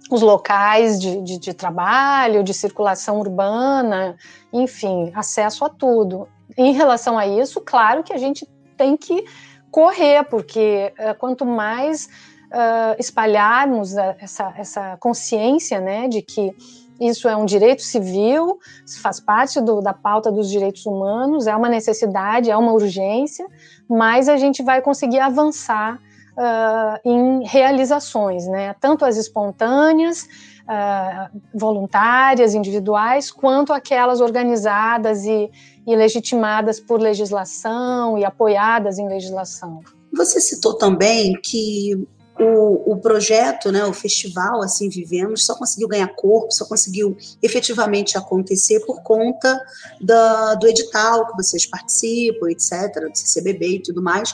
os 0.09 0.21
locais 0.21 0.99
de, 0.99 1.21
de, 1.21 1.37
de, 1.37 1.53
trabalho, 1.53 2.43
de 2.43 2.53
circulação 2.53 3.19
urbana, 3.19 4.15
enfim, 4.51 5.11
acesso 5.13 5.65
a 5.65 5.69
tudo. 5.69 6.27
Em 6.57 6.73
relação 6.73 7.17
a 7.17 7.27
isso, 7.27 7.61
claro 7.61 8.03
que 8.03 8.13
a 8.13 8.17
gente 8.17 8.47
tem 8.77 8.95
que 8.95 9.25
correr, 9.69 10.23
porque 10.29 10.93
uh, 10.97 11.17
quanto 11.19 11.45
mais 11.45 12.05
uh, 12.47 12.95
espalharmos 12.97 13.95
essa, 13.97 14.53
essa 14.57 14.97
consciência 14.97 15.79
né, 15.79 16.07
de 16.07 16.21
que 16.21 16.55
isso 16.99 17.27
é 17.27 17.35
um 17.35 17.45
direito 17.45 17.83
civil, 17.83 18.57
faz 19.01 19.19
parte 19.19 19.61
do, 19.61 19.81
da 19.81 19.93
pauta 19.93 20.31
dos 20.31 20.49
direitos 20.49 20.85
humanos, 20.85 21.45
é 21.45 21.55
uma 21.55 21.69
necessidade, 21.69 22.49
é 22.49 22.57
uma 22.57 22.73
urgência, 22.73 23.45
mais 23.87 24.27
a 24.27 24.37
gente 24.37 24.63
vai 24.63 24.81
conseguir 24.81 25.19
avançar 25.19 25.99
uh, 26.37 26.99
em 27.03 27.43
realizações, 27.45 28.47
né? 28.47 28.75
tanto 28.79 29.03
as 29.03 29.17
espontâneas, 29.17 30.23
uh, 30.63 31.39
voluntárias, 31.53 32.53
individuais, 32.53 33.31
quanto 33.31 33.73
aquelas 33.73 34.21
organizadas 34.21 35.25
e, 35.25 35.49
e 35.85 35.95
legitimadas 35.95 36.79
por 36.79 37.01
legislação 37.01 38.17
e 38.17 38.23
apoiadas 38.23 38.99
em 38.99 39.07
legislação. 39.07 39.81
Você 40.13 40.39
citou 40.39 40.75
também 40.75 41.33
que 41.43 42.07
o, 42.39 42.93
o, 42.93 42.97
projeto, 42.97 43.71
né, 43.71 43.83
o 43.83 43.93
festival 43.93 44.61
Assim 44.61 44.89
Vivemos, 44.89 45.45
só 45.45 45.55
conseguiu 45.55 45.87
ganhar 45.87 46.07
corpo, 46.15 46.51
só 46.51 46.65
conseguiu 46.65 47.17
efetivamente 47.41 48.17
acontecer 48.17 48.79
por 48.81 49.01
conta 49.01 49.59
da, 49.99 50.53
do 50.55 50.67
edital 50.67 51.27
que 51.27 51.35
vocês 51.35 51.65
participam, 51.65 52.49
etc., 52.49 53.09
do 53.09 53.17
CCBB 53.17 53.67
e 53.67 53.81
tudo 53.81 54.03
mais. 54.03 54.31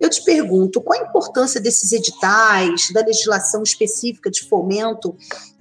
Eu 0.00 0.08
te 0.08 0.22
pergunto, 0.24 0.80
qual 0.80 1.00
a 1.00 1.04
importância 1.04 1.60
desses 1.60 1.92
editais, 1.92 2.90
da 2.92 3.00
legislação 3.00 3.62
específica 3.62 4.30
de 4.30 4.48
fomento 4.48 5.16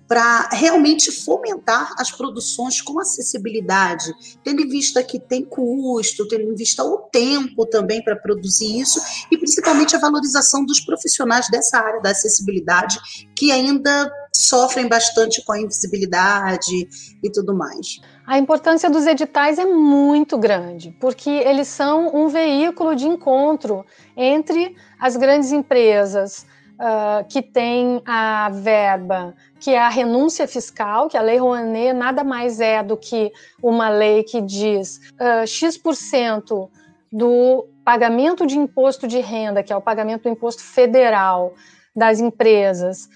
para 0.08 0.48
realmente 0.54 1.12
fomentar 1.12 1.94
as 1.98 2.12
produções 2.12 2.82
com 2.82 3.00
acessibilidade, 3.00 4.14
tendo 4.44 4.62
em 4.62 4.68
vista 4.70 5.04
que 5.04 5.20
tem 5.20 5.44
custo, 5.44 6.28
tendo 6.28 6.44
em 6.44 6.56
vista 6.56 6.84
o 6.84 7.00
tempo 7.12 7.66
também 7.66 8.02
para 8.02 8.16
produzir 8.16 8.80
isso 8.80 9.02
e 9.30 9.38
principalmente 9.38 9.96
a 9.96 10.00
valorização 10.00 10.66
dos 10.66 10.80
profissionais 10.80 11.50
dessa 11.50 11.78
área 11.78 12.02
da 12.02 12.12
acessibilidade 12.12 12.98
que 13.36 13.52
ainda 13.52 14.10
sofrem 14.34 14.88
bastante 14.88 15.44
com 15.44 15.52
a 15.52 15.60
invisibilidade 15.60 16.88
e 17.22 17.30
tudo 17.30 17.54
mais. 17.54 18.00
A 18.28 18.38
importância 18.38 18.90
dos 18.90 19.08
editais 19.08 19.58
é 19.58 19.64
muito 19.66 20.38
grande, 20.38 20.92
porque 21.00 21.30
eles 21.30 21.70
são 21.70 22.14
um 22.14 22.28
veículo 22.28 22.94
de 22.94 23.08
encontro 23.08 23.86
entre 24.18 24.76
as 25.00 25.16
grandes 25.16 25.54
empresas 25.54 26.46
uh, 26.74 27.26
que 27.30 27.42
têm 27.42 28.02
a 28.06 28.50
verba, 28.50 29.34
que 29.62 29.72
é 29.72 29.80
a 29.80 29.88
renúncia 29.88 30.46
fiscal, 30.46 31.08
que 31.08 31.16
a 31.16 31.22
Lei 31.22 31.38
Rouanet 31.38 31.94
nada 31.94 32.22
mais 32.22 32.60
é 32.60 32.84
do 32.84 32.98
que 32.98 33.32
uma 33.64 33.88
lei 33.88 34.24
que 34.24 34.42
diz 34.42 35.00
uh, 35.14 35.48
X% 35.48 36.70
do 37.10 37.66
pagamento 37.86 38.46
de 38.46 38.58
imposto 38.58 39.08
de 39.08 39.22
renda, 39.22 39.64
que 39.64 39.72
é 39.72 39.78
o 39.78 39.82
pagamento 39.82 40.24
do 40.24 40.30
imposto 40.30 40.62
federal 40.62 41.54
das 41.96 42.20
empresas, 42.20 43.08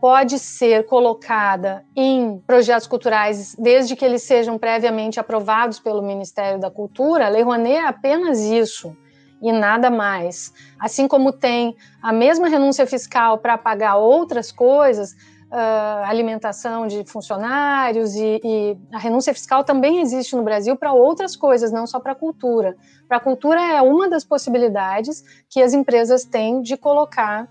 pode 0.00 0.38
ser 0.38 0.86
colocada 0.86 1.84
em 1.96 2.38
projetos 2.46 2.86
culturais 2.86 3.56
desde 3.58 3.96
que 3.96 4.04
eles 4.04 4.22
sejam 4.22 4.58
previamente 4.58 5.18
aprovados 5.18 5.78
pelo 5.78 6.02
Ministério 6.02 6.60
da 6.60 6.70
Cultura, 6.70 7.26
a 7.26 7.28
Lei 7.28 7.42
Rouanet 7.42 7.76
é 7.76 7.86
apenas 7.86 8.40
isso 8.40 8.96
e 9.40 9.50
nada 9.50 9.90
mais. 9.90 10.52
Assim 10.78 11.08
como 11.08 11.32
tem 11.32 11.76
a 12.00 12.12
mesma 12.12 12.48
renúncia 12.48 12.86
fiscal 12.86 13.38
para 13.38 13.58
pagar 13.58 13.96
outras 13.96 14.52
coisas, 14.52 15.16
uh, 15.52 16.04
alimentação 16.04 16.86
de 16.86 17.04
funcionários 17.04 18.14
e, 18.14 18.40
e, 18.42 18.78
a 18.92 18.98
renúncia 18.98 19.34
fiscal 19.34 19.64
também 19.64 20.00
existe 20.00 20.34
no 20.34 20.42
Brasil 20.42 20.76
para 20.76 20.92
outras 20.92 21.36
coisas, 21.36 21.70
não 21.70 21.86
só 21.86 22.00
para 22.00 22.12
a 22.12 22.14
cultura. 22.14 22.76
Para 23.06 23.18
a 23.18 23.20
cultura 23.20 23.60
é 23.60 23.82
uma 23.82 24.08
das 24.08 24.24
possibilidades 24.24 25.22
que 25.50 25.60
as 25.60 25.74
empresas 25.74 26.24
têm 26.24 26.62
de 26.62 26.76
colocar 26.76 27.48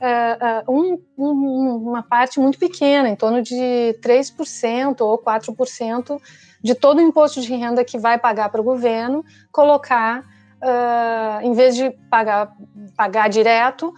uh, 0.00 0.72
um, 0.72 1.02
um, 1.16 1.76
uma 1.88 2.02
parte 2.02 2.40
muito 2.40 2.58
pequena, 2.58 3.08
em 3.08 3.16
torno 3.16 3.42
de 3.42 3.98
3% 4.00 5.00
ou 5.00 5.18
4% 5.18 6.20
de 6.62 6.74
todo 6.74 6.98
o 6.98 7.02
imposto 7.02 7.40
de 7.40 7.54
renda 7.54 7.84
que 7.84 7.98
vai 7.98 8.18
pagar 8.18 8.48
para 8.48 8.60
o 8.60 8.64
governo, 8.64 9.24
colocar, 9.52 10.20
uh, 10.20 11.44
em 11.44 11.52
vez 11.52 11.76
de 11.76 11.90
pagar, 12.10 12.52
pagar 12.96 13.28
direto, 13.28 13.94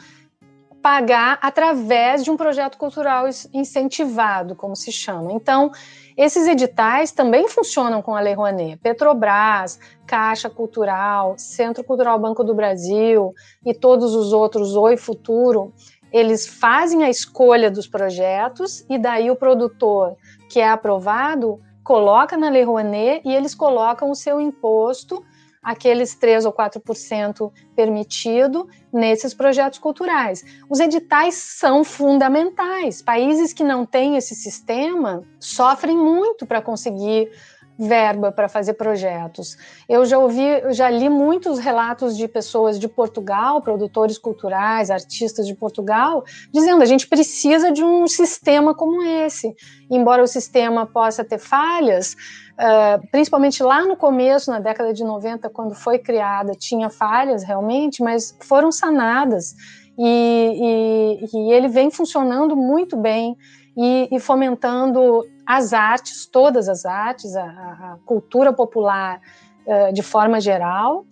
pagar 0.82 1.38
através 1.40 2.24
de 2.24 2.30
um 2.30 2.36
projeto 2.36 2.76
cultural 2.76 3.26
incentivado, 3.52 4.56
como 4.56 4.74
se 4.74 4.90
chama. 4.90 5.32
Então, 5.32 5.70
esses 6.16 6.46
editais 6.46 7.12
também 7.12 7.48
funcionam 7.48 8.02
com 8.02 8.14
a 8.14 8.20
Lei 8.20 8.34
Rouanet. 8.34 8.76
Petrobras, 8.78 9.78
Caixa 10.06 10.50
Cultural, 10.50 11.34
Centro 11.38 11.82
Cultural 11.84 12.18
Banco 12.18 12.44
do 12.44 12.54
Brasil 12.54 13.32
e 13.64 13.72
todos 13.72 14.14
os 14.14 14.32
outros, 14.32 14.76
Oi 14.76 14.96
Futuro, 14.96 15.72
eles 16.12 16.46
fazem 16.46 17.04
a 17.04 17.10
escolha 17.10 17.70
dos 17.70 17.88
projetos 17.88 18.84
e 18.88 18.98
daí 18.98 19.30
o 19.30 19.36
produtor 19.36 20.16
que 20.48 20.60
é 20.60 20.68
aprovado 20.68 21.58
coloca 21.82 22.36
na 22.36 22.50
Lei 22.50 22.62
Rouanet 22.62 23.22
e 23.24 23.34
eles 23.34 23.54
colocam 23.54 24.10
o 24.10 24.14
seu 24.14 24.40
imposto, 24.40 25.24
aqueles 25.62 26.14
3 26.14 26.44
ou 26.44 26.52
4% 26.52 27.52
permitido 27.76 28.68
nesses 28.92 29.32
projetos 29.32 29.78
culturais. 29.78 30.44
Os 30.68 30.80
editais 30.80 31.34
são 31.34 31.84
fundamentais. 31.84 33.00
Países 33.00 33.52
que 33.52 33.62
não 33.62 33.86
têm 33.86 34.16
esse 34.16 34.34
sistema 34.34 35.22
sofrem 35.38 35.96
muito 35.96 36.44
para 36.44 36.60
conseguir 36.60 37.30
verba 37.78 38.30
para 38.30 38.48
fazer 38.48 38.74
projetos. 38.74 39.56
Eu 39.88 40.04
já 40.04 40.18
ouvi, 40.18 40.42
já 40.70 40.90
li 40.90 41.08
muitos 41.08 41.58
relatos 41.58 42.16
de 42.16 42.28
pessoas 42.28 42.78
de 42.78 42.86
Portugal, 42.88 43.62
produtores 43.62 44.18
culturais, 44.18 44.90
artistas 44.90 45.46
de 45.46 45.54
Portugal, 45.54 46.24
dizendo 46.52 46.82
a 46.82 46.86
gente 46.86 47.08
precisa 47.08 47.72
de 47.72 47.82
um 47.82 48.06
sistema 48.06 48.74
como 48.74 49.02
esse. 49.02 49.54
Embora 49.90 50.22
o 50.22 50.26
sistema 50.26 50.86
possa 50.86 51.24
ter 51.24 51.38
falhas, 51.38 52.14
uh, 52.52 53.06
principalmente 53.10 53.62
lá 53.62 53.84
no 53.84 53.96
começo, 53.96 54.50
na 54.50 54.60
década 54.60 54.92
de 54.92 55.02
90, 55.02 55.48
quando 55.50 55.74
foi 55.74 55.98
criada, 55.98 56.52
tinha 56.52 56.90
falhas 56.90 57.42
realmente, 57.42 58.02
mas 58.02 58.36
foram 58.40 58.70
sanadas. 58.70 59.54
E, 59.98 61.20
e, 61.22 61.36
e 61.36 61.52
ele 61.52 61.68
vem 61.68 61.90
funcionando 61.90 62.56
muito 62.56 62.96
bem 62.96 63.36
e, 63.76 64.08
e 64.10 64.20
fomentando 64.20 65.24
as 65.46 65.72
artes, 65.72 66.26
todas 66.26 66.68
as 66.68 66.84
artes, 66.84 67.34
a, 67.34 67.44
a 67.44 67.98
cultura 68.04 68.52
popular 68.52 69.20
uh, 69.66 69.92
de 69.92 70.02
forma 70.02 70.40
geral. 70.40 71.06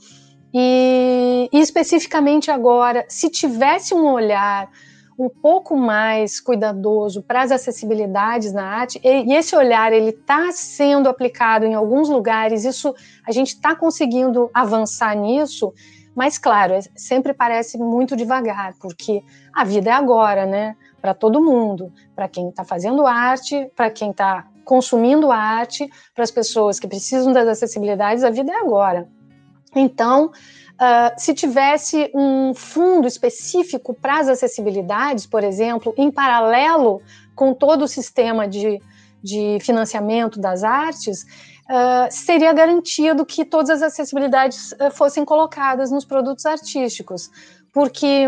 E, 0.52 1.48
e, 1.52 1.58
especificamente 1.60 2.50
agora, 2.50 3.04
se 3.08 3.30
tivesse 3.30 3.94
um 3.94 4.06
olhar 4.06 4.68
um 5.18 5.28
pouco 5.28 5.76
mais 5.76 6.40
cuidadoso 6.40 7.22
para 7.22 7.42
as 7.42 7.52
acessibilidades 7.52 8.52
na 8.52 8.64
arte, 8.64 9.00
e, 9.04 9.34
esse 9.34 9.54
olhar 9.54 9.92
ele 9.92 10.10
está 10.10 10.50
sendo 10.50 11.08
aplicado 11.08 11.66
em 11.66 11.74
alguns 11.74 12.08
lugares, 12.08 12.64
isso 12.64 12.94
a 13.26 13.30
gente 13.30 13.48
está 13.48 13.76
conseguindo 13.76 14.50
avançar 14.52 15.14
nisso, 15.14 15.72
mas 16.16 16.38
claro, 16.38 16.72
é, 16.72 16.80
sempre 16.96 17.32
parece 17.32 17.78
muito 17.78 18.16
devagar, 18.16 18.74
porque 18.80 19.22
a 19.52 19.64
vida 19.64 19.90
é 19.90 19.92
agora, 19.92 20.46
né? 20.46 20.74
Para 21.00 21.14
todo 21.14 21.42
mundo, 21.42 21.92
para 22.14 22.28
quem 22.28 22.48
está 22.48 22.64
fazendo 22.64 23.06
arte, 23.06 23.70
para 23.74 23.90
quem 23.90 24.10
está 24.10 24.46
consumindo 24.64 25.32
arte, 25.32 25.90
para 26.14 26.22
as 26.22 26.30
pessoas 26.30 26.78
que 26.78 26.86
precisam 26.86 27.32
das 27.32 27.48
acessibilidades, 27.48 28.22
a 28.22 28.30
vida 28.30 28.52
é 28.52 28.56
agora. 28.60 29.08
Então, 29.74 30.26
uh, 30.26 31.12
se 31.16 31.34
tivesse 31.34 32.10
um 32.14 32.54
fundo 32.54 33.06
específico 33.06 33.94
para 33.94 34.20
as 34.20 34.28
acessibilidades, 34.28 35.26
por 35.26 35.44
exemplo, 35.44 35.94
em 35.96 36.10
paralelo 36.10 37.00
com 37.34 37.54
todo 37.54 37.82
o 37.82 37.88
sistema 37.88 38.46
de, 38.46 38.80
de 39.22 39.58
financiamento 39.60 40.40
das 40.40 40.62
artes, 40.62 41.22
uh, 41.22 42.08
seria 42.10 42.52
garantido 42.52 43.24
que 43.24 43.44
todas 43.44 43.70
as 43.70 43.82
acessibilidades 43.82 44.72
uh, 44.72 44.90
fossem 44.92 45.24
colocadas 45.24 45.90
nos 45.90 46.04
produtos 46.04 46.46
artísticos. 46.46 47.30
Porque, 47.72 48.26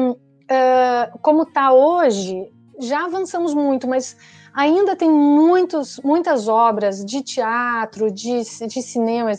como 1.21 1.43
está 1.43 1.73
hoje, 1.73 2.49
já 2.83 3.05
avançamos 3.05 3.55
muito, 3.55 3.89
mas 3.89 4.17
ainda 4.53 4.95
tem 4.95 5.11
muitos, 5.11 6.01
muitas 6.05 6.49
obras 6.49 7.05
de 7.05 7.23
teatro, 7.23 8.11
de, 8.11 8.43
de 8.67 8.83
cinema, 8.83 9.31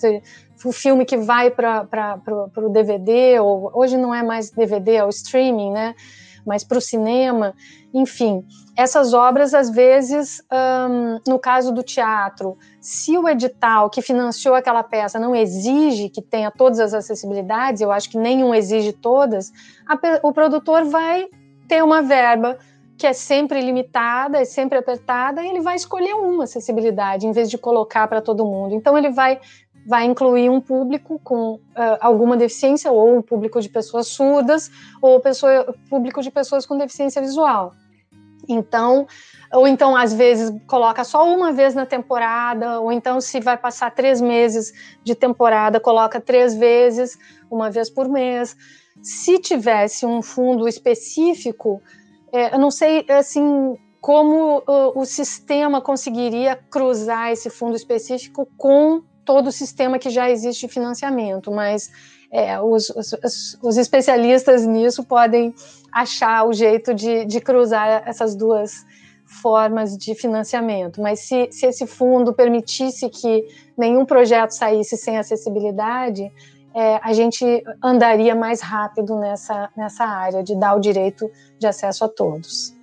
o 0.66 0.72
filme 0.72 1.06
que 1.06 1.18
vai 1.18 1.52
para 1.52 1.88
o 2.58 2.70
DVD, 2.70 3.39
ou 3.39 3.72
hoje 3.74 3.98
não 3.98 4.14
é 4.14 4.24
mais 4.24 4.50
DVD, 4.50 4.96
é 4.96 5.06
o 5.06 5.10
streaming, 5.10 5.72
né? 5.72 5.96
Mas 6.46 6.64
para 6.64 6.78
o 6.78 6.82
cinema, 6.82 7.54
enfim, 7.94 8.46
essas 8.76 9.14
obras, 9.14 9.54
às 9.54 9.70
vezes, 9.70 10.41
no 11.28 11.39
caso 11.39 11.74
do 11.74 11.84
teatro, 11.84 12.58
se 12.82 13.18
o 13.18 13.30
edital 13.30 13.89
que 13.89 14.02
financiou 14.02 14.56
aquela 14.56 14.84
peça 14.84 15.20
não 15.20 15.36
exige 15.36 16.10
que 16.10 16.22
tenha 16.22 16.52
todas 16.52 16.80
as 16.80 16.94
acessibilidades, 16.94 17.82
eu 17.82 17.91
acho 17.91 18.10
que 18.10 18.18
nenhum 18.18 18.54
exige 18.54 18.91
todas, 18.91 19.52
a, 19.88 19.98
o 20.22 20.34
produtor 20.34 20.84
vai 20.86 21.28
ter 21.68 21.84
uma 21.84 22.02
verba 22.02 22.58
que 23.04 23.08
é 23.08 23.12
sempre 23.12 23.60
limitada, 23.60 24.39
é 24.39 24.45
sempre 24.45 24.78
apertada, 24.78 25.43
e 25.43 25.49
ele 25.49 25.60
vai 25.60 25.76
escolher 25.76 26.14
uma 26.14 26.45
acessibilidade 26.45 27.28
em 27.28 27.34
vez 27.34 27.49
de 27.49 27.58
colocar 27.58 28.08
para 28.08 28.22
todo 28.22 28.45
mundo. 28.45 28.74
Então 28.76 28.97
ele 28.97 29.10
vai 29.10 29.41
vai 29.86 30.06
incluir 30.06 30.49
um 30.49 30.62
público 30.62 31.20
com 31.22 31.56
uh, 31.56 31.60
alguma 31.99 32.38
deficiência, 32.38 32.89
ou 32.89 33.18
um 33.18 33.22
público 33.22 33.60
de 33.60 33.68
pessoas 33.68 34.08
surdas, 34.08 34.72
ou 35.01 35.20
pessoa, 35.20 35.76
público 35.89 36.22
de 36.22 36.32
pessoas 36.32 36.66
com 36.66 36.78
deficiência 36.78 37.22
visual. 37.22 37.74
Então, 38.47 39.06
ou 39.51 39.68
então 39.68 39.97
às 39.97 40.14
vezes 40.14 40.49
coloca 40.66 41.04
só 41.04 41.28
uma 41.28 41.51
vez 41.51 41.76
na 41.76 41.86
temporada, 41.86 42.80
ou 42.80 42.89
então 42.89 43.20
se 43.20 43.41
vai 43.41 43.58
passar 43.58 43.91
três 43.91 44.22
meses 44.22 44.72
de 45.04 45.14
temporada, 45.14 45.78
coloca 45.78 46.22
três 46.22 46.56
vezes, 46.56 47.20
uma 47.51 47.70
vez 47.70 47.89
por 47.89 48.08
mês. 48.08 48.56
Se 49.01 49.39
tivesse 49.39 50.06
um 50.06 50.22
fundo 50.22 50.70
específico, 50.70 51.82
é, 52.34 52.56
eu 52.56 52.60
não 52.60 52.72
sei 52.72 53.06
assim 53.10 53.78
como 54.02 54.64
o, 54.68 55.02
o 55.02 55.06
sistema 55.06 55.80
conseguiria 55.80 56.56
cruzar 56.70 57.32
esse 57.32 57.50
fundo 57.50 57.76
específico 57.76 58.46
com 58.58 59.02
todo 59.24 59.48
o 59.48 59.52
sistema 59.52 59.98
que 59.98 60.10
já 60.10 60.30
existe 60.30 60.68
de 60.68 60.74
financiamento, 60.74 61.52
mas 61.52 61.90
é, 62.32 62.60
os, 62.60 62.90
os, 62.90 63.60
os, 63.62 63.78
especialistas 63.78 64.66
nisso 64.66 65.04
podem 65.04 65.54
achar 65.94 66.46
o 66.46 66.52
jeito 66.52 66.94
de, 66.94 67.24
de, 67.26 67.40
cruzar 67.40 68.04
essas 68.06 68.36
duas 68.36 68.84
formas 69.42 69.96
de 69.96 70.16
financiamento. 70.16 71.00
Mas 71.00 71.22
se, 71.22 71.48
se 71.52 71.68
esse 71.68 71.86
fundo 71.86 72.34
permitisse 72.34 73.08
que 73.10 73.46
nenhum 73.78 74.06
projeto 74.06 74.52
saísse 74.52 74.98
sem 74.98 75.18
acessibilidade, 75.18 76.30
é, 76.76 77.00
a 77.04 77.14
gente 77.14 77.64
andaria 77.84 78.36
mais 78.36 78.62
rápido 78.62 79.18
nessa, 79.18 79.70
nessa 79.76 80.06
área 80.06 80.44
de 80.44 80.56
dar 80.56 80.76
o 80.76 80.80
direito 80.80 81.30
de 81.60 81.68
acesso 81.68 82.06
a 82.06 82.10
todos. 82.10 82.76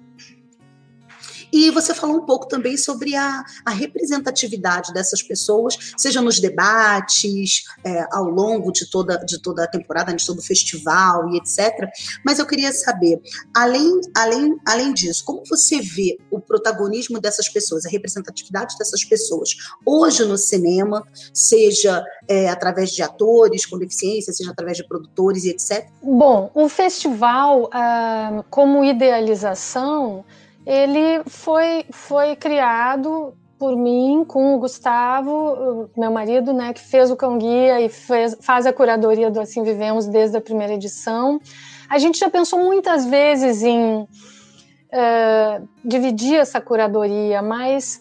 E 1.53 1.71
você 1.71 1.95
falou 1.95 2.17
um 2.17 2.27
pouco 2.27 2.47
também 2.47 2.77
sobre 2.77 3.15
a, 3.15 3.45
a 3.65 3.71
representatividade 3.71 4.93
dessas 4.93 5.23
pessoas, 5.23 5.95
seja 5.97 6.21
nos 6.21 6.41
debates, 6.41 7.65
é, 7.85 8.07
ao 8.13 8.25
longo 8.25 8.73
de 8.73 8.89
toda, 8.91 9.17
de 9.19 9.41
toda 9.41 9.65
a 9.65 9.67
temporada, 9.67 10.15
de 10.15 10.25
todo 10.25 10.39
o 10.39 10.43
festival 10.43 11.29
e 11.31 11.39
etc. 11.39 11.89
Mas 12.25 12.39
eu 12.39 12.47
queria 12.47 12.73
saber, 12.73 13.21
além, 13.55 14.01
além, 14.17 14.57
além 14.67 14.93
disso, 14.93 15.25
como 15.25 15.43
você 15.49 15.81
vê 15.81 16.19
o 16.31 16.41
protagonismo 16.41 17.21
dessas 17.21 17.49
pessoas, 17.49 17.87
a 17.87 17.89
representatividade 17.89 18.77
dessas 18.79 19.05
pessoas 19.05 19.57
hoje 19.85 20.25
no 20.25 20.37
cinema, 20.37 21.07
seja 21.33 22.05
é, 22.29 22.49
através 22.49 22.91
de 22.91 23.03
atores 23.03 23.67
com 23.67 23.79
deficiência, 23.79 24.33
seja 24.33 24.51
através 24.51 24.77
de 24.77 24.87
produtores 24.87 25.45
e 25.45 25.51
etc? 25.51 25.87
Bom, 26.03 26.51
o 26.55 26.69
festival, 26.69 27.69
ah, 27.73 28.45
como 28.51 28.85
idealização, 28.85 30.25
ele 30.71 31.25
foi, 31.27 31.85
foi 31.91 32.37
criado 32.37 33.35
por 33.59 33.77
mim 33.77 34.25
com 34.25 34.55
o 34.55 34.59
Gustavo, 34.61 35.91
meu 35.97 36.13
marido, 36.13 36.53
né, 36.53 36.73
que 36.73 36.81
fez 36.81 37.11
o 37.11 37.17
Cão 37.17 37.37
Guia 37.37 37.81
e 37.81 37.89
fez, 37.89 38.37
faz 38.41 38.67
a 38.67 38.73
curadoria 38.73 39.33
do 39.33 39.41
Assim 39.41 39.65
Vivemos 39.65 40.07
desde 40.07 40.37
a 40.37 40.41
primeira 40.41 40.75
edição. 40.75 41.41
A 41.89 41.99
gente 41.99 42.21
já 42.21 42.31
pensou 42.31 42.61
muitas 42.61 43.05
vezes 43.05 43.65
em 43.65 44.03
uh, 44.03 45.69
dividir 45.85 46.37
essa 46.37 46.61
curadoria, 46.61 47.43
mas 47.43 48.01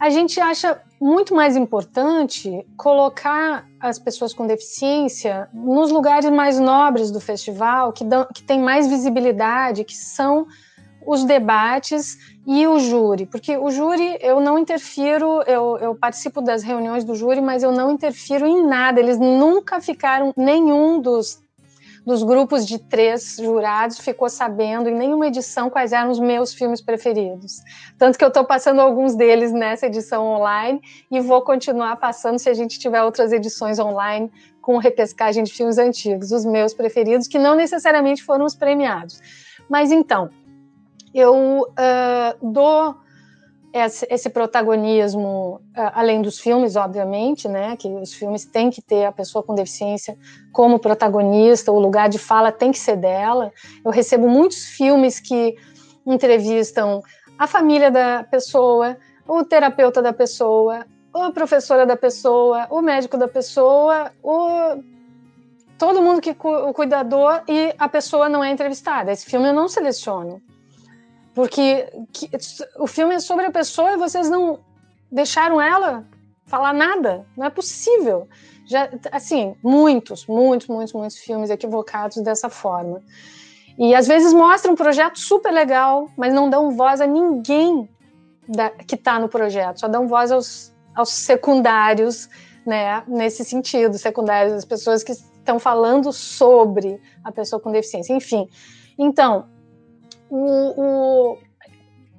a 0.00 0.08
gente 0.08 0.40
acha 0.40 0.80
muito 0.98 1.34
mais 1.34 1.56
importante 1.56 2.66
colocar 2.74 3.66
as 3.78 3.98
pessoas 3.98 4.32
com 4.32 4.46
deficiência 4.46 5.46
nos 5.52 5.90
lugares 5.90 6.30
mais 6.30 6.58
nobres 6.58 7.10
do 7.10 7.20
festival, 7.20 7.92
que, 7.92 8.02
dão, 8.02 8.26
que 8.34 8.42
tem 8.42 8.58
mais 8.58 8.86
visibilidade, 8.86 9.84
que 9.84 9.94
são 9.94 10.46
os 11.08 11.24
debates 11.24 12.18
e 12.46 12.66
o 12.66 12.78
júri, 12.78 13.24
porque 13.24 13.56
o 13.56 13.70
júri 13.70 14.18
eu 14.20 14.40
não 14.40 14.58
interfiro, 14.58 15.42
eu, 15.46 15.78
eu, 15.78 15.94
participo 15.94 16.42
das 16.42 16.62
reuniões 16.62 17.02
do 17.02 17.14
júri, 17.14 17.40
mas 17.40 17.62
eu 17.62 17.72
não 17.72 17.90
interfiro 17.90 18.46
em 18.46 18.62
nada. 18.66 19.00
Eles 19.00 19.18
nunca 19.18 19.80
ficaram, 19.80 20.34
nenhum 20.36 21.00
dos, 21.00 21.42
dos 22.04 22.22
grupos 22.22 22.66
de 22.66 22.78
três 22.78 23.36
jurados 23.40 23.98
ficou 24.00 24.28
sabendo 24.28 24.90
em 24.90 24.94
nenhuma 24.94 25.28
edição 25.28 25.70
quais 25.70 25.94
eram 25.94 26.10
os 26.10 26.20
meus 26.20 26.52
filmes 26.52 26.82
preferidos. 26.82 27.62
Tanto 27.96 28.18
que 28.18 28.24
eu 28.24 28.28
estou 28.28 28.44
passando 28.44 28.82
alguns 28.82 29.14
deles 29.14 29.50
nessa 29.50 29.86
edição 29.86 30.26
online 30.26 30.78
e 31.10 31.20
vou 31.20 31.40
continuar 31.40 31.96
passando 31.96 32.38
se 32.38 32.50
a 32.50 32.54
gente 32.54 32.78
tiver 32.78 33.02
outras 33.02 33.32
edições 33.32 33.78
online 33.78 34.30
com 34.60 34.76
repescagem 34.76 35.42
de 35.42 35.54
filmes 35.54 35.78
antigos, 35.78 36.32
os 36.32 36.44
meus 36.44 36.74
preferidos, 36.74 37.26
que 37.26 37.38
não 37.38 37.54
necessariamente 37.54 38.22
foram 38.22 38.44
os 38.44 38.54
premiados. 38.54 39.22
Mas 39.70 39.90
então, 39.90 40.28
eu 41.14 41.62
uh, 41.62 42.52
dou 42.52 42.94
esse, 43.72 44.06
esse 44.10 44.30
protagonismo, 44.30 45.60
uh, 45.76 45.90
além 45.94 46.22
dos 46.22 46.38
filmes, 46.38 46.76
obviamente, 46.76 47.48
né, 47.48 47.76
que 47.76 47.88
os 47.88 48.12
filmes 48.14 48.44
têm 48.44 48.70
que 48.70 48.82
ter 48.82 49.04
a 49.04 49.12
pessoa 49.12 49.42
com 49.42 49.54
deficiência 49.54 50.16
como 50.52 50.78
protagonista, 50.78 51.70
o 51.70 51.78
lugar 51.78 52.08
de 52.08 52.18
fala 52.18 52.50
tem 52.50 52.72
que 52.72 52.78
ser 52.78 52.96
dela. 52.96 53.52
Eu 53.84 53.90
recebo 53.90 54.28
muitos 54.28 54.64
filmes 54.66 55.20
que 55.20 55.56
entrevistam 56.06 57.02
a 57.38 57.46
família 57.46 57.90
da 57.90 58.24
pessoa, 58.24 58.96
o 59.26 59.44
terapeuta 59.44 60.00
da 60.00 60.12
pessoa, 60.12 60.86
a 61.14 61.30
professora 61.30 61.86
da 61.86 61.96
pessoa, 61.96 62.66
o 62.70 62.80
médico 62.80 63.16
da 63.16 63.28
pessoa, 63.28 64.10
o 64.22 64.82
todo 65.78 66.02
mundo 66.02 66.20
que 66.20 66.34
o 66.42 66.72
cuidador 66.72 67.42
e 67.46 67.72
a 67.78 67.88
pessoa 67.88 68.28
não 68.28 68.42
é 68.42 68.50
entrevistada. 68.50 69.12
Esse 69.12 69.26
filme 69.26 69.48
eu 69.48 69.54
não 69.54 69.68
seleciono. 69.68 70.42
Porque 71.38 71.86
que, 72.12 72.28
o 72.80 72.88
filme 72.88 73.14
é 73.14 73.20
sobre 73.20 73.46
a 73.46 73.52
pessoa 73.52 73.92
e 73.92 73.96
vocês 73.96 74.28
não 74.28 74.58
deixaram 75.08 75.60
ela 75.60 76.04
falar 76.46 76.72
nada. 76.72 77.24
Não 77.36 77.46
é 77.46 77.48
possível. 77.48 78.26
Já, 78.66 78.90
assim, 79.12 79.54
muitos, 79.62 80.26
muitos, 80.26 80.66
muitos, 80.66 80.92
muitos 80.92 81.18
filmes 81.18 81.48
equivocados 81.48 82.20
dessa 82.24 82.48
forma. 82.48 83.00
E 83.78 83.94
às 83.94 84.08
vezes 84.08 84.32
mostram 84.32 84.72
um 84.72 84.74
projeto 84.74 85.20
super 85.20 85.52
legal, 85.52 86.10
mas 86.16 86.34
não 86.34 86.50
dão 86.50 86.72
voz 86.72 87.00
a 87.00 87.06
ninguém 87.06 87.88
da, 88.48 88.70
que 88.70 88.96
está 88.96 89.20
no 89.20 89.28
projeto, 89.28 89.78
só 89.78 89.86
dão 89.86 90.08
voz 90.08 90.32
aos, 90.32 90.74
aos 90.92 91.10
secundários, 91.10 92.28
né? 92.66 93.04
Nesse 93.06 93.44
sentido, 93.44 93.96
secundários, 93.96 94.54
as 94.54 94.64
pessoas 94.64 95.04
que 95.04 95.12
estão 95.12 95.60
falando 95.60 96.12
sobre 96.12 97.00
a 97.22 97.30
pessoa 97.30 97.62
com 97.62 97.70
deficiência. 97.70 98.12
Enfim, 98.12 98.48
então, 98.98 99.46
o, 100.30 100.82
o, 100.82 101.38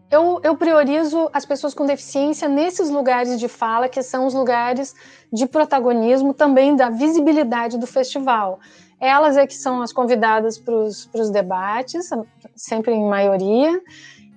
eu, 0.09 0.39
eu, 0.43 0.57
priorizo 0.57 1.29
as 1.31 1.45
pessoas 1.45 1.73
com 1.73 1.85
deficiência 1.85 2.47
nesses 2.47 2.89
lugares 2.89 3.39
de 3.39 3.47
fala, 3.47 3.87
que 3.87 4.01
são 4.01 4.25
os 4.25 4.33
lugares 4.33 4.95
de 5.31 5.45
protagonismo 5.45 6.33
também 6.33 6.75
da 6.75 6.89
visibilidade 6.89 7.77
do 7.77 7.85
festival. 7.85 8.59
Elas 8.99 9.37
é 9.37 9.47
que 9.47 9.55
são 9.55 9.81
as 9.81 9.93
convidadas 9.93 10.57
para 10.57 10.75
os 10.75 11.29
debates, 11.31 12.09
sempre 12.55 12.93
em 12.93 13.07
maioria, 13.07 13.81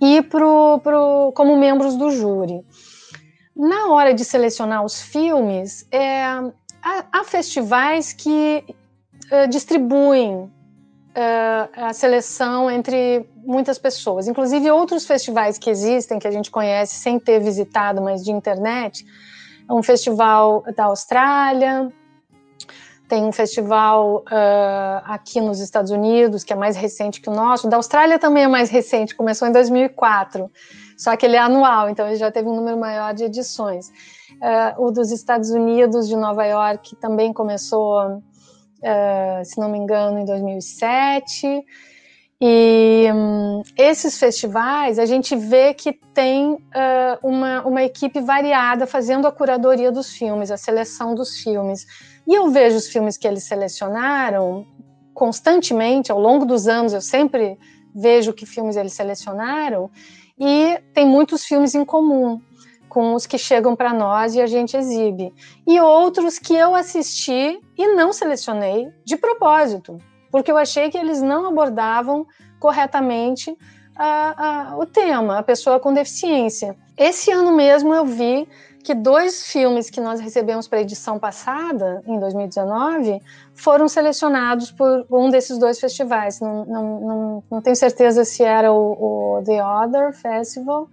e 0.01 0.23
pro, 0.23 0.81
pro, 0.81 1.33
como 1.35 1.57
membros 1.57 1.97
do 1.97 2.11
júri. 2.11 2.65
Na 3.55 3.89
hora 3.89 4.15
de 4.15 4.25
selecionar 4.25 4.85
os 4.85 5.01
filmes, 5.01 5.87
é, 5.91 6.23
há, 6.83 7.05
há 7.13 7.25
festivais 7.25 8.13
que 8.13 8.65
é, 9.31 9.47
distribuem 9.47 10.51
uh, 11.13 11.69
a 11.77 11.93
seleção 11.93 12.71
entre 12.71 13.27
muitas 13.45 13.79
pessoas. 13.79 14.29
Inclusive, 14.29 14.71
outros 14.71 15.05
festivais 15.05 15.59
que 15.59 15.69
existem, 15.69 16.19
que 16.19 16.29
a 16.29 16.31
gente 16.31 16.51
conhece 16.51 16.97
sem 16.97 17.19
ter 17.19 17.41
visitado, 17.41 18.01
mas 18.01 18.25
de 18.25 18.31
internet, 18.31 19.05
um 19.71 19.83
festival 19.83 20.65
da 20.77 20.85
Austrália, 20.85 21.93
tem 23.13 23.25
um 23.25 23.33
festival 23.33 24.25
uh, 24.27 25.03
aqui 25.05 25.39
nos 25.39 25.61
Estados 25.61 25.91
Unidos, 25.91 26.45
que 26.45 26.53
é 26.53 26.57
mais 26.57 26.77
recente 26.77 27.21
que 27.21 27.29
o 27.29 27.33
nosso. 27.33 27.69
Da 27.69 27.77
Austrália 27.77 28.19
também 28.19 28.45
é 28.45 28.49
mais 28.49 28.71
recente, 28.71 29.15
começou 29.15 29.47
em 29.47 29.53
2004, 29.53 30.51
só 30.97 31.15
que 31.15 31.27
ele 31.27 31.37
é 31.37 31.39
anual, 31.39 31.91
então 31.91 32.07
ele 32.07 32.17
já 32.17 32.31
teve 32.31 32.49
um 32.49 32.57
número 32.57 32.79
maior 32.79 33.13
de 33.13 33.25
edições. 33.25 33.89
Uh, 34.41 34.87
o 34.87 34.91
dos 34.91 35.11
Estados 35.11 35.51
Unidos, 35.51 36.09
de 36.09 36.17
Nova 36.17 36.47
York, 36.47 36.97
também 36.97 37.35
começou, 37.35 38.01
uh, 38.17 39.45
se 39.45 39.61
não 39.61 39.69
me 39.69 39.77
engano, 39.77 40.19
em 40.19 40.25
2007. 40.25 41.63
E 42.45 43.09
um, 43.15 43.63
esses 43.79 44.19
festivais, 44.19 44.99
a 44.99 45.07
gente 45.07 45.37
vê 45.37 45.73
que 45.73 45.93
tem 45.93 46.55
uh, 46.55 46.59
uma, 47.23 47.63
uma 47.65 47.85
equipe 47.85 48.21
variada 48.21 48.85
fazendo 48.85 49.29
a 49.29 49.33
curadoria 49.33 49.93
dos 49.93 50.11
filmes, 50.11 50.51
a 50.51 50.57
seleção 50.57 51.15
dos 51.15 51.37
filmes. 51.37 51.87
E 52.27 52.35
eu 52.35 52.51
vejo 52.51 52.79
os 52.79 52.89
filmes 52.89 53.17
que 53.17 53.29
eles 53.29 53.45
selecionaram 53.45 54.67
constantemente, 55.15 56.11
ao 56.11 56.19
longo 56.19 56.45
dos 56.45 56.67
anos, 56.67 56.93
eu 56.93 57.01
sempre 57.01 57.57
vejo 57.95 58.33
que 58.33 58.45
filmes 58.45 58.75
eles 58.75 58.93
selecionaram, 58.93 59.89
e 60.37 60.81
tem 60.93 61.07
muitos 61.07 61.45
filmes 61.45 61.77
em 61.77 61.85
comum 61.85 62.41
com 62.89 63.15
os 63.15 63.25
que 63.25 63.39
chegam 63.39 63.77
para 63.77 63.95
nós 63.95 64.35
e 64.35 64.41
a 64.41 64.49
gente 64.49 64.77
exibe. 64.77 65.33
E 65.65 65.79
outros 65.81 66.41
que 66.41 66.55
eu 66.55 66.75
assisti 66.75 67.61
e 67.79 67.95
não 67.95 68.13
selecionei 68.13 68.89
de 69.05 69.17
propósito 69.17 69.99
porque 70.33 70.51
eu 70.51 70.57
achei 70.57 70.91
que 70.91 70.99
eles 70.99 71.23
não 71.23 71.47
abordavam 71.47 72.27
corretamente 72.59 73.57
a, 73.95 74.71
a, 74.73 74.77
o 74.79 74.87
tema, 74.87 75.39
a 75.39 75.43
pessoa 75.43 75.79
com 75.79 75.93
deficiência. 75.93 76.75
Esse 76.97 77.31
ano 77.31 77.55
mesmo 77.55 77.95
eu 77.95 78.07
vi 78.07 78.49
que 78.83 78.95
dois 78.95 79.47
filmes 79.47 79.89
que 79.89 80.01
nós 80.01 80.19
recebemos 80.21 80.67
para 80.67 80.79
a 80.79 80.83
edição 80.83 81.19
passada, 81.19 82.03
em 82.07 82.19
2019, 82.19 83.21
foram 83.55 83.87
selecionados 83.87 84.73
por 84.73 85.07
um 85.11 85.31
desses 85.31 85.59
dois 85.59 85.79
festivais. 85.79 86.41
Não, 86.41 86.65
não, 86.65 87.01
não, 87.01 87.45
não 87.51 87.63
tenho 87.63 87.77
certeza 87.77 88.25
se 88.25 88.43
era 88.43 88.73
o, 88.73 89.39
o, 89.39 89.43
The 89.45 89.65
Other 89.65 90.13
Festival 90.13 90.89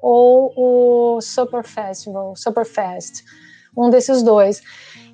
ou 0.00 0.52
o 0.56 1.20
Super 1.20 1.62
Festival, 1.62 2.34
Superfest, 2.36 3.22
um 3.76 3.90
desses 3.90 4.22
dois. 4.22 4.62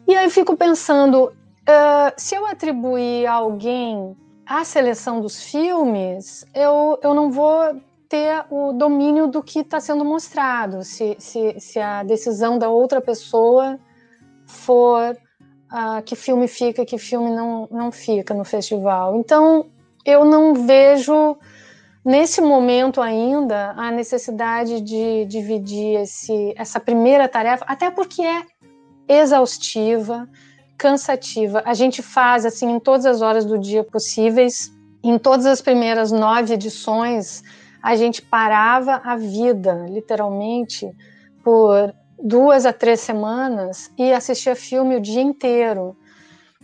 E 0.06 0.14
aí 0.14 0.30
fico 0.30 0.56
pensando, 0.56 1.32
Uh, 1.62 2.12
se 2.16 2.34
eu 2.34 2.44
atribuir 2.46 3.26
a 3.26 3.34
alguém 3.34 4.16
a 4.44 4.64
seleção 4.64 5.20
dos 5.20 5.42
filmes, 5.42 6.44
eu, 6.54 6.98
eu 7.02 7.14
não 7.14 7.30
vou 7.30 7.80
ter 8.08 8.44
o 8.50 8.72
domínio 8.72 9.28
do 9.28 9.42
que 9.42 9.60
está 9.60 9.80
sendo 9.80 10.04
mostrado. 10.04 10.82
Se, 10.84 11.16
se, 11.18 11.58
se 11.60 11.78
a 11.78 12.02
decisão 12.02 12.58
da 12.58 12.68
outra 12.68 13.00
pessoa 13.00 13.78
for 14.46 15.16
uh, 15.72 16.02
que 16.04 16.16
filme 16.16 16.48
fica, 16.48 16.84
que 16.84 16.98
filme 16.98 17.30
não, 17.30 17.68
não 17.70 17.92
fica 17.92 18.34
no 18.34 18.44
festival. 18.44 19.16
Então, 19.16 19.70
eu 20.04 20.24
não 20.24 20.54
vejo 20.54 21.36
nesse 22.04 22.40
momento 22.40 23.00
ainda 23.00 23.70
a 23.76 23.90
necessidade 23.90 24.80
de 24.80 25.24
dividir 25.26 26.00
esse, 26.00 26.52
essa 26.56 26.80
primeira 26.80 27.28
tarefa, 27.28 27.64
até 27.68 27.90
porque 27.90 28.22
é 28.22 28.42
exaustiva 29.08 30.28
cansativa. 30.76 31.62
A 31.64 31.74
gente 31.74 32.02
faz 32.02 32.44
assim 32.44 32.70
em 32.70 32.80
todas 32.80 33.06
as 33.06 33.22
horas 33.22 33.44
do 33.44 33.58
dia 33.58 33.84
possíveis. 33.84 34.70
Em 35.02 35.18
todas 35.18 35.46
as 35.46 35.60
primeiras 35.60 36.12
nove 36.12 36.54
edições, 36.54 37.42
a 37.82 37.96
gente 37.96 38.22
parava 38.22 39.00
a 39.04 39.16
vida, 39.16 39.86
literalmente, 39.88 40.88
por 41.42 41.92
duas 42.22 42.64
a 42.64 42.72
três 42.72 43.00
semanas 43.00 43.90
e 43.98 44.12
assistia 44.12 44.54
filme 44.54 44.96
o 44.96 45.00
dia 45.00 45.20
inteiro. 45.20 45.96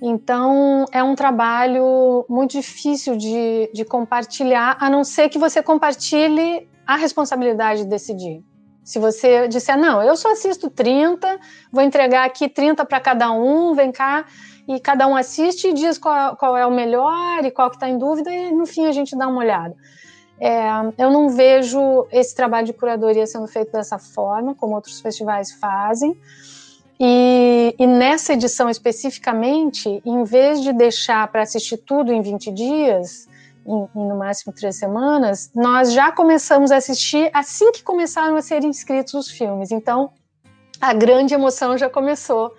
Então, 0.00 0.84
é 0.92 1.02
um 1.02 1.16
trabalho 1.16 2.24
muito 2.28 2.52
difícil 2.52 3.16
de, 3.16 3.68
de 3.74 3.84
compartilhar, 3.84 4.76
a 4.80 4.88
não 4.88 5.02
ser 5.02 5.28
que 5.28 5.38
você 5.38 5.60
compartilhe 5.60 6.68
a 6.86 6.96
responsabilidade 6.96 7.82
de 7.82 7.88
decidir. 7.88 8.44
Se 8.88 8.98
você 8.98 9.46
disser, 9.48 9.76
não, 9.76 10.02
eu 10.02 10.16
só 10.16 10.32
assisto 10.32 10.70
30, 10.70 11.38
vou 11.70 11.84
entregar 11.84 12.24
aqui 12.24 12.48
30 12.48 12.86
para 12.86 12.98
cada 12.98 13.30
um, 13.30 13.74
vem 13.74 13.92
cá, 13.92 14.24
e 14.66 14.80
cada 14.80 15.06
um 15.06 15.14
assiste 15.14 15.68
e 15.68 15.74
diz 15.74 15.98
qual, 15.98 16.34
qual 16.36 16.56
é 16.56 16.64
o 16.64 16.70
melhor 16.70 17.44
e 17.44 17.50
qual 17.50 17.68
que 17.68 17.76
está 17.76 17.86
em 17.86 17.98
dúvida, 17.98 18.32
e 18.32 18.50
no 18.50 18.64
fim 18.64 18.86
a 18.86 18.92
gente 18.92 19.14
dá 19.14 19.28
uma 19.28 19.40
olhada. 19.40 19.76
É, 20.40 20.70
eu 20.96 21.10
não 21.10 21.28
vejo 21.28 22.06
esse 22.10 22.34
trabalho 22.34 22.64
de 22.64 22.72
curadoria 22.72 23.26
sendo 23.26 23.46
feito 23.46 23.72
dessa 23.72 23.98
forma, 23.98 24.54
como 24.54 24.74
outros 24.74 25.02
festivais 25.02 25.52
fazem. 25.52 26.18
E, 26.98 27.74
e 27.78 27.86
nessa 27.86 28.32
edição 28.32 28.70
especificamente, 28.70 30.00
em 30.02 30.24
vez 30.24 30.62
de 30.62 30.72
deixar 30.72 31.28
para 31.28 31.42
assistir 31.42 31.76
tudo 31.76 32.10
em 32.10 32.22
20 32.22 32.50
dias, 32.52 33.28
em, 33.68 34.00
em, 34.00 34.08
no 34.08 34.16
máximo 34.16 34.52
três 34.52 34.76
semanas, 34.76 35.50
nós 35.54 35.92
já 35.92 36.10
começamos 36.10 36.72
a 36.72 36.76
assistir 36.76 37.30
assim 37.34 37.70
que 37.72 37.82
começaram 37.82 38.36
a 38.36 38.42
ser 38.42 38.64
inscritos 38.64 39.14
os 39.14 39.30
filmes. 39.30 39.70
Então, 39.70 40.10
a 40.80 40.94
grande 40.94 41.34
emoção 41.34 41.76
já 41.76 41.90
começou 41.90 42.46
uh, 42.48 42.52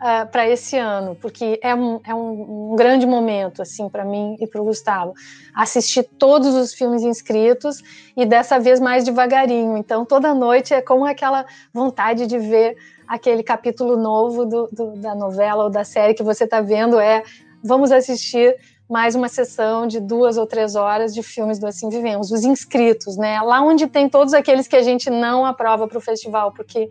ah, 0.00 0.26
para 0.26 0.48
esse 0.48 0.76
ano, 0.78 1.16
porque 1.16 1.58
é 1.62 1.74
um, 1.74 2.00
é 2.04 2.14
um, 2.14 2.72
um 2.72 2.76
grande 2.76 3.06
momento, 3.06 3.60
assim, 3.62 3.88
para 3.88 4.04
mim 4.04 4.36
e 4.40 4.46
para 4.46 4.62
o 4.62 4.64
Gustavo. 4.64 5.12
Assistir 5.54 6.04
todos 6.04 6.54
os 6.54 6.72
filmes 6.72 7.02
inscritos 7.02 7.82
e 8.16 8.24
dessa 8.24 8.58
vez 8.58 8.80
mais 8.80 9.04
devagarinho. 9.04 9.76
Então, 9.76 10.04
toda 10.04 10.34
noite 10.34 10.72
é 10.72 10.80
como 10.80 11.04
aquela 11.04 11.44
vontade 11.72 12.26
de 12.26 12.38
ver 12.38 12.76
aquele 13.06 13.42
capítulo 13.42 13.96
novo 13.96 14.46
do, 14.46 14.68
do, 14.72 14.96
da 14.96 15.14
novela 15.14 15.64
ou 15.64 15.70
da 15.70 15.84
série 15.84 16.14
que 16.14 16.22
você 16.22 16.44
está 16.44 16.60
vendo, 16.60 16.98
é 16.98 17.22
vamos 17.62 17.90
assistir 17.90 18.56
mais 18.88 19.14
uma 19.14 19.28
sessão 19.28 19.86
de 19.86 20.00
duas 20.00 20.36
ou 20.36 20.46
três 20.46 20.74
horas 20.74 21.14
de 21.14 21.22
filmes 21.22 21.58
do 21.58 21.66
Assim 21.66 21.88
Vivemos, 21.88 22.30
os 22.30 22.44
inscritos, 22.44 23.16
né? 23.16 23.40
Lá 23.40 23.62
onde 23.62 23.86
tem 23.86 24.08
todos 24.08 24.34
aqueles 24.34 24.68
que 24.68 24.76
a 24.76 24.82
gente 24.82 25.08
não 25.08 25.44
aprova 25.44 25.88
para 25.88 25.98
o 25.98 26.00
festival, 26.00 26.52
porque 26.52 26.88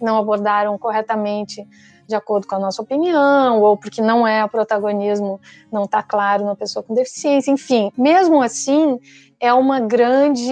não 0.00 0.16
abordaram 0.18 0.76
corretamente 0.78 1.66
de 2.08 2.14
acordo 2.14 2.46
com 2.46 2.54
a 2.54 2.58
nossa 2.58 2.80
opinião, 2.80 3.60
ou 3.60 3.76
porque 3.76 4.00
não 4.00 4.26
é 4.26 4.42
o 4.42 4.48
protagonismo, 4.48 5.38
não 5.70 5.84
está 5.84 6.02
claro 6.02 6.44
na 6.44 6.56
pessoa 6.56 6.82
com 6.82 6.94
deficiência, 6.94 7.50
enfim. 7.50 7.92
Mesmo 7.98 8.40
assim, 8.40 8.98
é 9.38 9.52
uma 9.52 9.78
grande, 9.78 10.50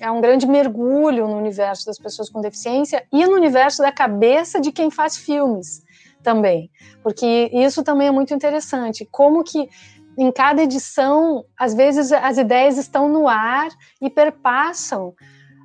é 0.00 0.10
um 0.10 0.20
grande 0.20 0.46
mergulho 0.46 1.26
no 1.26 1.36
universo 1.38 1.86
das 1.86 1.98
pessoas 1.98 2.28
com 2.28 2.42
deficiência 2.42 3.04
e 3.10 3.24
no 3.24 3.32
universo 3.32 3.80
da 3.80 3.90
cabeça 3.90 4.60
de 4.60 4.70
quem 4.70 4.90
faz 4.90 5.16
filmes 5.16 5.82
também, 6.22 6.70
porque 7.02 7.50
isso 7.52 7.82
também 7.82 8.08
é 8.08 8.10
muito 8.12 8.32
interessante, 8.32 9.08
como 9.10 9.42
que 9.42 9.68
em 10.18 10.30
cada 10.30 10.62
edição, 10.62 11.44
às 11.58 11.74
vezes 11.74 12.12
as 12.12 12.38
ideias 12.38 12.76
estão 12.76 13.08
no 13.08 13.28
ar 13.28 13.68
e 14.00 14.10
perpassam 14.10 15.14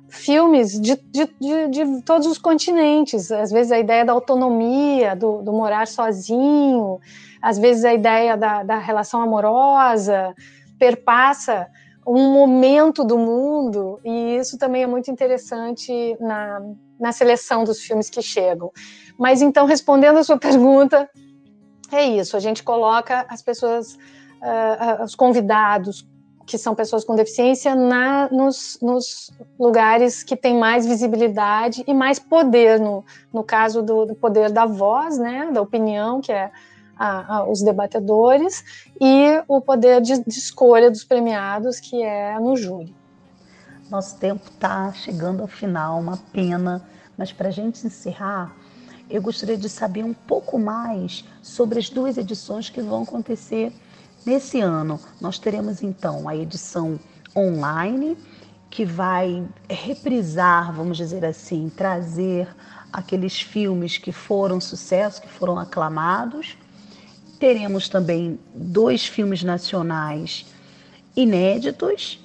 filmes 0.08 0.72
de, 0.80 0.96
de, 0.96 1.28
de, 1.38 1.68
de 1.68 2.02
todos 2.02 2.26
os 2.26 2.38
continentes. 2.38 3.30
Às 3.30 3.50
vezes 3.50 3.70
a 3.70 3.78
ideia 3.78 4.04
da 4.04 4.12
autonomia, 4.12 5.14
do, 5.14 5.42
do 5.42 5.52
morar 5.52 5.86
sozinho, 5.86 6.98
às 7.42 7.58
vezes 7.58 7.84
a 7.84 7.92
ideia 7.92 8.36
da, 8.36 8.62
da 8.62 8.78
relação 8.78 9.20
amorosa 9.20 10.34
perpassa 10.78 11.68
um 12.06 12.32
momento 12.32 13.04
do 13.04 13.18
mundo, 13.18 14.00
e 14.02 14.36
isso 14.36 14.56
também 14.56 14.82
é 14.82 14.86
muito 14.86 15.10
interessante 15.10 16.16
na, 16.18 16.62
na 16.98 17.12
seleção 17.12 17.64
dos 17.64 17.80
filmes 17.82 18.08
que 18.08 18.22
chegam. 18.22 18.72
Mas 19.18 19.42
então, 19.42 19.66
respondendo 19.66 20.16
a 20.16 20.24
sua 20.24 20.38
pergunta, 20.40 21.08
é 21.92 22.04
isso, 22.04 22.34
a 22.36 22.40
gente 22.40 22.62
coloca 22.62 23.26
as 23.28 23.42
pessoas 23.42 23.98
uh, 24.40 25.04
os 25.04 25.14
convidados 25.14 26.06
que 26.48 26.56
são 26.56 26.74
pessoas 26.74 27.04
com 27.04 27.14
deficiência 27.14 27.74
na, 27.74 28.28
nos, 28.30 28.78
nos, 28.80 29.30
lugares 29.58 30.22
que 30.22 30.34
têm 30.34 30.58
mais 30.58 30.86
visibilidade 30.86 31.84
e 31.86 31.92
mais 31.92 32.18
poder, 32.18 32.80
no, 32.80 33.04
no 33.30 33.44
caso 33.44 33.82
do, 33.82 34.06
do 34.06 34.14
poder 34.14 34.50
da 34.50 34.64
voz, 34.64 35.18
né, 35.18 35.50
da 35.52 35.60
opinião, 35.60 36.22
que 36.22 36.32
é 36.32 36.50
a, 36.98 37.36
a, 37.36 37.44
os 37.44 37.60
debatedores, 37.60 38.64
e 38.98 39.42
o 39.46 39.60
poder 39.60 40.00
de, 40.00 40.24
de 40.24 40.38
escolha 40.38 40.90
dos 40.90 41.04
premiados, 41.04 41.78
que 41.78 42.02
é 42.02 42.40
no 42.40 42.56
júri. 42.56 42.94
Nosso 43.90 44.18
tempo 44.18 44.48
está 44.50 44.90
chegando 44.92 45.42
ao 45.42 45.48
final, 45.48 46.00
uma 46.00 46.16
pena, 46.32 46.82
mas 47.16 47.30
para 47.30 47.48
a 47.48 47.52
gente 47.52 47.86
encerrar, 47.86 48.56
eu 49.10 49.20
gostaria 49.20 49.56
de 49.56 49.68
saber 49.68 50.04
um 50.04 50.14
pouco 50.14 50.58
mais 50.58 51.24
sobre 51.42 51.78
as 51.78 51.88
duas 51.88 52.16
edições 52.16 52.70
que 52.70 52.80
vão 52.80 53.02
acontecer 53.02 53.72
Nesse 54.28 54.60
ano, 54.60 55.00
nós 55.22 55.38
teremos 55.38 55.82
então 55.82 56.28
a 56.28 56.36
edição 56.36 57.00
online, 57.34 58.14
que 58.68 58.84
vai 58.84 59.42
reprisar, 59.70 60.70
vamos 60.70 60.98
dizer 60.98 61.24
assim, 61.24 61.72
trazer 61.74 62.46
aqueles 62.92 63.40
filmes 63.40 63.96
que 63.96 64.12
foram 64.12 64.60
sucesso, 64.60 65.22
que 65.22 65.28
foram 65.30 65.58
aclamados. 65.58 66.58
Teremos 67.40 67.88
também 67.88 68.38
dois 68.54 69.06
filmes 69.06 69.42
nacionais 69.42 70.44
inéditos 71.16 72.22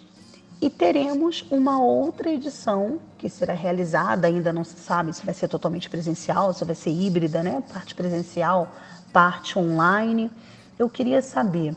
e 0.62 0.70
teremos 0.70 1.46
uma 1.50 1.82
outra 1.82 2.34
edição 2.34 3.00
que 3.18 3.30
será 3.30 3.54
realizada, 3.54 4.28
ainda 4.28 4.52
não 4.52 4.66
se 4.66 4.76
sabe 4.76 5.14
se 5.14 5.26
vai 5.26 5.34
ser 5.34 5.48
totalmente 5.48 5.90
presencial, 5.90 6.54
se 6.54 6.66
vai 6.66 6.76
ser 6.76 6.90
híbrida, 6.90 7.42
né? 7.42 7.64
Parte 7.72 7.96
presencial, 7.96 8.70
parte 9.14 9.58
online. 9.58 10.30
Eu 10.78 10.90
queria 10.90 11.22
saber 11.22 11.74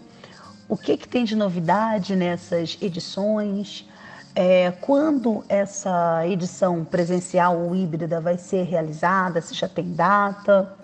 o 0.69 0.77
que, 0.77 0.97
que 0.97 1.09
tem 1.09 1.25
de 1.25 1.37
novidade 1.37 2.17
nessas 2.17 2.77
edições, 2.81 3.89
é, 4.35 4.71
quando 4.81 5.45
essa 5.49 6.27
edição 6.27 6.85
presencial 6.85 7.59
ou 7.59 7.75
híbrida 7.75 8.21
vai 8.21 8.37
ser 8.37 8.65
realizada, 8.65 9.41
se 9.41 9.55
já 9.55 9.69
tem 9.69 9.93
data 9.93 10.77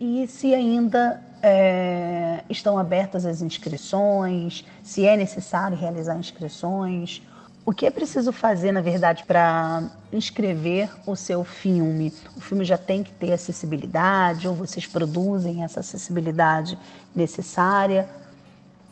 e 0.00 0.26
se 0.28 0.54
ainda 0.54 1.20
é, 1.42 2.44
estão 2.48 2.78
abertas 2.78 3.26
as 3.26 3.42
inscrições, 3.42 4.64
se 4.82 5.04
é 5.04 5.16
necessário 5.16 5.76
realizar 5.76 6.16
inscrições. 6.16 7.22
O 7.66 7.72
que 7.72 7.84
é 7.84 7.90
preciso 7.90 8.32
fazer, 8.32 8.72
na 8.72 8.80
verdade, 8.80 9.24
para 9.24 9.90
inscrever 10.12 10.90
o 11.06 11.14
seu 11.14 11.44
filme? 11.44 12.12
O 12.36 12.40
filme 12.40 12.64
já 12.64 12.78
tem 12.78 13.02
que 13.02 13.12
ter 13.12 13.32
acessibilidade 13.32 14.48
ou 14.48 14.54
vocês 14.54 14.86
produzem 14.86 15.62
essa 15.62 15.80
acessibilidade 15.80 16.78
necessária? 17.14 18.08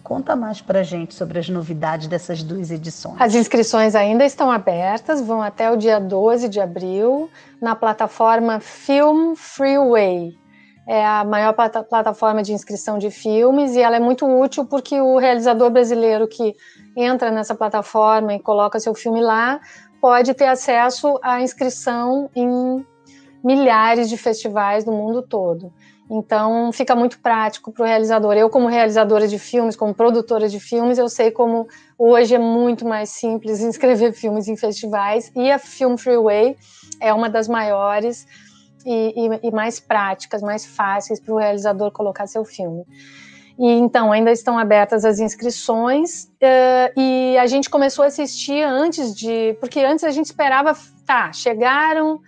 Conta 0.09 0.35
mais 0.35 0.63
para 0.63 0.83
gente 0.83 1.13
sobre 1.13 1.39
as 1.39 1.51
novidades 1.51 2.07
dessas 2.07 2.43
duas 2.43 2.71
edições. 2.71 3.21
As 3.21 3.35
inscrições 3.35 3.95
ainda 3.95 4.25
estão 4.25 4.51
abertas, 4.51 5.21
vão 5.21 5.43
até 5.43 5.71
o 5.71 5.77
dia 5.77 6.01
12 6.01 6.49
de 6.49 6.59
abril 6.59 7.29
na 7.61 7.77
plataforma 7.77 8.59
Film 8.59 9.35
Freeway. 9.35 10.35
É 10.87 11.05
a 11.05 11.25
maior 11.25 11.53
plataforma 11.53 12.43
de 12.43 12.55
inscrição 12.55 12.97
de 12.97 13.11
filmes 13.11 13.77
e 13.77 13.83
ela 13.83 13.97
é 13.97 14.01
muito 14.01 14.27
útil 14.27 14.65
porque 14.65 14.99
o 14.99 15.19
realizador 15.19 15.69
brasileiro 15.69 16.27
que 16.27 16.55
entra 16.97 17.31
nessa 17.31 17.55
plataforma 17.55 18.33
e 18.33 18.41
coloca 18.41 18.81
seu 18.81 18.95
filme 18.95 19.21
lá 19.21 19.61
pode 20.01 20.33
ter 20.33 20.47
acesso 20.47 21.19
à 21.23 21.43
inscrição 21.43 22.31
em 22.35 22.83
milhares 23.45 24.09
de 24.09 24.17
festivais 24.17 24.85
do 24.85 24.93
mundo 24.93 25.21
todo. 25.21 25.71
Então, 26.11 26.73
fica 26.73 26.97
muito 26.97 27.19
prático 27.19 27.71
para 27.71 27.83
o 27.83 27.87
realizador. 27.87 28.35
Eu, 28.35 28.49
como 28.49 28.67
realizadora 28.67 29.29
de 29.29 29.39
filmes, 29.39 29.77
como 29.77 29.95
produtora 29.95 30.49
de 30.49 30.59
filmes, 30.59 30.97
eu 30.97 31.09
sei 31.09 31.31
como 31.31 31.69
hoje 31.99 32.35
é 32.35 32.39
muito 32.39 32.87
mais 32.87 33.11
simples 33.11 33.61
inscrever 33.63 34.13
filmes 34.13 34.49
em 34.49 34.57
festivais. 34.57 35.31
E 35.37 35.51
a 35.51 35.59
Film 35.59 35.97
Freeway 35.97 36.57
é 37.01 37.13
uma 37.13 37.29
das 37.29 37.47
maiores 37.47 38.27
e, 38.87 39.13
e, 39.15 39.49
e 39.49 39.51
mais 39.51 39.79
práticas, 39.79 40.41
mais 40.41 40.65
fáceis 40.65 41.21
para 41.21 41.35
o 41.35 41.37
realizador 41.37 41.91
colocar 41.93 42.27
seu 42.27 42.45
filme. 42.45 42.85
E 43.59 43.67
então 43.73 44.13
ainda 44.13 44.31
estão 44.31 44.57
abertas 44.57 45.05
as 45.05 45.19
inscrições 45.19 46.25
uh, 46.25 46.93
e 46.97 47.37
a 47.37 47.47
gente 47.49 47.69
começou 47.69 48.05
a 48.05 48.07
assistir 48.07 48.63
antes 48.63 49.15
de, 49.15 49.57
porque 49.61 49.81
antes 49.81 50.05
a 50.05 50.11
gente 50.11 50.27
esperava, 50.27 50.77
tá, 51.05 51.33
chegaram 51.33 52.21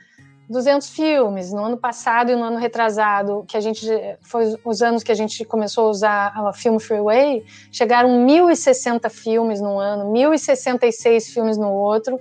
200 0.50 0.88
filmes 0.90 1.52
no 1.52 1.64
ano 1.64 1.76
passado 1.76 2.32
e 2.32 2.36
no 2.36 2.42
ano 2.42 2.58
retrasado, 2.58 3.44
que 3.46 3.56
a 3.56 3.60
gente 3.60 3.86
foi 4.20 4.56
os 4.64 4.82
anos 4.82 5.04
que 5.04 5.12
a 5.12 5.14
gente 5.14 5.44
começou 5.44 5.86
a 5.86 5.90
usar 5.90 6.32
a 6.34 6.52
Film 6.52 6.78
Freeway, 6.78 7.44
chegaram 7.70 8.24
1060 8.24 9.08
filmes 9.08 9.60
no 9.60 9.78
ano, 9.78 10.10
1066 10.10 11.28
filmes 11.28 11.56
no 11.56 11.70
outro, 11.70 12.18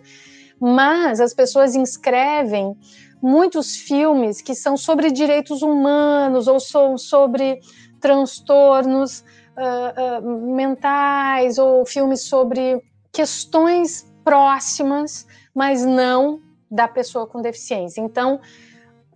mas 0.59 1.19
as 1.19 1.33
pessoas 1.33 1.73
inscrevem 1.75 2.77
muitos 3.19 3.75
filmes 3.77 4.41
que 4.41 4.53
são 4.53 4.77
sobre 4.77 5.09
direitos 5.09 5.63
humanos 5.63 6.47
ou 6.47 6.59
são 6.59 6.99
sobre 6.99 7.59
transtornos 7.99 9.21
uh, 9.57 10.23
uh, 10.23 10.55
mentais 10.55 11.57
ou 11.57 11.83
filmes 11.83 12.21
sobre 12.21 12.79
questões 13.11 14.05
próximas, 14.23 15.25
mas 15.53 15.83
não 15.83 16.47
da 16.69 16.87
pessoa 16.87 17.25
com 17.25 17.41
deficiência. 17.41 18.01
Então, 18.01 18.39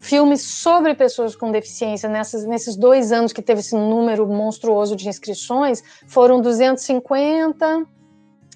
filmes 0.03 0.41
sobre 0.41 0.93
pessoas 0.93 1.35
com 1.35 1.51
deficiência 1.51 2.07
nessas, 2.09 2.45
nesses 2.45 2.75
dois 2.75 3.13
anos 3.13 3.31
que 3.31 3.41
teve 3.41 3.61
esse 3.61 3.73
número 3.73 4.27
monstruoso 4.27 4.97
de 4.97 5.07
inscrições 5.07 5.81
foram 6.07 6.41
250 6.41 7.85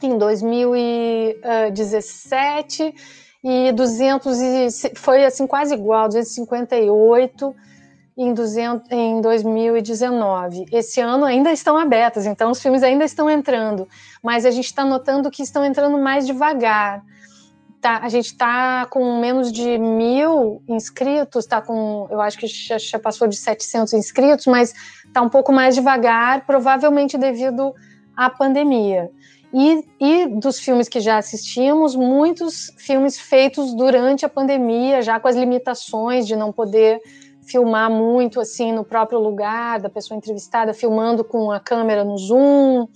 em 0.04 0.18
2017 0.18 2.94
e 3.44 3.72
200 3.72 4.42
e 4.42 4.68
foi 4.96 5.24
assim 5.24 5.48
quase 5.48 5.74
igual 5.74 6.10
258 6.10 7.56
em, 8.18 8.34
200, 8.34 8.92
em 8.92 9.22
2019. 9.22 10.66
Esse 10.72 11.00
ano 11.00 11.24
ainda 11.24 11.50
estão 11.52 11.78
abertas, 11.78 12.26
então 12.26 12.52
os 12.52 12.62
filmes 12.62 12.84
ainda 12.84 13.06
estão 13.06 13.30
entrando, 13.30 13.88
mas 14.22 14.46
a 14.46 14.52
gente 14.52 14.66
está 14.66 14.84
notando 14.84 15.32
que 15.32 15.44
estão 15.44 15.64
entrando 15.64 15.98
mais 15.98 16.28
devagar 16.28 17.02
tá, 17.82 18.00
a 18.00 18.10
gente 18.10 18.28
está 18.28 18.86
com 18.88 19.20
menos 19.20 19.52
de 19.52 19.78
mil 19.78 20.62
inscritos, 20.68 21.46
está 21.46 21.62
com, 21.62 22.08
eu 22.10 22.22
acho 22.22 22.38
que 22.38 22.48
já, 22.48 22.78
já, 22.78 23.00
passou 23.00 23.28
de 23.28 23.36
700 23.36 23.94
inscritos, 23.94 24.46
mas 24.48 24.74
está 25.06 25.22
um 25.22 25.30
pouco 25.30 25.52
mais 25.52 25.76
devagar, 25.76 26.46
provavelmente 26.46 27.18
devido 27.18 27.74
à 28.16 28.30
pandemia. 28.30 29.10
E, 29.54 29.86
e, 30.00 30.28
dos 30.28 30.60
filmes 30.60 30.90
que 30.90 31.00
já 31.00 31.18
assistimos, 31.18 31.96
muitos 31.96 32.74
filmes 32.78 33.18
feitos 33.18 33.74
durante 33.74 34.26
a 34.26 34.30
pandemia, 34.30 35.02
já 35.02 35.20
com 35.20 35.28
as 35.28 35.36
limitações 35.36 36.28
de 36.28 36.36
não 36.36 36.52
poder 36.52 37.00
filmar 37.48 37.90
muito 37.90 38.42
assim 38.42 38.74
no 38.74 38.84
próprio 38.84 39.20
lugar 39.20 39.80
da 39.80 39.90
pessoa 39.90 40.18
entrevistada, 40.18 40.74
filmando 40.74 41.24
com 41.24 41.50
a 41.50 41.60
câmera 41.62 42.04
no 42.04 42.18
zoom 42.18 42.88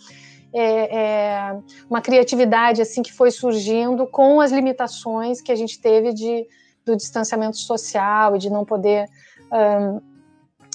é, 0.53 0.97
é, 0.97 1.59
uma 1.89 2.01
criatividade 2.01 2.81
assim 2.81 3.01
que 3.01 3.13
foi 3.13 3.31
surgindo 3.31 4.05
com 4.05 4.41
as 4.41 4.51
limitações 4.51 5.41
que 5.41 5.51
a 5.51 5.55
gente 5.55 5.79
teve 5.79 6.13
de, 6.13 6.47
do 6.85 6.95
distanciamento 6.95 7.57
social 7.57 8.35
e 8.35 8.39
de 8.39 8.49
não 8.49 8.65
poder 8.65 9.07
um, 9.51 10.01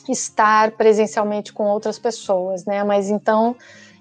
estar 0.08 0.72
presencialmente 0.72 1.52
com 1.52 1.64
outras 1.64 1.98
pessoas, 1.98 2.64
né? 2.64 2.82
Mas 2.84 3.10
então 3.10 3.56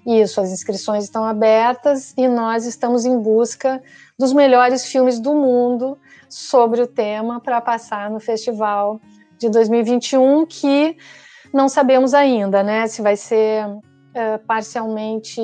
isso, 0.06 0.40
as 0.40 0.52
inscrições 0.52 1.04
estão 1.04 1.24
abertas 1.24 2.14
e 2.16 2.28
nós 2.28 2.64
estamos 2.64 3.04
em 3.04 3.18
busca 3.18 3.82
dos 4.16 4.32
melhores 4.32 4.86
filmes 4.86 5.18
do 5.18 5.34
mundo 5.34 5.98
sobre 6.28 6.80
o 6.80 6.86
tema 6.86 7.40
para 7.40 7.60
passar 7.60 8.08
no 8.08 8.20
festival 8.20 9.00
de 9.36 9.50
2021 9.50 10.46
que 10.46 10.96
não 11.52 11.68
sabemos 11.68 12.14
ainda, 12.14 12.62
né? 12.62 12.86
Se 12.86 13.02
vai 13.02 13.16
ser 13.16 13.66
uh, 14.16 14.38
parcialmente 14.46 15.40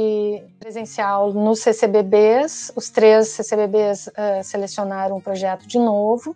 presencial 0.58 1.32
nos 1.32 1.60
CCBBs. 1.60 2.72
Os 2.74 2.88
três 2.88 3.28
CCBBs 3.28 4.06
uh, 4.06 4.12
eh, 4.16 4.42
selecionaram 4.42 5.18
um 5.18 5.20
projeto 5.20 5.68
de 5.68 5.78
novo, 5.78 6.34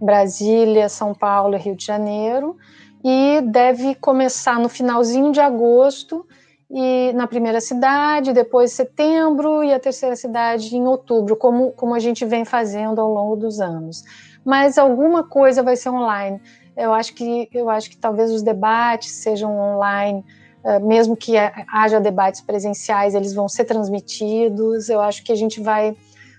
Brasília, 0.00 0.88
São 0.88 1.14
Paulo 1.14 1.54
e 1.54 1.58
Rio 1.58 1.76
de 1.76 1.84
Janeiro, 1.84 2.56
e 3.04 3.40
deve 3.42 3.94
começar 3.94 4.58
no 4.58 4.68
finalzinho 4.68 5.30
de 5.30 5.40
agosto 5.40 6.26
e 6.68 7.12
na 7.12 7.28
primeira 7.28 7.60
cidade, 7.60 8.32
depois 8.32 8.72
setembro 8.72 9.62
e 9.62 9.72
a 9.72 9.78
terceira 9.78 10.16
cidade 10.16 10.76
em 10.76 10.84
outubro, 10.84 11.36
como, 11.36 11.70
como 11.70 11.94
a 11.94 12.00
gente 12.00 12.24
vem 12.24 12.44
fazendo 12.44 13.00
ao 13.00 13.08
longo 13.08 13.36
dos 13.36 13.60
anos. 13.60 14.02
Mas 14.44 14.76
alguma 14.76 15.22
coisa 15.22 15.62
vai 15.62 15.76
ser 15.76 15.90
online. 15.90 16.40
Eu 16.76 16.92
acho 16.92 17.14
que 17.14 17.48
eu 17.52 17.70
acho 17.70 17.88
que 17.88 17.96
talvez 17.96 18.32
os 18.32 18.42
debates 18.42 19.12
sejam 19.12 19.56
online 19.56 20.24
mesmo 20.82 21.16
que 21.16 21.34
haja 21.72 22.00
debates 22.00 22.40
presenciais, 22.40 23.14
eles 23.14 23.32
vão 23.32 23.48
ser 23.48 23.64
transmitidos. 23.64 24.88
Eu 24.88 25.00
acho 25.00 25.22
que 25.22 25.32
a 25.32 25.36
gente 25.36 25.60
vai 25.60 25.96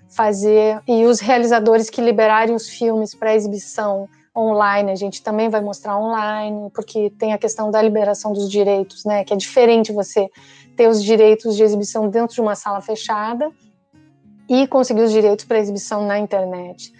fazer 0.09 0.81
e 0.87 1.05
os 1.05 1.19
realizadores 1.19 1.89
que 1.89 2.01
liberarem 2.01 2.55
os 2.55 2.67
filmes 2.67 3.13
para 3.13 3.35
exibição 3.35 4.07
online, 4.35 4.91
a 4.91 4.95
gente 4.95 5.23
também 5.23 5.49
vai 5.49 5.61
mostrar 5.61 5.97
online, 5.97 6.69
porque 6.71 7.09
tem 7.17 7.33
a 7.33 7.37
questão 7.37 7.71
da 7.71 7.81
liberação 7.81 8.33
dos 8.33 8.49
direitos, 8.49 9.03
né? 9.03 9.23
Que 9.23 9.33
é 9.33 9.37
diferente 9.37 9.91
você 9.91 10.29
ter 10.75 10.87
os 10.87 11.03
direitos 11.03 11.55
de 11.55 11.63
exibição 11.63 12.07
dentro 12.07 12.35
de 12.35 12.41
uma 12.41 12.55
sala 12.55 12.79
fechada 12.79 13.49
e 14.47 14.67
conseguir 14.67 15.01
os 15.01 15.11
direitos 15.11 15.43
para 15.43 15.57
exibição 15.57 16.05
na 16.05 16.19
internet. 16.19 16.93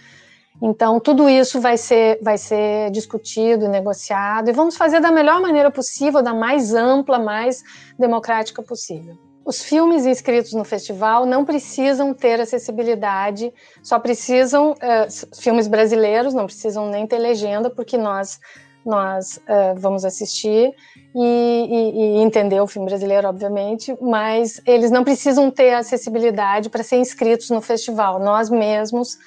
Então, 0.61 0.99
tudo 0.99 1.29
isso 1.29 1.61
vai 1.61 1.77
ser, 1.77 2.19
vai 2.21 2.37
ser 2.37 2.89
discutido 2.91 3.65
e 3.65 3.67
negociado, 3.67 4.49
e 4.49 4.53
vamos 4.53 4.75
fazer 4.75 4.99
da 4.99 5.11
melhor 5.11 5.39
maneira 5.39 5.69
possível, 5.69 6.21
da 6.23 6.33
mais 6.33 6.73
ampla, 6.73 7.19
mais 7.19 7.63
democrática 7.97 8.63
possível. 8.63 9.15
Os 9.45 9.63
filmes 9.63 10.05
inscritos 10.05 10.51
no 10.53 10.65
festival 10.65 11.25
não 11.25 11.45
precisam 11.45 12.13
ter 12.13 12.41
acessibilidade, 12.41 13.53
só 13.81 13.97
precisam, 13.97 14.71
uh, 14.71 15.41
filmes 15.41 15.67
brasileiros 15.67 16.33
não 16.33 16.45
precisam 16.45 16.89
nem 16.89 17.07
ter 17.07 17.17
legenda, 17.17 17.69
porque 17.69 17.97
nós, 17.97 18.39
nós 18.85 19.37
uh, 19.37 19.79
vamos 19.79 20.03
assistir 20.03 20.73
e, 21.15 21.67
e, 21.69 22.17
e, 22.19 22.21
entender 22.21 22.59
o 22.59 22.67
filme 22.67 22.89
brasileiro, 22.89 23.27
obviamente, 23.29 23.95
mas 24.01 24.59
eles 24.65 24.91
não 24.91 25.05
precisam 25.05 25.49
ter 25.49 25.75
acessibilidade 25.75 26.69
para 26.69 26.83
ser 26.83 26.97
inscritos 26.97 27.49
no 27.49 27.61
festival. 27.61 28.19
Nós 28.19 28.49
mesmos 28.49 29.17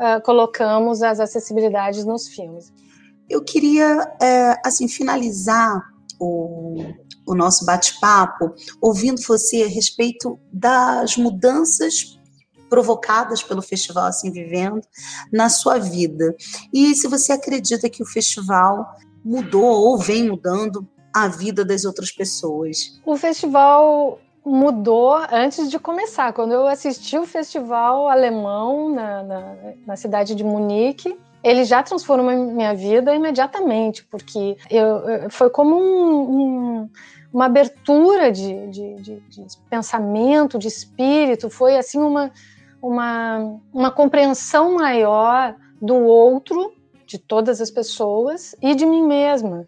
uh, 0.00 0.20
colocamos 0.24 1.02
as 1.02 1.20
acessibilidades 1.20 2.04
nos 2.04 2.26
filmes. 2.28 2.72
Eu 3.28 3.44
queria, 3.44 4.12
é, 4.20 4.56
assim, 4.66 4.88
finalizar 4.88 5.80
o, 6.18 6.82
o 7.26 7.34
nosso 7.34 7.64
bate-papo 7.64 8.52
ouvindo 8.80 9.22
você 9.22 9.62
a 9.62 9.68
respeito 9.68 10.38
das 10.52 11.16
mudanças 11.16 12.18
provocadas 12.68 13.42
pelo 13.42 13.62
festival 13.62 14.06
Assim 14.06 14.30
Vivendo 14.30 14.80
na 15.32 15.48
sua 15.48 15.78
vida. 15.78 16.34
E 16.72 16.94
se 16.94 17.06
você 17.08 17.32
acredita 17.32 17.90
que 17.90 18.02
o 18.02 18.06
festival 18.06 18.86
mudou 19.24 19.64
ou 19.64 19.98
vem 19.98 20.28
mudando 20.28 20.88
a 21.14 21.28
vida 21.28 21.64
das 21.64 21.84
outras 21.84 22.10
pessoas? 22.10 23.00
O 23.04 23.16
festival 23.16 24.20
mudou 24.44 25.14
antes 25.30 25.70
de 25.70 25.78
começar. 25.78 26.32
Quando 26.32 26.52
eu 26.52 26.66
assisti 26.66 27.18
o 27.18 27.26
festival 27.26 28.08
alemão 28.08 28.90
na, 28.90 29.22
na, 29.22 29.56
na 29.86 29.96
cidade 29.96 30.34
de 30.34 30.42
Munique, 30.42 31.18
ele 31.42 31.64
já 31.64 31.82
transformou 31.82 32.32
minha 32.32 32.74
vida 32.74 33.14
imediatamente, 33.14 34.04
porque 34.04 34.56
eu, 34.70 35.30
foi 35.30 35.48
como 35.48 35.76
um, 35.76 36.20
um, 36.20 36.90
uma 37.32 37.46
abertura 37.46 38.30
de, 38.30 38.66
de, 38.68 38.94
de, 38.96 39.20
de, 39.20 39.46
pensamento, 39.68 40.58
de 40.58 40.68
espírito, 40.68 41.48
foi 41.48 41.76
assim 41.76 41.98
uma, 41.98 42.30
uma, 42.82 43.58
uma 43.72 43.90
compreensão 43.90 44.74
maior 44.74 45.54
do 45.80 45.94
outro, 45.94 46.74
de 47.06 47.18
todas 47.18 47.60
as 47.60 47.70
pessoas 47.70 48.54
e 48.60 48.74
de 48.74 48.84
mim 48.84 49.02
mesma, 49.02 49.66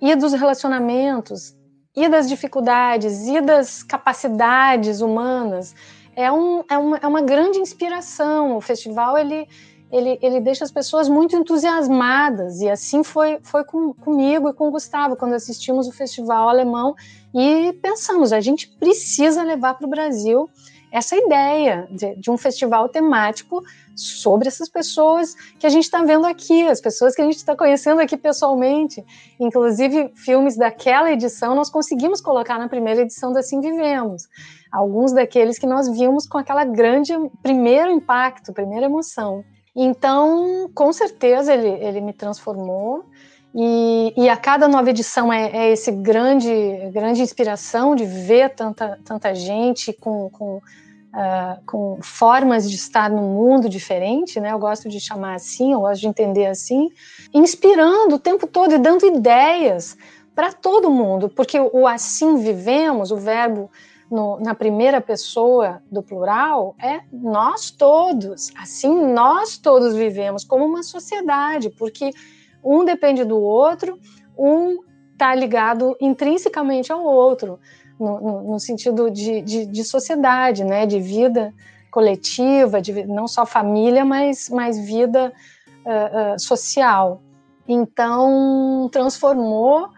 e 0.00 0.16
dos 0.16 0.32
relacionamentos, 0.32 1.54
e 1.96 2.08
das 2.08 2.28
dificuldades, 2.28 3.26
e 3.26 3.40
das 3.40 3.82
capacidades 3.82 5.00
humanas. 5.00 5.74
É, 6.14 6.30
um, 6.30 6.62
é, 6.68 6.78
uma, 6.78 6.96
é 6.98 7.06
uma 7.06 7.22
grande 7.22 7.58
inspiração. 7.58 8.56
O 8.56 8.60
festival 8.60 9.18
ele, 9.18 9.48
ele, 9.90 10.18
ele 10.22 10.40
deixa 10.40 10.64
as 10.64 10.70
pessoas 10.70 11.08
muito 11.08 11.34
entusiasmadas, 11.34 12.60
e 12.60 12.68
assim 12.68 13.02
foi, 13.02 13.38
foi 13.42 13.64
com, 13.64 13.92
comigo 13.92 14.48
e 14.48 14.52
com 14.52 14.68
o 14.68 14.70
Gustavo, 14.70 15.16
quando 15.16 15.34
assistimos 15.34 15.88
o 15.88 15.92
festival 15.92 16.48
alemão, 16.48 16.94
e 17.34 17.72
pensamos, 17.82 18.32
a 18.32 18.40
gente 18.40 18.68
precisa 18.68 19.42
levar 19.42 19.74
para 19.74 19.86
o 19.86 19.90
Brasil 19.90 20.48
essa 20.90 21.16
ideia 21.16 21.86
de, 21.90 22.16
de, 22.16 22.30
um 22.30 22.36
festival 22.36 22.88
temático 22.88 23.62
sobre 23.94 24.48
essas 24.48 24.68
pessoas 24.68 25.34
que 25.58 25.66
a 25.66 25.68
gente 25.68 25.84
está 25.84 26.02
vendo 26.02 26.26
aqui, 26.26 26.66
as 26.66 26.80
pessoas 26.80 27.14
que 27.14 27.22
a 27.22 27.24
gente 27.24 27.36
está 27.36 27.54
conhecendo 27.54 28.00
aqui 28.00 28.16
pessoalmente. 28.16 29.04
Inclusive, 29.38 30.10
filmes 30.14 30.56
daquela 30.56 31.12
edição 31.12 31.54
nós 31.54 31.70
conseguimos 31.70 32.20
colocar 32.20 32.58
na 32.58 32.68
primeira 32.68 33.02
edição 33.02 33.32
da 33.32 33.40
Assim 33.40 33.60
Vivemos. 33.60 34.28
Alguns 34.72 35.12
daqueles 35.12 35.58
que 35.58 35.66
nós 35.66 35.88
vimos 35.88 36.26
com 36.26 36.38
aquela 36.38 36.64
grande 36.64 37.12
primeiro 37.42 37.90
impacto, 37.90 38.52
primeira 38.52 38.86
emoção. 38.86 39.44
Então, 39.74 40.70
com 40.74 40.92
certeza, 40.92 41.54
ele, 41.54 41.68
ele 41.68 42.00
me 42.00 42.12
transformou. 42.12 43.04
E, 43.54 44.14
e, 44.16 44.28
a 44.28 44.36
cada 44.36 44.68
nova 44.68 44.90
edição 44.90 45.32
é, 45.32 45.50
é 45.50 45.72
esse 45.72 45.90
grande, 45.90 46.50
grande 46.92 47.20
inspiração 47.20 47.96
de 47.96 48.04
ver 48.04 48.50
tanta, 48.54 48.98
tanta 49.04 49.34
gente 49.34 49.92
com, 49.92 50.30
com, 50.30 50.56
uh, 50.58 51.60
com 51.66 51.98
formas 52.00 52.70
de 52.70 52.76
estar 52.76 53.10
no 53.10 53.22
mundo 53.22 53.68
diferente, 53.68 54.38
né? 54.38 54.52
Eu 54.52 54.58
gosto 54.58 54.88
de 54.88 55.00
chamar 55.00 55.34
assim, 55.34 55.72
eu 55.72 55.80
gosto 55.80 56.00
de 56.00 56.06
entender 56.06 56.46
assim, 56.46 56.90
inspirando 57.34 58.14
o 58.14 58.18
tempo 58.20 58.46
todo 58.46 58.72
e 58.72 58.78
dando 58.78 59.04
ideias 59.04 59.96
para 60.32 60.52
todo 60.52 60.90
mundo, 60.90 61.28
porque 61.28 61.58
o 61.58 61.88
assim 61.88 62.36
vivemos, 62.36 63.10
o 63.10 63.16
verbo 63.16 63.68
no, 64.08 64.38
na 64.40 64.54
primeira 64.54 65.00
pessoa 65.00 65.82
do 65.90 66.02
plural 66.02 66.74
é 66.80 67.00
nós 67.12 67.70
todos, 67.70 68.52
assim 68.56 69.12
nós 69.12 69.58
todos 69.58 69.94
vivemos 69.94 70.44
como 70.44 70.64
uma 70.64 70.82
sociedade, 70.82 71.68
porque 71.70 72.10
um 72.62 72.84
depende 72.84 73.24
do 73.24 73.40
outro, 73.40 73.98
um 74.36 74.78
está 75.12 75.34
ligado 75.34 75.96
intrinsecamente 76.00 76.90
ao 76.90 77.04
outro, 77.04 77.58
no, 77.98 78.20
no, 78.20 78.52
no 78.52 78.60
sentido 78.60 79.10
de, 79.10 79.42
de, 79.42 79.66
de, 79.66 79.84
sociedade, 79.84 80.64
né, 80.64 80.86
de 80.86 80.98
vida 80.98 81.52
coletiva, 81.90 82.80
de 82.80 83.04
não 83.04 83.28
só 83.28 83.44
família, 83.44 84.04
mas, 84.04 84.48
mas 84.48 84.78
vida 84.78 85.32
uh, 85.84 86.34
uh, 86.34 86.40
social. 86.40 87.20
Então, 87.68 88.88
transformou 88.90 89.90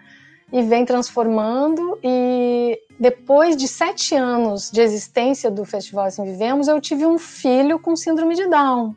e 0.53 0.61
vem 0.63 0.85
transformando, 0.85 1.99
e 2.03 2.79
depois 3.01 3.57
de 3.57 3.67
sete 3.67 4.15
anos 4.15 4.71
de 4.71 4.81
existência 4.83 5.51
do 5.51 5.65
Festival 5.65 6.07
Assim 6.07 6.25
Vivemos, 6.25 6.69
eu 6.69 6.81
tive 6.81 7.07
um 7.07 7.19
filho 7.19 7.79
com 7.79 7.97
síndrome 7.97 8.35
de 8.35 8.47
Down. 8.49 8.95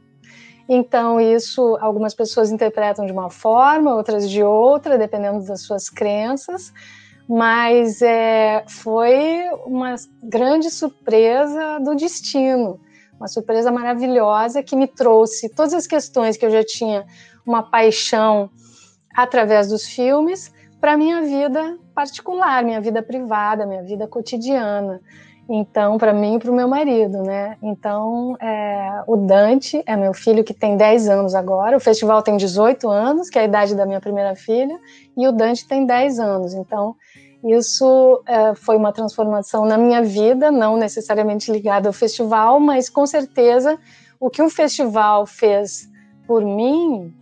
Então, 0.68 1.20
isso 1.20 1.78
algumas 1.80 2.14
pessoas 2.14 2.52
interpretam 2.52 3.06
de 3.06 3.12
uma 3.12 3.30
forma, 3.30 3.96
outras 3.96 4.30
de 4.30 4.44
outra, 4.44 4.98
dependendo 4.98 5.46
das 5.46 5.62
suas 5.62 5.90
crenças, 5.90 6.74
mas 7.30 8.02
é, 8.02 8.64
foi 8.68 9.50
uma 9.66 9.96
grande 10.24 10.70
surpresa 10.70 11.80
do 11.80 11.96
destino, 11.96 12.80
uma 13.20 13.28
surpresa 13.28 13.72
maravilhosa 13.72 14.64
que 14.64 14.76
me 14.76 14.88
trouxe 14.88 15.50
todas 15.50 15.74
as 15.74 15.88
questões 15.88 16.36
que 16.36 16.46
eu 16.46 16.52
já 16.52 16.64
tinha 16.64 17.06
uma 17.46 17.64
paixão 17.64 18.50
através 19.16 19.70
dos 19.70 19.86
filmes 19.86 20.52
para 20.82 20.98
minha 20.98 21.22
vida 21.22 21.78
particular, 21.94 22.64
minha 22.64 22.82
vida 22.82 23.02
privada, 23.02 23.66
minha 23.66 23.82
vida 23.82 24.08
cotidiana. 24.08 25.02
Então, 25.48 25.98
para 25.98 26.12
mim 26.12 26.36
e 26.36 26.40
para 26.40 26.52
o 26.52 26.56
meu 26.56 26.68
marido, 26.68 27.22
né? 27.22 27.56
Então, 27.62 28.36
é, 28.42 29.04
o 29.06 29.16
Dante 29.16 29.84
é 29.86 29.96
meu 29.96 30.14
filho 30.14 30.44
que 30.44 30.54
tem 30.54 30.76
10 30.76 31.08
anos 31.08 31.36
agora, 31.36 31.78
o 31.78 31.80
festival 31.80 32.24
tem 32.24 32.36
18 32.36 32.90
anos, 32.90 33.30
que 33.30 33.38
é 33.38 33.42
a 33.42 33.46
idade 33.46 33.76
da 33.76 33.86
minha 33.86 34.02
primeira 34.02 34.36
filha, 34.36 34.80
e 35.16 35.28
o 35.28 35.32
Dante 35.32 35.68
tem 35.68 35.86
10 35.86 36.20
anos. 36.20 36.54
Então, 36.56 36.96
isso 37.44 38.24
é, 38.26 38.56
foi 38.56 38.76
uma 38.76 38.92
transformação 38.92 39.66
na 39.66 39.78
minha 39.78 40.02
vida, 40.02 40.50
não 40.50 40.78
necessariamente 40.78 41.52
ligada 41.52 41.88
ao 41.88 41.94
festival, 41.94 42.60
mas 42.60 42.90
com 42.90 43.06
certeza 43.06 43.78
o 44.20 44.32
que 44.32 44.42
o 44.42 44.50
festival 44.50 45.28
fez 45.28 45.88
por 46.26 46.44
mim 46.44 47.14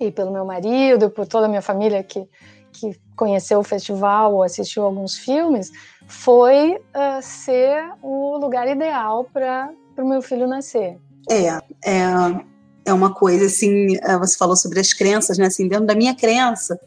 e 0.00 0.10
pelo 0.10 0.32
meu 0.32 0.44
marido, 0.44 1.08
por 1.08 1.24
toda 1.24 1.46
a 1.46 1.48
minha 1.48 1.62
família 1.62 2.02
que, 2.02 2.28
que 2.72 2.98
conheceu 3.14 3.60
o 3.60 3.64
festival 3.64 4.34
ou 4.34 4.42
assistiu 4.42 4.82
alguns 4.82 5.16
filmes, 5.16 5.70
foi 6.06 6.76
uh, 6.76 7.22
ser 7.22 7.90
o 8.02 8.36
lugar 8.38 8.68
ideal 8.68 9.28
para 9.32 9.70
o 9.98 10.08
meu 10.08 10.22
filho 10.22 10.46
nascer. 10.46 10.98
É, 11.30 11.46
é, 11.84 12.44
é 12.84 12.92
uma 12.92 13.14
coisa 13.14 13.46
assim, 13.46 13.96
é, 14.02 14.18
você 14.18 14.36
falou 14.36 14.56
sobre 14.56 14.80
as 14.80 14.92
crenças, 14.92 15.38
né? 15.38 15.46
Assim, 15.46 15.66
dentro 15.68 15.86
da 15.86 15.94
minha 15.94 16.14
crença, 16.14 16.78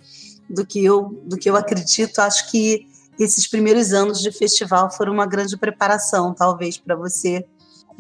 do 0.50 0.66
que 0.66 0.84
eu, 0.84 1.20
do 1.26 1.38
que 1.38 1.50
eu 1.50 1.56
acredito, 1.56 2.20
acho 2.20 2.50
que 2.52 2.86
esses 3.20 3.48
primeiros 3.48 3.94
anos 3.94 4.22
de 4.22 4.32
festival 4.32 4.92
foram 4.92 5.14
uma 5.14 5.26
grande 5.26 5.58
preparação, 5.58 6.34
talvez, 6.34 6.78
para 6.78 6.96
você. 6.96 7.46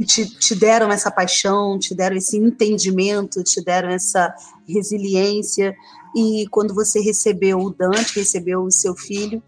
Te, 0.06 0.28
te 0.28 0.54
deram 0.54 0.92
essa 0.92 1.10
paixão, 1.10 1.80
te 1.80 1.96
deram 1.96 2.16
esse 2.16 2.38
entendimento, 2.38 3.44
te 3.44 3.64
deram 3.64 3.90
essa 3.90 4.32
resiliência. 4.68 5.76
E 6.16 6.46
quando 6.52 6.74
você 6.76 7.00
recebeu 7.00 7.60
o 7.60 7.72
Dante, 7.72 8.20
recebeu 8.20 8.62
o 8.62 8.72
seu 8.72 8.96
filho, 8.96 9.42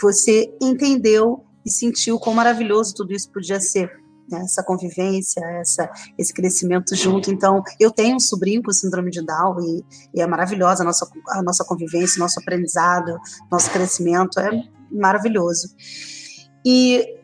você 0.00 0.52
entendeu 0.60 1.44
e 1.64 1.70
sentiu 1.70 2.18
quão 2.18 2.34
maravilhoso 2.34 2.94
tudo 2.94 3.12
isso 3.12 3.30
podia 3.30 3.60
ser. 3.60 3.90
Né? 4.30 4.40
Essa 4.42 4.62
convivência, 4.62 5.40
essa, 5.60 5.90
esse 6.16 6.32
crescimento 6.32 6.94
junto. 6.94 7.30
Então, 7.30 7.62
eu 7.78 7.90
tenho 7.90 8.16
um 8.16 8.20
sobrinho 8.20 8.62
com 8.62 8.72
síndrome 8.72 9.10
de 9.10 9.24
Down 9.24 9.60
e, 9.60 9.84
e 10.14 10.20
é 10.22 10.26
maravilhosa 10.26 10.82
a 10.82 10.86
nossa, 10.86 11.08
a 11.30 11.42
nossa 11.42 11.64
convivência, 11.64 12.18
nosso 12.18 12.38
aprendizado, 12.40 13.18
nosso 13.50 13.70
crescimento, 13.70 14.38
é 14.38 14.50
maravilhoso. 14.90 15.68
E 16.64 17.19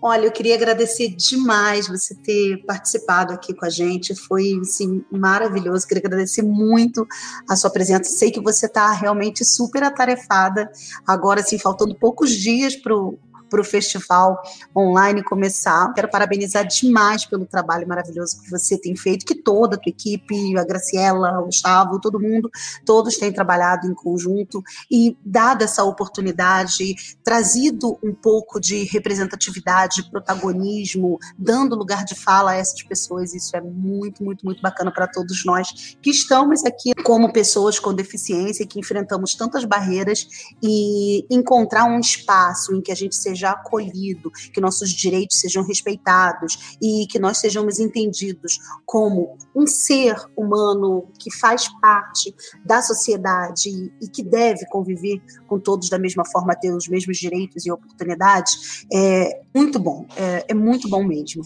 Olha, 0.00 0.26
eu 0.26 0.32
queria 0.32 0.54
agradecer 0.54 1.08
demais 1.08 1.88
você 1.88 2.14
ter 2.14 2.64
participado 2.66 3.32
aqui 3.32 3.54
com 3.54 3.64
a 3.64 3.70
gente, 3.70 4.14
foi 4.14 4.58
assim, 4.60 5.04
maravilhoso. 5.10 5.86
Queria 5.86 6.02
agradecer 6.04 6.42
muito 6.42 7.06
a 7.48 7.56
sua 7.56 7.70
presença. 7.70 8.04
Sei 8.04 8.30
que 8.30 8.40
você 8.40 8.66
está 8.66 8.92
realmente 8.92 9.44
super 9.44 9.82
atarefada. 9.82 10.70
Agora, 11.06 11.40
assim, 11.40 11.58
faltando 11.58 11.94
poucos 11.94 12.30
dias 12.30 12.76
para 12.76 12.94
o 12.94 13.18
para 13.56 13.62
o 13.62 13.64
festival 13.64 14.42
online 14.76 15.24
começar. 15.24 15.90
Quero 15.94 16.10
parabenizar 16.10 16.66
demais 16.66 17.24
pelo 17.24 17.46
trabalho 17.46 17.88
maravilhoso 17.88 18.42
que 18.42 18.50
você 18.50 18.78
tem 18.78 18.94
feito, 18.94 19.24
que 19.24 19.34
toda 19.34 19.76
a 19.76 19.78
tua 19.78 19.88
equipe, 19.88 20.58
a 20.58 20.64
Graciela, 20.64 21.40
o 21.40 21.46
Gustavo, 21.46 21.98
todo 21.98 22.20
mundo, 22.20 22.50
todos 22.84 23.16
têm 23.16 23.32
trabalhado 23.32 23.86
em 23.86 23.94
conjunto 23.94 24.62
e 24.90 25.16
dado 25.24 25.62
essa 25.64 25.82
oportunidade, 25.84 26.94
trazido 27.24 27.98
um 28.02 28.12
pouco 28.12 28.60
de 28.60 28.84
representatividade, 28.84 30.10
protagonismo, 30.10 31.18
dando 31.38 31.74
lugar 31.74 32.04
de 32.04 32.14
fala 32.14 32.50
a 32.50 32.56
essas 32.56 32.82
pessoas. 32.82 33.32
Isso 33.32 33.56
é 33.56 33.60
muito, 33.62 34.22
muito, 34.22 34.44
muito 34.44 34.60
bacana 34.60 34.92
para 34.92 35.06
todos 35.06 35.46
nós 35.46 35.96
que 36.02 36.10
estamos 36.10 36.62
aqui 36.64 36.92
como 37.02 37.32
pessoas 37.32 37.78
com 37.78 37.94
deficiência, 37.94 38.66
que 38.66 38.78
enfrentamos 38.78 39.34
tantas 39.34 39.64
barreiras 39.64 40.28
e 40.62 41.24
encontrar 41.30 41.84
um 41.84 41.98
espaço 41.98 42.74
em 42.74 42.82
que 42.82 42.92
a 42.92 42.94
gente 42.94 43.16
seja 43.16 43.45
seja 43.46 43.50
acolhido, 43.50 44.30
que 44.52 44.60
nossos 44.60 44.90
direitos 44.90 45.38
sejam 45.38 45.64
respeitados 45.64 46.76
e 46.82 47.06
que 47.06 47.18
nós 47.18 47.38
sejamos 47.38 47.78
entendidos 47.78 48.58
como 48.84 49.36
um 49.54 49.66
ser 49.66 50.16
humano 50.36 51.08
que 51.18 51.30
faz 51.30 51.68
parte 51.80 52.34
da 52.64 52.82
sociedade 52.82 53.70
e 54.00 54.08
que 54.08 54.22
deve 54.22 54.66
conviver 54.66 55.22
com 55.46 55.58
todos 55.58 55.88
da 55.88 55.98
mesma 55.98 56.24
forma, 56.24 56.54
ter 56.54 56.74
os 56.74 56.88
mesmos 56.88 57.18
direitos 57.18 57.64
e 57.64 57.70
oportunidades, 57.70 58.84
é 58.92 59.42
muito 59.54 59.78
bom, 59.78 60.06
é, 60.16 60.46
é 60.48 60.54
muito 60.54 60.88
bom 60.88 61.04
mesmo. 61.04 61.42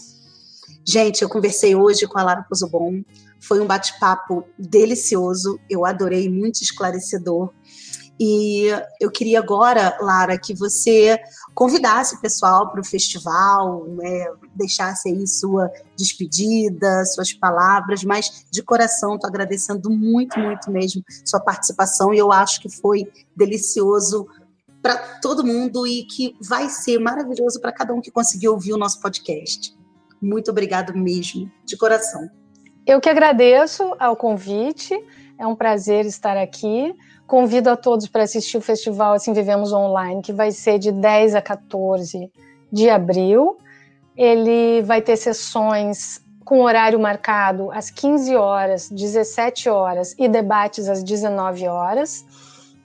Gente, 0.83 1.21
eu 1.21 1.29
conversei 1.29 1.75
hoje 1.75 2.07
com 2.07 2.17
a 2.17 2.23
Lara 2.23 2.43
Pozobon, 2.49 3.03
foi 3.39 3.59
um 3.59 3.67
bate-papo 3.67 4.43
delicioso, 4.57 5.59
eu 5.69 5.85
adorei, 5.85 6.27
muito 6.29 6.61
esclarecedor. 6.61 7.51
E 8.23 8.67
eu 8.99 9.09
queria 9.09 9.39
agora, 9.39 9.97
Lara, 9.99 10.37
que 10.37 10.53
você 10.53 11.19
convidasse 11.55 12.13
o 12.13 12.21
pessoal 12.21 12.69
para 12.69 12.79
o 12.79 12.85
festival, 12.85 13.87
né, 13.87 14.27
deixasse 14.53 15.09
aí 15.09 15.25
sua 15.25 15.71
despedida, 15.97 17.03
suas 17.05 17.33
palavras, 17.33 18.03
mas 18.03 18.45
de 18.51 18.61
coração 18.61 19.15
estou 19.15 19.27
agradecendo 19.27 19.89
muito, 19.89 20.39
muito 20.39 20.69
mesmo 20.69 21.03
sua 21.25 21.39
participação 21.39 22.13
e 22.13 22.19
eu 22.19 22.31
acho 22.31 22.61
que 22.61 22.69
foi 22.69 23.11
delicioso 23.35 24.27
para 24.83 24.97
todo 25.19 25.43
mundo 25.43 25.87
e 25.87 26.03
que 26.03 26.35
vai 26.47 26.69
ser 26.69 26.99
maravilhoso 26.99 27.59
para 27.59 27.71
cada 27.71 27.91
um 27.91 28.01
que 28.01 28.11
conseguiu 28.11 28.51
ouvir 28.51 28.73
o 28.73 28.77
nosso 28.77 29.01
podcast. 29.01 29.75
Muito 30.21 30.51
obrigado 30.51 30.95
mesmo, 30.95 31.51
de 31.65 31.75
coração. 31.75 32.29
Eu 32.85 33.01
que 33.01 33.09
agradeço 33.09 33.95
ao 33.99 34.15
convite, 34.15 34.93
é 35.39 35.47
um 35.47 35.55
prazer 35.55 36.05
estar 36.05 36.37
aqui. 36.37 36.95
Convido 37.31 37.69
a 37.69 37.77
todos 37.77 38.09
para 38.09 38.23
assistir 38.23 38.57
o 38.57 38.61
festival 38.61 39.13
Assim 39.13 39.31
Vivemos 39.31 39.71
Online, 39.71 40.21
que 40.21 40.33
vai 40.33 40.51
ser 40.51 40.77
de 40.77 40.91
10 40.91 41.33
a 41.33 41.41
14 41.41 42.29
de 42.69 42.89
abril. 42.89 43.57
Ele 44.17 44.81
vai 44.81 45.01
ter 45.01 45.15
sessões 45.15 46.21
com 46.43 46.59
horário 46.59 46.99
marcado 46.99 47.71
às 47.71 47.89
15 47.89 48.35
horas, 48.35 48.89
17 48.89 49.69
horas 49.69 50.13
e 50.19 50.27
debates 50.27 50.89
às 50.89 51.01
19 51.01 51.69
horas, 51.69 52.25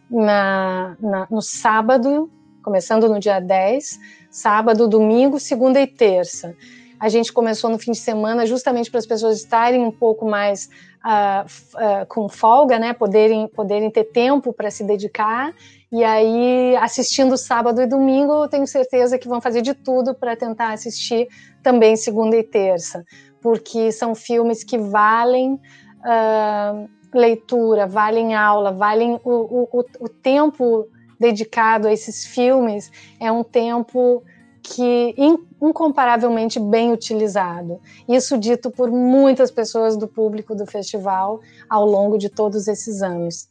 na, 0.08 0.96
na, 1.00 1.26
no 1.28 1.42
sábado, 1.42 2.30
começando 2.62 3.08
no 3.08 3.18
dia 3.18 3.40
10, 3.40 3.98
sábado, 4.30 4.86
domingo, 4.86 5.40
segunda 5.40 5.80
e 5.80 5.88
terça. 5.88 6.54
A 7.00 7.08
gente 7.08 7.32
começou 7.32 7.68
no 7.68 7.80
fim 7.80 7.90
de 7.90 7.98
semana 7.98 8.46
justamente 8.46 8.92
para 8.92 9.00
as 9.00 9.06
pessoas 9.06 9.38
estarem 9.38 9.82
um 9.82 9.90
pouco 9.90 10.24
mais 10.24 10.70
uh, 11.06 11.46
uh, 11.46 12.06
com 12.08 12.28
folga, 12.28 12.78
né? 12.78 12.92
Poderem, 12.92 13.46
poderem 13.46 13.90
ter 13.90 14.04
tempo 14.04 14.52
para 14.52 14.70
se 14.70 14.82
dedicar. 14.82 15.54
E 15.92 16.02
aí, 16.02 16.76
assistindo 16.76 17.36
sábado 17.36 17.80
e 17.80 17.86
domingo, 17.86 18.48
tenho 18.48 18.66
certeza 18.66 19.16
que 19.16 19.28
vão 19.28 19.40
fazer 19.40 19.62
de 19.62 19.72
tudo 19.72 20.14
para 20.14 20.34
tentar 20.34 20.72
assistir 20.72 21.28
também 21.62 21.96
segunda 21.96 22.36
e 22.36 22.42
terça, 22.42 23.04
porque 23.40 23.92
são 23.92 24.14
filmes 24.14 24.64
que 24.64 24.76
valem 24.76 25.54
uh, 25.54 26.88
leitura, 27.14 27.86
valem 27.86 28.34
aula, 28.34 28.72
valem 28.72 29.20
o, 29.24 29.68
o, 29.72 29.84
o 30.00 30.08
tempo 30.08 30.88
dedicado 31.18 31.88
a 31.88 31.92
esses 31.92 32.26
filmes 32.26 32.90
é 33.18 33.30
um 33.32 33.42
tempo 33.42 34.22
que 34.68 35.14
incomparavelmente 35.62 36.58
bem 36.58 36.92
utilizado. 36.92 37.80
Isso 38.08 38.36
dito 38.36 38.68
por 38.68 38.90
muitas 38.90 39.48
pessoas 39.48 39.96
do 39.96 40.08
público 40.08 40.56
do 40.56 40.66
festival 40.66 41.40
ao 41.70 41.86
longo 41.86 42.18
de 42.18 42.28
todos 42.28 42.66
esses 42.66 43.00
anos. 43.00 43.48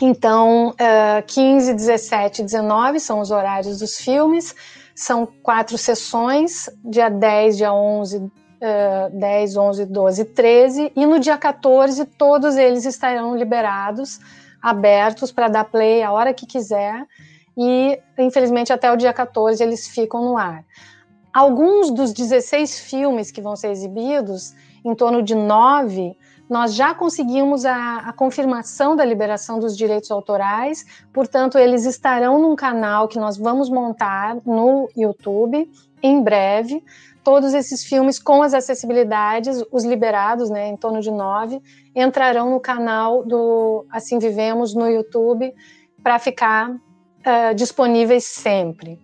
Então, 0.00 0.70
uh, 0.70 1.22
15, 1.26 1.74
17 1.74 2.42
19 2.44 2.98
são 2.98 3.20
os 3.20 3.30
horários 3.30 3.78
dos 3.78 3.98
filmes, 3.98 4.54
são 4.94 5.28
quatro 5.42 5.76
sessões, 5.76 6.70
dia 6.82 7.10
10, 7.10 7.58
dia 7.58 7.72
11, 7.74 8.16
uh, 8.16 8.30
10, 9.12 9.56
11, 9.56 9.84
12, 9.84 10.24
13, 10.24 10.92
e 10.96 11.04
no 11.04 11.18
dia 11.18 11.36
14 11.36 12.06
todos 12.06 12.56
eles 12.56 12.86
estarão 12.86 13.36
liberados, 13.36 14.18
abertos 14.62 15.30
para 15.30 15.48
dar 15.48 15.64
play 15.64 16.02
a 16.02 16.10
hora 16.10 16.32
que 16.32 16.46
quiser, 16.46 17.06
e 17.56 17.98
infelizmente 18.18 18.72
até 18.72 18.90
o 18.92 18.96
dia 18.96 19.12
14 19.12 19.62
eles 19.62 19.88
ficam 19.88 20.22
no 20.24 20.36
ar. 20.36 20.64
Alguns 21.32 21.90
dos 21.90 22.12
16 22.12 22.80
filmes 22.80 23.30
que 23.30 23.40
vão 23.40 23.56
ser 23.56 23.70
exibidos, 23.70 24.54
em 24.84 24.94
torno 24.94 25.22
de 25.22 25.34
nove, 25.34 26.16
nós 26.48 26.74
já 26.74 26.94
conseguimos 26.94 27.64
a, 27.64 27.98
a, 28.00 28.12
confirmação 28.12 28.94
da 28.94 29.04
liberação 29.04 29.58
dos 29.58 29.74
direitos 29.74 30.10
autorais, 30.10 30.84
portanto, 31.12 31.56
eles 31.56 31.86
estarão 31.86 32.38
num 32.38 32.54
canal 32.54 33.08
que 33.08 33.18
nós 33.18 33.38
vamos 33.38 33.70
montar 33.70 34.36
no 34.44 34.88
YouTube 34.94 35.70
em 36.02 36.22
breve. 36.22 36.84
Todos 37.24 37.54
esses 37.54 37.84
filmes 37.84 38.18
com 38.18 38.42
as 38.42 38.52
acessibilidades, 38.52 39.64
os 39.72 39.84
liberados, 39.84 40.50
né, 40.50 40.68
em 40.68 40.76
torno 40.76 41.00
de 41.00 41.10
nove, 41.10 41.62
entrarão 41.94 42.50
no 42.50 42.60
canal 42.60 43.24
do 43.24 43.86
Assim 43.90 44.18
Vivemos 44.18 44.74
no 44.74 44.88
YouTube 44.88 45.54
para 46.02 46.18
ficar 46.18 46.76
uh, 47.26 47.54
disponíveis 47.54 48.24
sempre. 48.24 48.98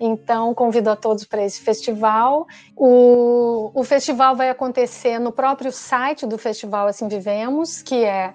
Então, 0.00 0.54
convido 0.54 0.90
a 0.90 0.96
todos 0.96 1.24
para 1.24 1.44
esse 1.44 1.60
festival. 1.60 2.46
O, 2.76 3.70
o 3.74 3.84
festival 3.84 4.34
vai 4.34 4.50
acontecer 4.50 5.18
no 5.18 5.32
próprio 5.32 5.70
site 5.70 6.26
do 6.26 6.36
Festival 6.36 6.88
Assim 6.88 7.08
Vivemos, 7.08 7.80
que 7.80 8.04
é 8.04 8.34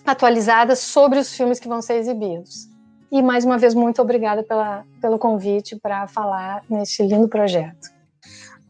atualizadas 0.06 0.80
sobre 0.80 1.20
os 1.20 1.34
filmes 1.34 1.60
que 1.60 1.68
vão 1.68 1.82
ser 1.82 1.96
exibidos. 1.96 2.70
E 3.12 3.22
mais 3.22 3.44
uma 3.44 3.58
vez, 3.58 3.74
muito 3.74 4.02
obrigada 4.02 4.44
pela, 4.44 4.86
pelo 5.02 5.18
convite 5.18 5.76
para 5.76 6.08
falar 6.08 6.64
neste 6.70 7.02
lindo 7.02 7.28
projeto. 7.28 7.90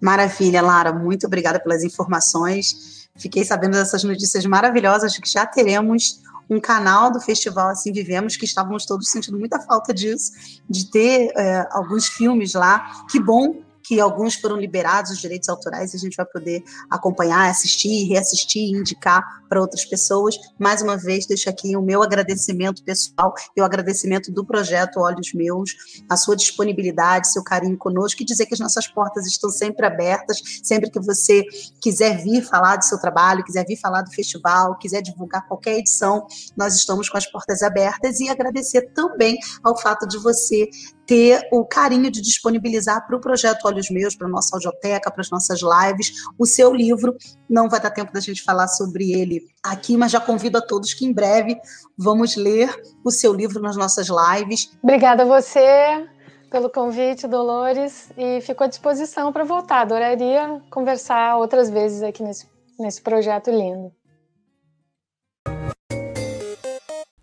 Maravilha, 0.02 0.62
Lara, 0.62 0.94
muito 0.94 1.28
obrigada 1.28 1.60
pelas 1.60 1.84
informações. 1.84 2.99
Fiquei 3.16 3.44
sabendo 3.44 3.74
dessas 3.74 4.04
notícias 4.04 4.46
maravilhosas 4.46 5.14
de 5.14 5.22
que 5.22 5.30
já 5.30 5.46
teremos 5.46 6.22
um 6.50 6.60
canal 6.60 7.12
do 7.12 7.20
festival 7.20 7.70
Assim 7.70 7.92
Vivemos, 7.92 8.36
que 8.36 8.46
estávamos 8.46 8.86
todos 8.86 9.10
sentindo 9.10 9.38
muita 9.38 9.60
falta 9.60 9.94
disso, 9.94 10.32
de 10.70 10.90
ter 10.90 11.32
é, 11.36 11.68
alguns 11.72 12.08
filmes 12.08 12.54
lá. 12.54 13.06
Que 13.10 13.20
bom 13.20 13.62
que 13.90 14.00
alguns 14.00 14.36
foram 14.36 14.56
liberados 14.56 15.10
os 15.10 15.18
direitos 15.18 15.50
autorais 15.50 15.94
e 15.94 15.98
a 15.98 16.00
gente 16.00 16.16
vai 16.16 16.26
poder 16.28 16.64
acompanhar, 16.92 17.50
assistir, 17.50 18.08
reassistir 18.08 18.62
e 18.62 18.78
indicar 18.78 19.24
para 19.50 19.60
outras 19.60 19.84
pessoas. 19.84 20.38
Mais 20.60 20.84
uma 20.84 20.96
vez, 20.96 21.26
deixo 21.26 21.50
aqui 21.50 21.76
o 21.76 21.82
meu 21.82 22.04
agradecimento 22.04 22.84
pessoal 22.84 23.34
e 23.58 23.60
o 23.60 23.66
agradecimento 23.66 24.32
do 24.32 24.46
projeto 24.46 25.00
Olhos 25.00 25.34
Meus, 25.34 25.72
a 26.08 26.16
sua 26.16 26.36
disponibilidade, 26.36 27.32
seu 27.32 27.44
carinho 27.44 27.76
conosco 27.80 28.22
e 28.22 28.26
dizer 28.26 28.46
que 28.46 28.54
as 28.54 28.60
nossas 28.60 28.88
portas 28.88 29.26
estão 29.26 29.50
sempre 29.50 29.88
abertas, 29.88 30.40
sempre 30.62 30.92
que 30.92 31.00
você 31.00 31.44
quiser 31.82 32.22
vir 32.22 32.44
falar 32.44 32.76
do 32.76 32.86
seu 32.86 33.02
trabalho, 33.02 33.44
quiser 33.44 33.66
vir 33.66 33.78
falar 33.78 34.04
do 34.04 34.12
festival, 34.12 34.78
quiser 34.78 35.02
divulgar 35.02 35.48
qualquer 35.48 35.80
edição, 35.80 36.28
nós 36.56 36.76
estamos 36.76 37.10
com 37.10 37.18
as 37.18 37.26
portas 37.26 37.64
abertas 37.64 38.20
e 38.20 38.30
agradecer 38.30 38.92
também 38.94 39.36
ao 39.64 39.76
fato 39.76 40.08
de 40.08 40.20
você 40.20 40.70
ter 41.10 41.42
o 41.52 41.66
carinho 41.66 42.12
de 42.12 42.22
disponibilizar 42.22 43.08
para 43.08 43.18
o 43.18 43.20
projeto 43.20 43.66
Olhos 43.66 43.90
Meus, 43.90 44.16
para 44.16 44.28
a 44.28 44.30
nossa 44.30 44.56
audioteca, 44.56 45.10
para 45.10 45.22
as 45.22 45.32
nossas 45.32 45.60
lives, 45.60 46.12
o 46.38 46.46
seu 46.46 46.72
livro. 46.72 47.18
Não 47.50 47.68
vai 47.68 47.80
dar 47.80 47.90
tempo 47.90 48.14
da 48.14 48.20
gente 48.20 48.44
falar 48.44 48.68
sobre 48.68 49.12
ele 49.12 49.42
aqui, 49.64 49.98
mas 49.98 50.12
já 50.12 50.20
convido 50.20 50.60
a 50.60 50.62
todos 50.62 50.94
que 50.94 51.08
em 51.08 51.12
breve 51.12 51.60
vamos 51.98 52.36
ler 52.36 52.70
o 53.04 53.10
seu 53.10 53.34
livro 53.34 53.60
nas 53.60 53.76
nossas 53.76 54.08
lives. 54.08 54.72
Obrigada 54.84 55.24
a 55.24 55.26
você 55.26 56.08
pelo 56.52 56.70
convite, 56.70 57.28
Dolores, 57.28 58.12
e 58.16 58.40
fico 58.42 58.64
à 58.64 58.68
disposição 58.68 59.34
para 59.34 59.44
voltar. 59.44 59.82
Adoraria 59.82 60.62
conversar 60.70 61.38
outras 61.38 61.72
vezes 61.72 62.04
aqui 62.04 62.22
nesse, 62.22 62.48
nesse 62.80 63.02
projeto 63.02 63.50
lindo. 63.50 63.92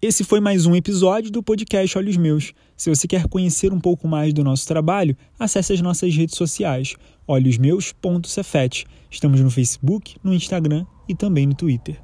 Esse 0.00 0.24
foi 0.24 0.40
mais 0.40 0.66
um 0.66 0.76
episódio 0.76 1.30
do 1.30 1.42
podcast 1.42 1.96
Olhos 1.96 2.18
Meus. 2.18 2.52
Se 2.76 2.90
você 2.90 3.08
quer 3.08 3.26
conhecer 3.28 3.72
um 3.72 3.80
pouco 3.80 4.06
mais 4.06 4.34
do 4.34 4.44
nosso 4.44 4.66
trabalho, 4.68 5.16
acesse 5.38 5.72
as 5.72 5.80
nossas 5.80 6.14
redes 6.14 6.36
sociais, 6.36 6.94
olhosmeus.cefet. 7.26 8.84
Estamos 9.10 9.40
no 9.40 9.50
Facebook, 9.50 10.16
no 10.22 10.34
Instagram 10.34 10.84
e 11.08 11.14
também 11.14 11.46
no 11.46 11.54
Twitter. 11.54 11.98